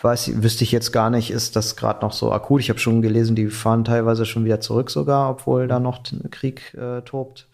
weiß, 0.00 0.42
wüsste 0.42 0.64
ich 0.64 0.72
jetzt 0.72 0.92
gar 0.92 1.10
nicht, 1.10 1.30
ist 1.30 1.56
das 1.56 1.76
gerade 1.76 2.00
noch 2.04 2.12
so 2.12 2.32
akut. 2.32 2.60
Ich 2.60 2.70
habe 2.70 2.78
schon 2.78 3.02
gelesen, 3.02 3.36
die 3.36 3.48
fahren 3.48 3.84
teilweise 3.84 4.26
schon 4.26 4.44
wieder 4.44 4.60
zurück 4.60 4.90
sogar, 4.90 5.30
obwohl 5.30 5.68
da 5.68 5.80
noch 5.80 6.02
Krieg 6.30 6.74
äh, 6.74 7.02
tobt. 7.02 7.48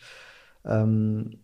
Ähm, 0.64 1.39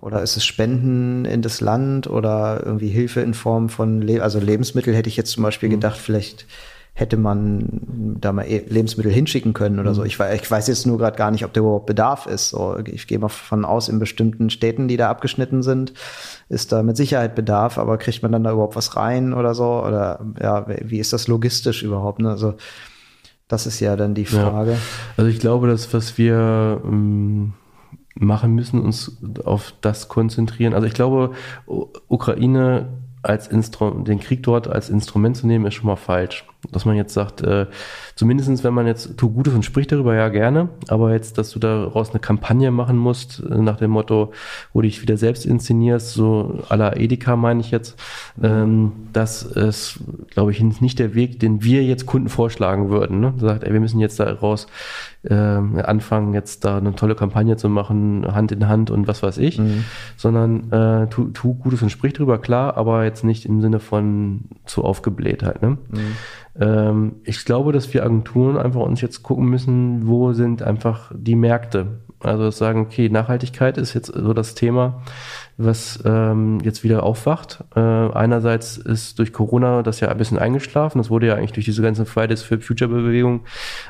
oder 0.00 0.22
ist 0.22 0.36
es 0.36 0.44
Spenden 0.44 1.24
in 1.24 1.42
das 1.42 1.60
Land 1.60 2.06
oder 2.06 2.62
irgendwie 2.64 2.88
Hilfe 2.88 3.20
in 3.20 3.34
Form 3.34 3.68
von, 3.68 4.02
Le 4.02 4.22
also 4.22 4.38
Lebensmittel 4.38 4.94
hätte 4.94 5.08
ich 5.08 5.16
jetzt 5.16 5.30
zum 5.30 5.42
Beispiel 5.42 5.68
mhm. 5.68 5.74
gedacht, 5.74 5.96
vielleicht 5.96 6.46
hätte 6.94 7.16
man 7.16 7.80
da 8.20 8.32
mal 8.32 8.44
e-, 8.44 8.64
Lebensmittel 8.68 9.10
hinschicken 9.10 9.54
können 9.54 9.78
oder 9.78 9.90
mhm. 9.90 9.94
so. 9.94 10.04
Ich, 10.04 10.20
ich, 10.20 10.50
weiß 10.50 10.66
jetzt 10.66 10.86
nur 10.86 10.98
gerade 10.98 11.16
gar 11.16 11.30
nicht, 11.30 11.44
ob 11.44 11.52
da 11.54 11.60
überhaupt 11.60 11.86
Bedarf 11.86 12.26
ist. 12.26 12.50
So, 12.50 12.78
ich 12.84 13.06
gehe 13.06 13.18
mal 13.18 13.28
von 13.28 13.64
aus, 13.64 13.88
in 13.88 13.98
bestimmten 13.98 14.50
Städten, 14.50 14.88
die 14.88 14.98
da 14.98 15.08
abgeschnitten 15.08 15.62
sind, 15.62 15.94
ist 16.50 16.70
da 16.70 16.82
mit 16.82 16.98
Sicherheit 16.98 17.34
Bedarf, 17.34 17.78
aber 17.78 17.96
kriegt 17.96 18.22
man 18.22 18.32
dann 18.32 18.44
da 18.44 18.52
überhaupt 18.52 18.76
was 18.76 18.94
rein 18.94 19.32
oder 19.32 19.54
so? 19.54 19.82
Oder 19.82 20.20
ja, 20.40 20.66
wie 20.68 20.98
ist 20.98 21.14
das 21.14 21.28
logistisch 21.28 21.82
überhaupt? 21.82 22.18
Ne? 22.18 22.28
Also 22.28 22.54
das 23.48 23.66
ist 23.66 23.80
ja 23.80 23.96
dann 23.96 24.14
die 24.14 24.26
Frage. 24.26 24.72
Ja. 24.72 24.78
Also 25.16 25.30
ich 25.30 25.38
glaube, 25.38 25.68
dass 25.68 25.94
was 25.94 26.18
wir 26.18 26.80
ähm, 26.84 27.54
machen 28.14 28.54
müssen, 28.54 28.80
uns 28.80 29.18
auf 29.44 29.74
das 29.80 30.08
konzentrieren. 30.08 30.74
Also 30.74 30.86
ich 30.86 30.94
glaube, 30.94 31.32
Ukraine 32.08 32.88
als 33.22 33.46
Instru 33.46 33.90
den 34.02 34.18
Krieg 34.18 34.42
dort 34.42 34.66
als 34.68 34.90
Instrument 34.90 35.36
zu 35.36 35.46
nehmen, 35.46 35.64
ist 35.66 35.74
schon 35.74 35.86
mal 35.86 35.96
falsch. 35.96 36.44
Dass 36.70 36.84
man 36.84 36.96
jetzt 36.96 37.14
sagt, 37.14 37.40
äh, 37.42 37.66
zumindestens 38.14 38.62
wenn 38.62 38.74
man 38.74 38.86
jetzt 38.86 39.16
tu 39.16 39.30
Gutes 39.30 39.54
und 39.54 39.64
spricht 39.64 39.90
darüber, 39.92 40.14
ja 40.14 40.28
gerne, 40.28 40.68
aber 40.88 41.12
jetzt, 41.12 41.38
dass 41.38 41.50
du 41.50 41.58
daraus 41.58 42.10
eine 42.10 42.20
Kampagne 42.20 42.70
machen 42.70 42.96
musst, 42.96 43.40
äh, 43.40 43.58
nach 43.58 43.76
dem 43.76 43.92
Motto, 43.92 44.32
wo 44.72 44.80
du 44.80 44.88
dich 44.88 45.02
wieder 45.02 45.16
selbst 45.16 45.46
inszenierst, 45.46 46.12
so 46.12 46.62
à 46.68 46.76
la 46.76 46.96
Edeka 46.96 47.36
meine 47.36 47.60
ich 47.60 47.70
jetzt, 47.70 47.96
ähm, 48.42 48.92
das 49.12 49.42
ist, 49.42 50.00
glaube 50.30 50.50
ich, 50.50 50.60
nicht 50.80 50.98
der 50.98 51.14
Weg, 51.14 51.40
den 51.40 51.62
wir 51.62 51.84
jetzt 51.84 52.06
Kunden 52.06 52.28
vorschlagen 52.28 52.90
würden. 52.90 53.20
Ne? 53.20 53.34
Sagt, 53.38 53.64
ey, 53.64 53.72
wir 53.72 53.80
müssen 53.80 54.00
jetzt 54.00 54.18
daraus 54.20 54.66
äh, 55.24 55.34
anfangen, 55.34 56.34
jetzt 56.34 56.64
da 56.64 56.78
eine 56.78 56.94
tolle 56.94 57.14
Kampagne 57.14 57.56
zu 57.56 57.68
machen, 57.68 58.26
Hand 58.34 58.52
in 58.52 58.68
Hand 58.68 58.90
und 58.90 59.06
was 59.06 59.22
weiß 59.22 59.38
ich, 59.38 59.58
mhm. 59.58 59.84
sondern 60.16 60.72
äh, 60.72 61.08
tu, 61.08 61.26
tu 61.28 61.54
Gutes 61.54 61.82
und 61.82 61.90
sprich 61.90 62.12
drüber, 62.12 62.38
klar, 62.38 62.76
aber 62.76 63.04
jetzt 63.04 63.24
nicht 63.24 63.46
im 63.46 63.60
Sinne 63.60 63.78
von 63.78 64.42
zu 64.64 64.84
aufgebläht 64.84 65.42
halt. 65.42 65.62
Ne? 65.62 65.70
Mhm. 65.70 65.98
Ähm, 66.60 67.12
ich 67.24 67.44
glaube, 67.44 67.72
dass 67.72 67.92
wir 67.94 68.04
Agenturen 68.04 68.56
einfach 68.56 68.80
uns 68.80 69.00
jetzt 69.00 69.22
gucken 69.22 69.46
müssen, 69.46 70.06
wo 70.08 70.32
sind 70.32 70.62
einfach 70.62 71.12
die 71.14 71.36
Märkte. 71.36 72.00
Also 72.20 72.50
sagen, 72.50 72.82
okay, 72.82 73.08
Nachhaltigkeit 73.08 73.76
ist 73.78 73.94
jetzt 73.94 74.06
so 74.06 74.32
das 74.32 74.54
Thema, 74.54 75.02
was 75.56 76.00
ähm, 76.04 76.60
jetzt 76.62 76.84
wieder 76.84 77.02
aufwacht. 77.02 77.64
Äh, 77.74 77.80
einerseits 77.80 78.76
ist 78.76 79.18
durch 79.18 79.32
Corona 79.32 79.82
das 79.82 79.98
ja 79.98 80.08
ein 80.08 80.18
bisschen 80.18 80.38
eingeschlafen. 80.38 80.98
Das 80.98 81.10
wurde 81.10 81.26
ja 81.26 81.34
eigentlich 81.34 81.52
durch 81.52 81.66
diese 81.66 81.82
ganzen 81.82 82.06
Fridays 82.06 82.42
for 82.44 82.60
Future 82.60 82.90
Bewegung 82.90 83.40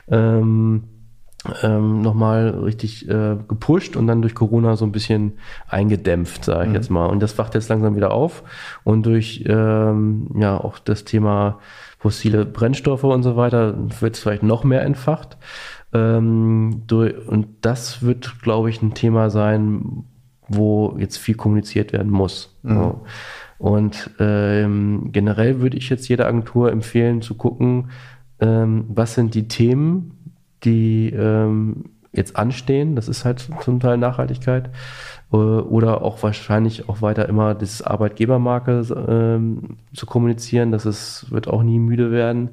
ähm, 0.09 0.85
ähm, 1.63 2.03
nochmal 2.03 2.51
richtig 2.51 3.09
äh, 3.09 3.37
gepusht 3.49 3.97
und 3.97 4.07
dann 4.07 4.23
durch 4.23 4.35
Corona 4.35 4.77
so 4.77 4.85
ein 4.85 4.93
bisschen 4.93 5.33
eingedämpft, 5.69 6.45
sage 6.45 6.65
ich 6.65 6.69
mhm. 6.69 6.75
jetzt 6.75 6.91
mal. 6.91 7.07
Und 7.07 7.21
das 7.21 7.37
wacht 7.39 7.55
jetzt 7.55 7.69
langsam 7.69 7.97
wieder 7.97 8.13
auf. 8.13 8.45
Und 8.85 9.07
durch 9.07 9.45
ähm, 9.47 10.29
ja 10.37 10.57
auch 10.57 10.79
das 10.79 11.05
Thema 11.05 11.59
fossile 11.99 12.45
Brennstoffe 12.45 13.05
und 13.05 13.23
so 13.23 13.37
weiter 13.37 13.75
wird 14.01 14.15
es 14.15 14.21
vielleicht 14.21 14.43
noch 14.43 14.65
mehr 14.65 14.83
entfacht. 14.83 15.37
Ähm, 15.93 16.83
durch, 16.87 17.15
und 17.27 17.49
das 17.61 18.03
wird, 18.03 18.41
glaube 18.43 18.71
ich, 18.71 18.81
ein 18.81 18.95
Thema 18.95 19.31
sein, 19.31 20.05
wo 20.49 20.97
jetzt 20.99 21.17
viel 21.19 21.35
kommuniziert 21.35 21.93
werden 21.93 22.11
muss. 22.11 22.57
Mhm. 22.63 22.75
So. 22.75 23.03
Und 23.59 24.11
ähm, 24.19 25.11
generell 25.13 25.61
würde 25.61 25.77
ich 25.77 25.89
jetzt 25.89 26.09
jeder 26.09 26.27
Agentur 26.27 26.73
empfehlen 26.73 27.23
zu 27.23 27.37
gucken, 27.37 27.91
ähm, 28.41 28.87
was 28.89 29.15
sind 29.15 29.35
die 29.35 29.47
Themen, 29.47 30.19
die 30.65 31.11
ähm, 31.11 31.85
jetzt 32.13 32.37
anstehen. 32.37 32.97
Das 32.97 33.09
ist 33.09 33.25
halt 33.25 33.49
zum 33.63 33.81
Teil 33.81 33.97
Nachhaltigkeit. 33.97 34.71
Äh, 35.33 35.37
oder 35.37 36.03
auch 36.03 36.23
wahrscheinlich 36.23 36.89
auch 36.89 37.03
weiter 37.03 37.29
immer 37.29 37.55
das 37.55 37.83
Arbeitgebermarke 37.83 38.83
ähm, 39.09 39.79
zu 39.95 40.07
kommunizieren. 40.07 40.73
Das 40.73 40.87
ist, 40.87 41.27
wird 41.31 41.49
auch 41.49 41.63
nie 41.63 41.79
müde 41.79 42.11
werden. 42.11 42.51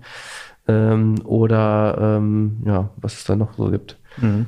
Ähm, 0.67 1.15
oder 1.25 2.17
ähm, 2.17 2.57
ja, 2.65 2.89
was 2.97 3.13
es 3.13 3.23
da 3.25 3.35
noch 3.35 3.53
so 3.57 3.69
gibt. 3.69 3.97
Mhm. 4.17 4.45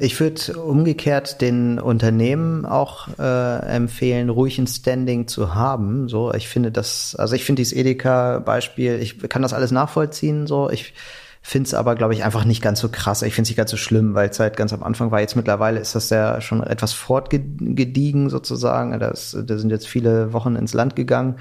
Ich 0.00 0.20
würde 0.20 0.56
umgekehrt 0.62 1.40
den 1.40 1.80
Unternehmen 1.80 2.64
auch 2.64 3.08
äh, 3.18 3.58
empfehlen, 3.66 4.28
ruhig 4.28 4.56
ein 4.58 4.68
Standing 4.68 5.26
zu 5.26 5.56
haben. 5.56 6.08
So, 6.08 6.32
ich 6.32 6.46
finde 6.46 6.70
das, 6.70 7.16
also 7.16 7.34
ich 7.34 7.44
finde 7.44 7.60
dieses 7.60 7.72
Edeka-Beispiel, 7.72 9.00
ich 9.00 9.18
kann 9.28 9.42
das 9.42 9.52
alles 9.52 9.72
nachvollziehen. 9.72 10.46
So, 10.46 10.70
ich 10.70 10.94
Finde 11.40 11.68
es 11.68 11.74
aber, 11.74 11.94
glaube 11.94 12.14
ich, 12.14 12.24
einfach 12.24 12.44
nicht 12.44 12.62
ganz 12.62 12.80
so 12.80 12.88
krass. 12.88 13.22
Ich 13.22 13.34
finde 13.34 13.46
es 13.46 13.50
nicht 13.50 13.56
ganz 13.56 13.70
so 13.70 13.76
schlimm, 13.76 14.14
weil 14.14 14.28
es 14.28 14.40
halt 14.40 14.56
ganz 14.56 14.72
am 14.72 14.82
Anfang 14.82 15.10
war. 15.10 15.20
Jetzt 15.20 15.36
mittlerweile 15.36 15.80
ist 15.80 15.94
das 15.94 16.10
ja 16.10 16.40
schon 16.40 16.62
etwas 16.62 16.92
fortgediegen 16.92 18.28
sozusagen. 18.28 18.98
Da 18.98 19.14
sind 19.14 19.70
jetzt 19.70 19.88
viele 19.88 20.32
Wochen 20.32 20.56
ins 20.56 20.74
Land 20.74 20.96
gegangen. 20.96 21.36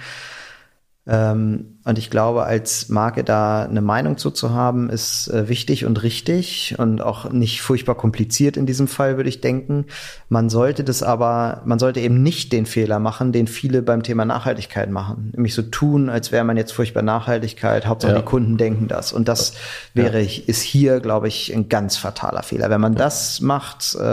Ähm, 1.07 1.76
und 1.87 1.97
ich 1.97 2.09
glaube, 2.09 2.43
als 2.43 2.89
Marke 2.89 3.23
da 3.23 3.63
eine 3.63 3.79
Meinung 3.79 4.17
zu, 4.17 4.29
zu 4.29 4.49
haben, 4.53 4.89
ist 4.89 5.29
äh, 5.29 5.47
wichtig 5.47 5.85
und 5.85 6.03
richtig 6.03 6.75
und 6.77 7.01
auch 7.01 7.31
nicht 7.31 7.61
furchtbar 7.61 7.95
kompliziert 7.95 8.57
in 8.57 8.65
diesem 8.65 8.89
Fall, 8.89 9.15
würde 9.15 9.29
ich 9.29 9.39
denken. 9.39 9.85
Man 10.27 10.49
sollte 10.49 10.83
das 10.83 11.01
aber, 11.01 11.61
man 11.63 11.79
sollte 11.79 12.01
eben 12.01 12.21
nicht 12.21 12.51
den 12.51 12.65
Fehler 12.65 12.99
machen, 12.99 13.31
den 13.31 13.47
viele 13.47 13.81
beim 13.81 14.03
Thema 14.03 14.25
Nachhaltigkeit 14.25 14.91
machen. 14.91 15.31
Nämlich 15.33 15.53
so 15.53 15.61
tun, 15.61 16.09
als 16.09 16.33
wäre 16.33 16.43
man 16.43 16.57
jetzt 16.57 16.73
furchtbar 16.73 17.03
Nachhaltigkeit, 17.03 17.85
Hauptsache 17.85 18.11
ja. 18.11 18.19
die 18.19 18.25
Kunden 18.25 18.57
denken 18.57 18.89
das. 18.89 19.13
Und 19.13 19.29
das 19.29 19.53
wäre, 19.93 20.21
ja. 20.21 20.41
ist 20.45 20.63
hier, 20.63 20.99
glaube 20.99 21.29
ich, 21.29 21.55
ein 21.55 21.69
ganz 21.69 21.95
fataler 21.95 22.43
Fehler. 22.43 22.69
Wenn 22.69 22.81
man 22.81 22.93
ja. 22.93 22.99
das 22.99 23.39
macht 23.39 23.95
äh, 23.95 24.03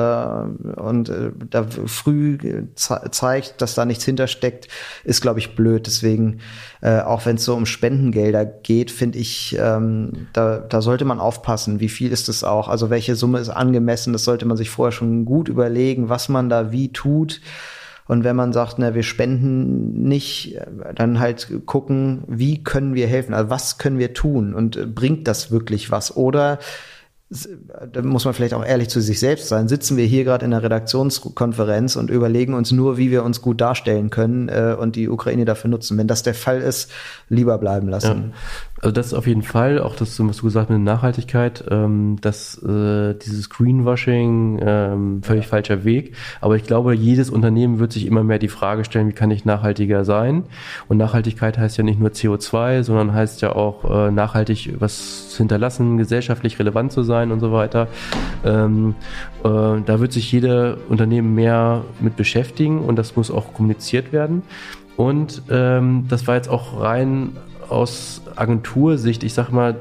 und 0.80 1.08
äh, 1.08 1.32
da 1.50 1.66
früh 1.86 2.38
ze 2.76 3.00
zeigt, 3.10 3.60
dass 3.60 3.74
da 3.74 3.84
nichts 3.84 4.04
hintersteckt, 4.04 4.68
ist, 5.02 5.22
glaube 5.22 5.40
ich, 5.40 5.56
blöd. 5.56 5.88
Deswegen, 5.88 6.38
äh, 6.82 7.00
auch 7.00 7.26
wenn 7.26 7.34
es 7.34 7.44
so 7.44 7.56
um 7.56 7.63
um 7.64 7.66
Spendengelder 7.66 8.44
geht, 8.44 8.90
finde 8.90 9.18
ich, 9.18 9.56
ähm, 9.58 10.26
da, 10.34 10.58
da 10.58 10.82
sollte 10.82 11.06
man 11.06 11.18
aufpassen. 11.18 11.80
Wie 11.80 11.88
viel 11.88 12.12
ist 12.12 12.28
es 12.28 12.44
auch? 12.44 12.68
Also 12.68 12.90
welche 12.90 13.16
Summe 13.16 13.38
ist 13.38 13.48
angemessen? 13.48 14.12
Das 14.12 14.24
sollte 14.24 14.44
man 14.44 14.58
sich 14.58 14.68
vorher 14.68 14.92
schon 14.92 15.24
gut 15.24 15.48
überlegen, 15.48 16.10
was 16.10 16.28
man 16.28 16.50
da 16.50 16.72
wie 16.72 16.92
tut. 16.92 17.40
Und 18.06 18.22
wenn 18.22 18.36
man 18.36 18.52
sagt, 18.52 18.78
na, 18.78 18.94
wir 18.94 19.02
spenden 19.02 20.06
nicht, 20.06 20.58
dann 20.94 21.20
halt 21.20 21.62
gucken, 21.64 22.24
wie 22.26 22.62
können 22.62 22.94
wir 22.94 23.06
helfen? 23.06 23.32
Also 23.32 23.48
was 23.48 23.78
können 23.78 23.98
wir 23.98 24.12
tun? 24.12 24.52
Und 24.52 24.94
bringt 24.94 25.26
das 25.26 25.50
wirklich 25.50 25.90
was? 25.90 26.14
Oder 26.14 26.58
da 27.30 28.02
muss 28.02 28.24
man 28.24 28.34
vielleicht 28.34 28.54
auch 28.54 28.64
ehrlich 28.64 28.88
zu 28.88 29.00
sich 29.00 29.18
selbst 29.18 29.48
sein, 29.48 29.66
sitzen 29.66 29.96
wir 29.96 30.04
hier 30.04 30.24
gerade 30.24 30.44
in 30.44 30.52
einer 30.52 30.62
Redaktionskonferenz 30.62 31.96
und 31.96 32.10
überlegen 32.10 32.54
uns 32.54 32.70
nur, 32.70 32.96
wie 32.96 33.10
wir 33.10 33.24
uns 33.24 33.40
gut 33.40 33.60
darstellen 33.60 34.10
können 34.10 34.48
äh, 34.48 34.76
und 34.78 34.94
die 34.94 35.08
Ukraine 35.08 35.44
dafür 35.44 35.70
nutzen. 35.70 35.96
Wenn 35.96 36.06
das 36.06 36.22
der 36.22 36.34
Fall 36.34 36.60
ist, 36.60 36.90
lieber 37.28 37.58
bleiben 37.58 37.88
lassen. 37.88 38.32
Ja. 38.32 38.73
Also 38.84 38.92
das 38.92 39.06
ist 39.06 39.14
auf 39.14 39.26
jeden 39.26 39.40
Fall, 39.40 39.80
auch 39.80 39.96
das, 39.96 40.20
was 40.20 40.36
du 40.36 40.42
gesagt 40.42 40.68
hast 40.68 40.76
mit 40.76 40.86
der 40.86 40.94
Nachhaltigkeit, 40.94 41.64
ähm, 41.70 42.18
dass 42.20 42.62
äh, 42.62 43.14
dieses 43.14 43.48
Greenwashing 43.48 44.60
ähm, 44.62 45.22
völlig 45.22 45.46
falscher 45.46 45.84
Weg. 45.84 46.14
Aber 46.42 46.56
ich 46.56 46.64
glaube, 46.64 46.92
jedes 46.94 47.30
Unternehmen 47.30 47.78
wird 47.78 47.92
sich 47.92 48.04
immer 48.04 48.22
mehr 48.22 48.38
die 48.38 48.48
Frage 48.48 48.84
stellen, 48.84 49.08
wie 49.08 49.14
kann 49.14 49.30
ich 49.30 49.46
nachhaltiger 49.46 50.04
sein? 50.04 50.44
Und 50.86 50.98
Nachhaltigkeit 50.98 51.56
heißt 51.56 51.78
ja 51.78 51.82
nicht 51.82 51.98
nur 51.98 52.10
CO2, 52.10 52.82
sondern 52.82 53.14
heißt 53.14 53.40
ja 53.40 53.56
auch 53.56 53.90
äh, 53.90 54.10
nachhaltig 54.10 54.74
was 54.78 55.34
hinterlassen, 55.34 55.96
gesellschaftlich 55.96 56.58
relevant 56.58 56.92
zu 56.92 57.04
sein 57.04 57.32
und 57.32 57.40
so 57.40 57.52
weiter. 57.52 57.88
Ähm, 58.44 58.96
äh, 59.44 59.48
da 59.48 59.98
wird 59.98 60.12
sich 60.12 60.30
jeder 60.30 60.76
Unternehmen 60.90 61.34
mehr 61.34 61.86
mit 62.00 62.16
beschäftigen 62.16 62.80
und 62.80 62.96
das 62.96 63.16
muss 63.16 63.30
auch 63.30 63.54
kommuniziert 63.54 64.12
werden. 64.12 64.42
Und 64.98 65.40
ähm, 65.48 66.04
das 66.10 66.26
war 66.26 66.34
jetzt 66.34 66.50
auch 66.50 66.82
rein 66.82 67.30
aus 67.70 68.20
Agentursicht, 68.36 69.22
ich 69.24 69.34
sag 69.34 69.50
mal, 69.50 69.76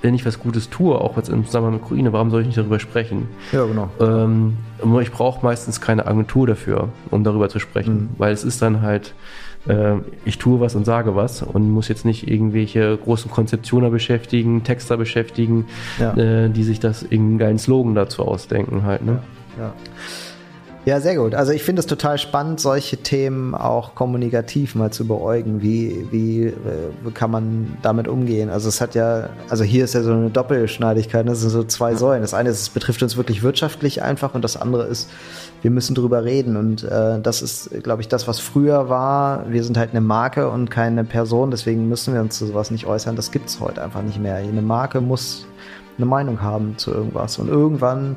wenn 0.00 0.14
ich 0.14 0.26
was 0.26 0.40
Gutes 0.40 0.68
tue, 0.68 0.96
auch 1.00 1.16
jetzt 1.16 1.28
im 1.28 1.46
Zusammenhang 1.46 1.74
mit 1.74 1.82
Ukraine, 1.84 2.12
warum 2.12 2.30
soll 2.30 2.40
ich 2.40 2.46
nicht 2.48 2.58
darüber 2.58 2.80
sprechen? 2.80 3.28
Ja, 3.52 3.64
genau. 3.66 3.88
Ähm, 4.00 4.56
ich 5.00 5.12
brauche 5.12 5.44
meistens 5.44 5.80
keine 5.80 6.06
Agentur 6.08 6.46
dafür, 6.48 6.88
um 7.10 7.22
darüber 7.22 7.48
zu 7.48 7.60
sprechen, 7.60 7.94
Mhm. 7.94 8.08
weil 8.18 8.32
es 8.32 8.42
ist 8.42 8.60
dann 8.62 8.82
halt, 8.82 9.14
äh, 9.68 9.94
ich 10.24 10.38
tue 10.38 10.58
was 10.58 10.74
und 10.74 10.84
sage 10.84 11.14
was 11.14 11.42
und 11.42 11.70
muss 11.70 11.86
jetzt 11.86 12.04
nicht 12.04 12.28
irgendwelche 12.28 12.96
großen 12.96 13.30
Konzeptioner 13.30 13.90
beschäftigen, 13.90 14.64
Texter 14.64 14.96
beschäftigen, 14.96 15.66
Ja. 16.00 16.14
äh, 16.16 16.48
die 16.50 16.64
sich 16.64 16.80
das 16.80 17.04
irgendeinen 17.04 17.38
geilen 17.38 17.58
Slogan 17.60 17.94
dazu 17.94 18.22
ausdenken 18.26 18.82
halt. 18.82 19.04
Ne? 19.06 19.20
Ja. 19.56 19.64
Ja, 19.64 19.72
sehr 20.98 21.14
gut. 21.14 21.34
Also 21.34 21.52
ich 21.52 21.62
finde 21.62 21.78
es 21.78 21.86
total 21.86 22.18
spannend, 22.18 22.58
solche 22.58 22.96
Themen 22.96 23.54
auch 23.54 23.94
kommunikativ 23.94 24.74
mal 24.74 24.90
zu 24.90 25.06
beäugen. 25.06 25.62
Wie, 25.62 26.08
wie 26.10 26.46
äh, 26.46 27.10
kann 27.14 27.30
man 27.30 27.76
damit 27.82 28.08
umgehen? 28.08 28.50
Also 28.50 28.68
es 28.68 28.80
hat 28.80 28.96
ja, 28.96 29.28
also 29.48 29.62
hier 29.62 29.84
ist 29.84 29.94
ja 29.94 30.02
so 30.02 30.12
eine 30.12 30.30
Doppelschneidigkeit, 30.30 31.24
ne? 31.24 31.30
das 31.30 31.42
sind 31.42 31.50
so 31.50 31.62
zwei 31.62 31.94
Säulen. 31.94 32.22
Das 32.22 32.34
eine 32.34 32.50
ist, 32.50 32.60
es 32.60 32.68
betrifft 32.68 33.00
uns 33.00 33.16
wirklich 33.16 33.44
wirtschaftlich 33.44 34.02
einfach 34.02 34.34
und 34.34 34.42
das 34.42 34.56
andere 34.56 34.84
ist, 34.86 35.08
wir 35.62 35.70
müssen 35.70 35.94
drüber 35.94 36.24
reden. 36.24 36.56
Und 36.56 36.82
äh, 36.82 37.20
das 37.20 37.42
ist, 37.42 37.70
glaube 37.84 38.02
ich, 38.02 38.08
das, 38.08 38.26
was 38.26 38.40
früher 38.40 38.88
war. 38.88 39.48
Wir 39.48 39.62
sind 39.62 39.78
halt 39.78 39.90
eine 39.90 40.00
Marke 40.00 40.50
und 40.50 40.68
keine 40.68 41.04
Person, 41.04 41.52
deswegen 41.52 41.88
müssen 41.88 42.12
wir 42.12 42.20
uns 42.20 42.36
zu 42.36 42.46
sowas 42.46 42.72
nicht 42.72 42.86
äußern. 42.86 43.14
Das 43.14 43.30
gibt's 43.30 43.60
heute 43.60 43.84
einfach 43.84 44.02
nicht 44.02 44.20
mehr. 44.20 44.34
Eine 44.34 44.62
Marke 44.62 45.00
muss 45.00 45.46
eine 45.96 46.06
Meinung 46.06 46.42
haben 46.42 46.76
zu 46.78 46.90
irgendwas. 46.90 47.38
Und 47.38 47.48
irgendwann 47.48 48.16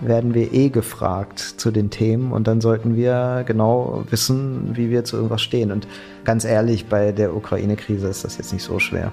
werden 0.00 0.34
wir 0.34 0.52
eh 0.52 0.68
gefragt 0.68 1.38
zu 1.38 1.70
den 1.70 1.90
Themen 1.90 2.32
und 2.32 2.46
dann 2.46 2.60
sollten 2.60 2.96
wir 2.96 3.44
genau 3.46 4.04
wissen, 4.10 4.76
wie 4.76 4.90
wir 4.90 5.04
zu 5.04 5.16
irgendwas 5.16 5.42
stehen. 5.42 5.72
Und 5.72 5.86
ganz 6.24 6.44
ehrlich, 6.44 6.86
bei 6.86 7.12
der 7.12 7.34
Ukraine-Krise 7.34 8.08
ist 8.08 8.24
das 8.24 8.38
jetzt 8.38 8.52
nicht 8.52 8.62
so 8.62 8.78
schwer. 8.78 9.12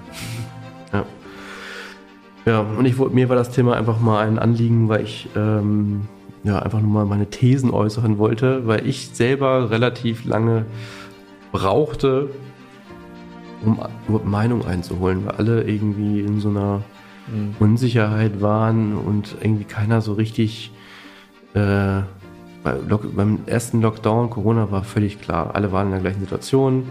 Ja. 0.92 1.06
Ja, 2.46 2.60
und 2.60 2.86
ich 2.86 2.98
mir 2.98 3.30
war 3.30 3.38
das 3.38 3.52
Thema 3.52 3.78
einfach 3.78 4.02
mal 4.02 4.28
ein 4.28 4.38
Anliegen, 4.38 4.90
weil 4.90 5.04
ich 5.04 5.30
ähm, 5.36 6.02
ja 6.44 6.60
einfach 6.60 6.82
nur 6.82 6.92
mal 6.92 7.06
meine 7.06 7.28
Thesen 7.28 7.72
äußern 7.72 8.18
wollte, 8.18 8.68
weil 8.68 8.86
ich 8.86 9.10
selber 9.14 9.72
relativ 9.72 10.26
lange 10.26 10.66
brauchte, 11.54 12.30
um 13.66 13.80
Meinung 14.26 14.66
einzuholen, 14.66 15.26
weil 15.26 15.36
alle 15.36 15.64
irgendwie 15.64 16.20
in 16.20 16.42
so 16.42 16.50
einer 16.50 16.82
Unsicherheit 17.60 18.42
waren 18.42 18.96
und 18.96 19.36
irgendwie 19.42 19.64
keiner 19.64 20.02
so 20.02 20.14
richtig 20.14 20.72
äh, 21.54 22.02
bei 22.64 22.76
Lock 22.88 23.16
beim 23.16 23.40
ersten 23.46 23.82
Lockdown, 23.82 24.30
Corona 24.30 24.72
war 24.72 24.84
völlig 24.84 25.22
klar, 25.22 25.52
alle 25.54 25.72
waren 25.72 25.88
in 25.88 25.92
der 25.92 26.02
gleichen 26.02 26.22
Situation. 26.22 26.88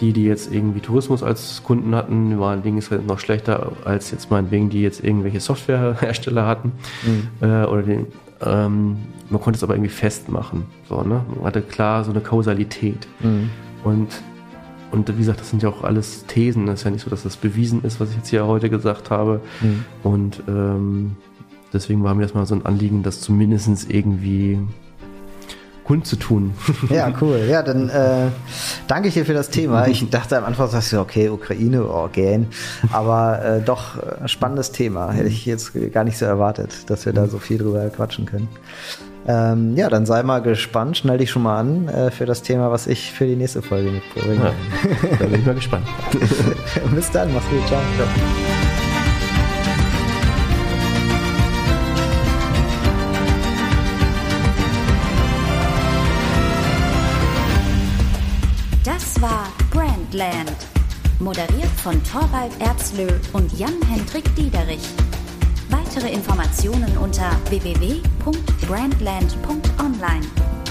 Die, 0.00 0.12
die 0.12 0.24
jetzt 0.24 0.52
irgendwie 0.52 0.80
Tourismus 0.80 1.22
als 1.22 1.62
Kunden 1.62 1.94
hatten, 1.94 2.40
waren 2.40 2.62
Ding 2.62 2.76
ist 2.76 2.90
halt 2.90 3.06
noch 3.06 3.20
schlechter 3.20 3.72
als 3.84 4.10
jetzt 4.10 4.30
meinetwegen, 4.30 4.70
die 4.70 4.82
jetzt 4.82 5.04
irgendwelche 5.04 5.38
Softwarehersteller 5.40 6.46
hatten. 6.46 6.72
Äh, 7.40 7.66
oder 7.66 7.82
den, 7.82 8.06
ähm, 8.42 8.96
man 9.30 9.40
konnte 9.40 9.56
es 9.56 9.62
aber 9.62 9.74
irgendwie 9.74 9.90
festmachen. 9.90 10.64
So, 10.88 11.02
ne? 11.02 11.24
Man 11.36 11.44
hatte 11.44 11.62
klar 11.62 12.02
so 12.04 12.10
eine 12.10 12.20
Kausalität. 12.20 13.06
Und 13.84 14.08
und 14.94 15.08
wie 15.12 15.18
gesagt, 15.18 15.40
das 15.40 15.50
sind 15.50 15.62
ja 15.62 15.68
auch 15.68 15.82
alles 15.82 16.24
Thesen. 16.26 16.66
Das 16.66 16.80
ist 16.80 16.84
ja 16.84 16.90
nicht 16.90 17.02
so, 17.02 17.10
dass 17.10 17.24
das 17.24 17.36
bewiesen 17.36 17.82
ist, 17.82 18.00
was 18.00 18.10
ich 18.10 18.16
jetzt 18.16 18.28
hier 18.28 18.46
heute 18.46 18.70
gesagt 18.70 19.10
habe. 19.10 19.40
Und 20.02 20.42
ähm, 20.48 21.16
deswegen 21.72 22.04
war 22.04 22.14
mir 22.14 22.22
das 22.22 22.34
mal 22.34 22.46
so 22.46 22.54
ein 22.54 22.64
Anliegen, 22.64 23.02
das 23.02 23.20
zumindest 23.20 23.90
irgendwie 23.90 24.60
kundzutun. 25.84 26.54
Ja, 26.90 27.12
cool. 27.20 27.46
Ja, 27.48 27.62
dann 27.62 27.88
äh, 27.90 28.28
danke 28.86 29.08
ich 29.08 29.14
dir 29.14 29.26
für 29.26 29.34
das 29.34 29.50
Thema. 29.50 29.86
Ich 29.88 30.08
dachte 30.10 30.38
am 30.38 30.44
Anfang, 30.44 30.68
sagst 30.68 30.92
du, 30.92 31.00
okay, 31.00 31.28
Ukraine, 31.28 31.84
gähn. 32.12 32.46
Aber 32.92 33.44
äh, 33.44 33.60
doch, 33.60 33.98
äh, 33.98 34.28
spannendes 34.28 34.72
Thema. 34.72 35.12
Hätte 35.12 35.28
ich 35.28 35.44
jetzt 35.44 35.72
gar 35.92 36.04
nicht 36.04 36.18
so 36.18 36.24
erwartet, 36.24 36.88
dass 36.88 37.04
wir 37.04 37.12
da 37.12 37.26
so 37.26 37.38
viel 37.38 37.58
drüber 37.58 37.88
quatschen 37.90 38.26
können. 38.26 38.48
Ähm, 39.26 39.74
ja, 39.76 39.88
dann 39.88 40.04
sei 40.04 40.22
mal 40.22 40.42
gespannt, 40.42 40.98
schnell 40.98 41.18
dich 41.18 41.30
schon 41.30 41.42
mal 41.42 41.58
an 41.58 41.88
äh, 41.88 42.10
für 42.10 42.26
das 42.26 42.42
Thema, 42.42 42.70
was 42.70 42.86
ich 42.86 43.12
für 43.12 43.26
die 43.26 43.36
nächste 43.36 43.62
Folge 43.62 43.90
mitbringe. 43.90 44.34
Ja, 44.34 44.52
da 45.18 45.24
bin 45.24 45.40
ich 45.40 45.46
mal 45.46 45.54
gespannt. 45.54 45.86
Bis 46.94 47.10
dann, 47.10 47.32
mach's 47.32 47.46
gut, 47.48 47.66
ciao. 47.66 47.80
Das 58.84 59.22
war 59.22 59.48
Brandland. 59.70 60.54
Moderiert 61.18 61.70
von 61.82 61.94
Torwald 62.04 62.52
Erbslö 62.60 63.06
und 63.32 63.58
Jan-Hendrik 63.58 64.34
Diederich. 64.34 64.90
Weitere 65.74 66.12
Informationen 66.12 66.96
unter 66.98 67.32
www.brandland.online. 67.48 70.26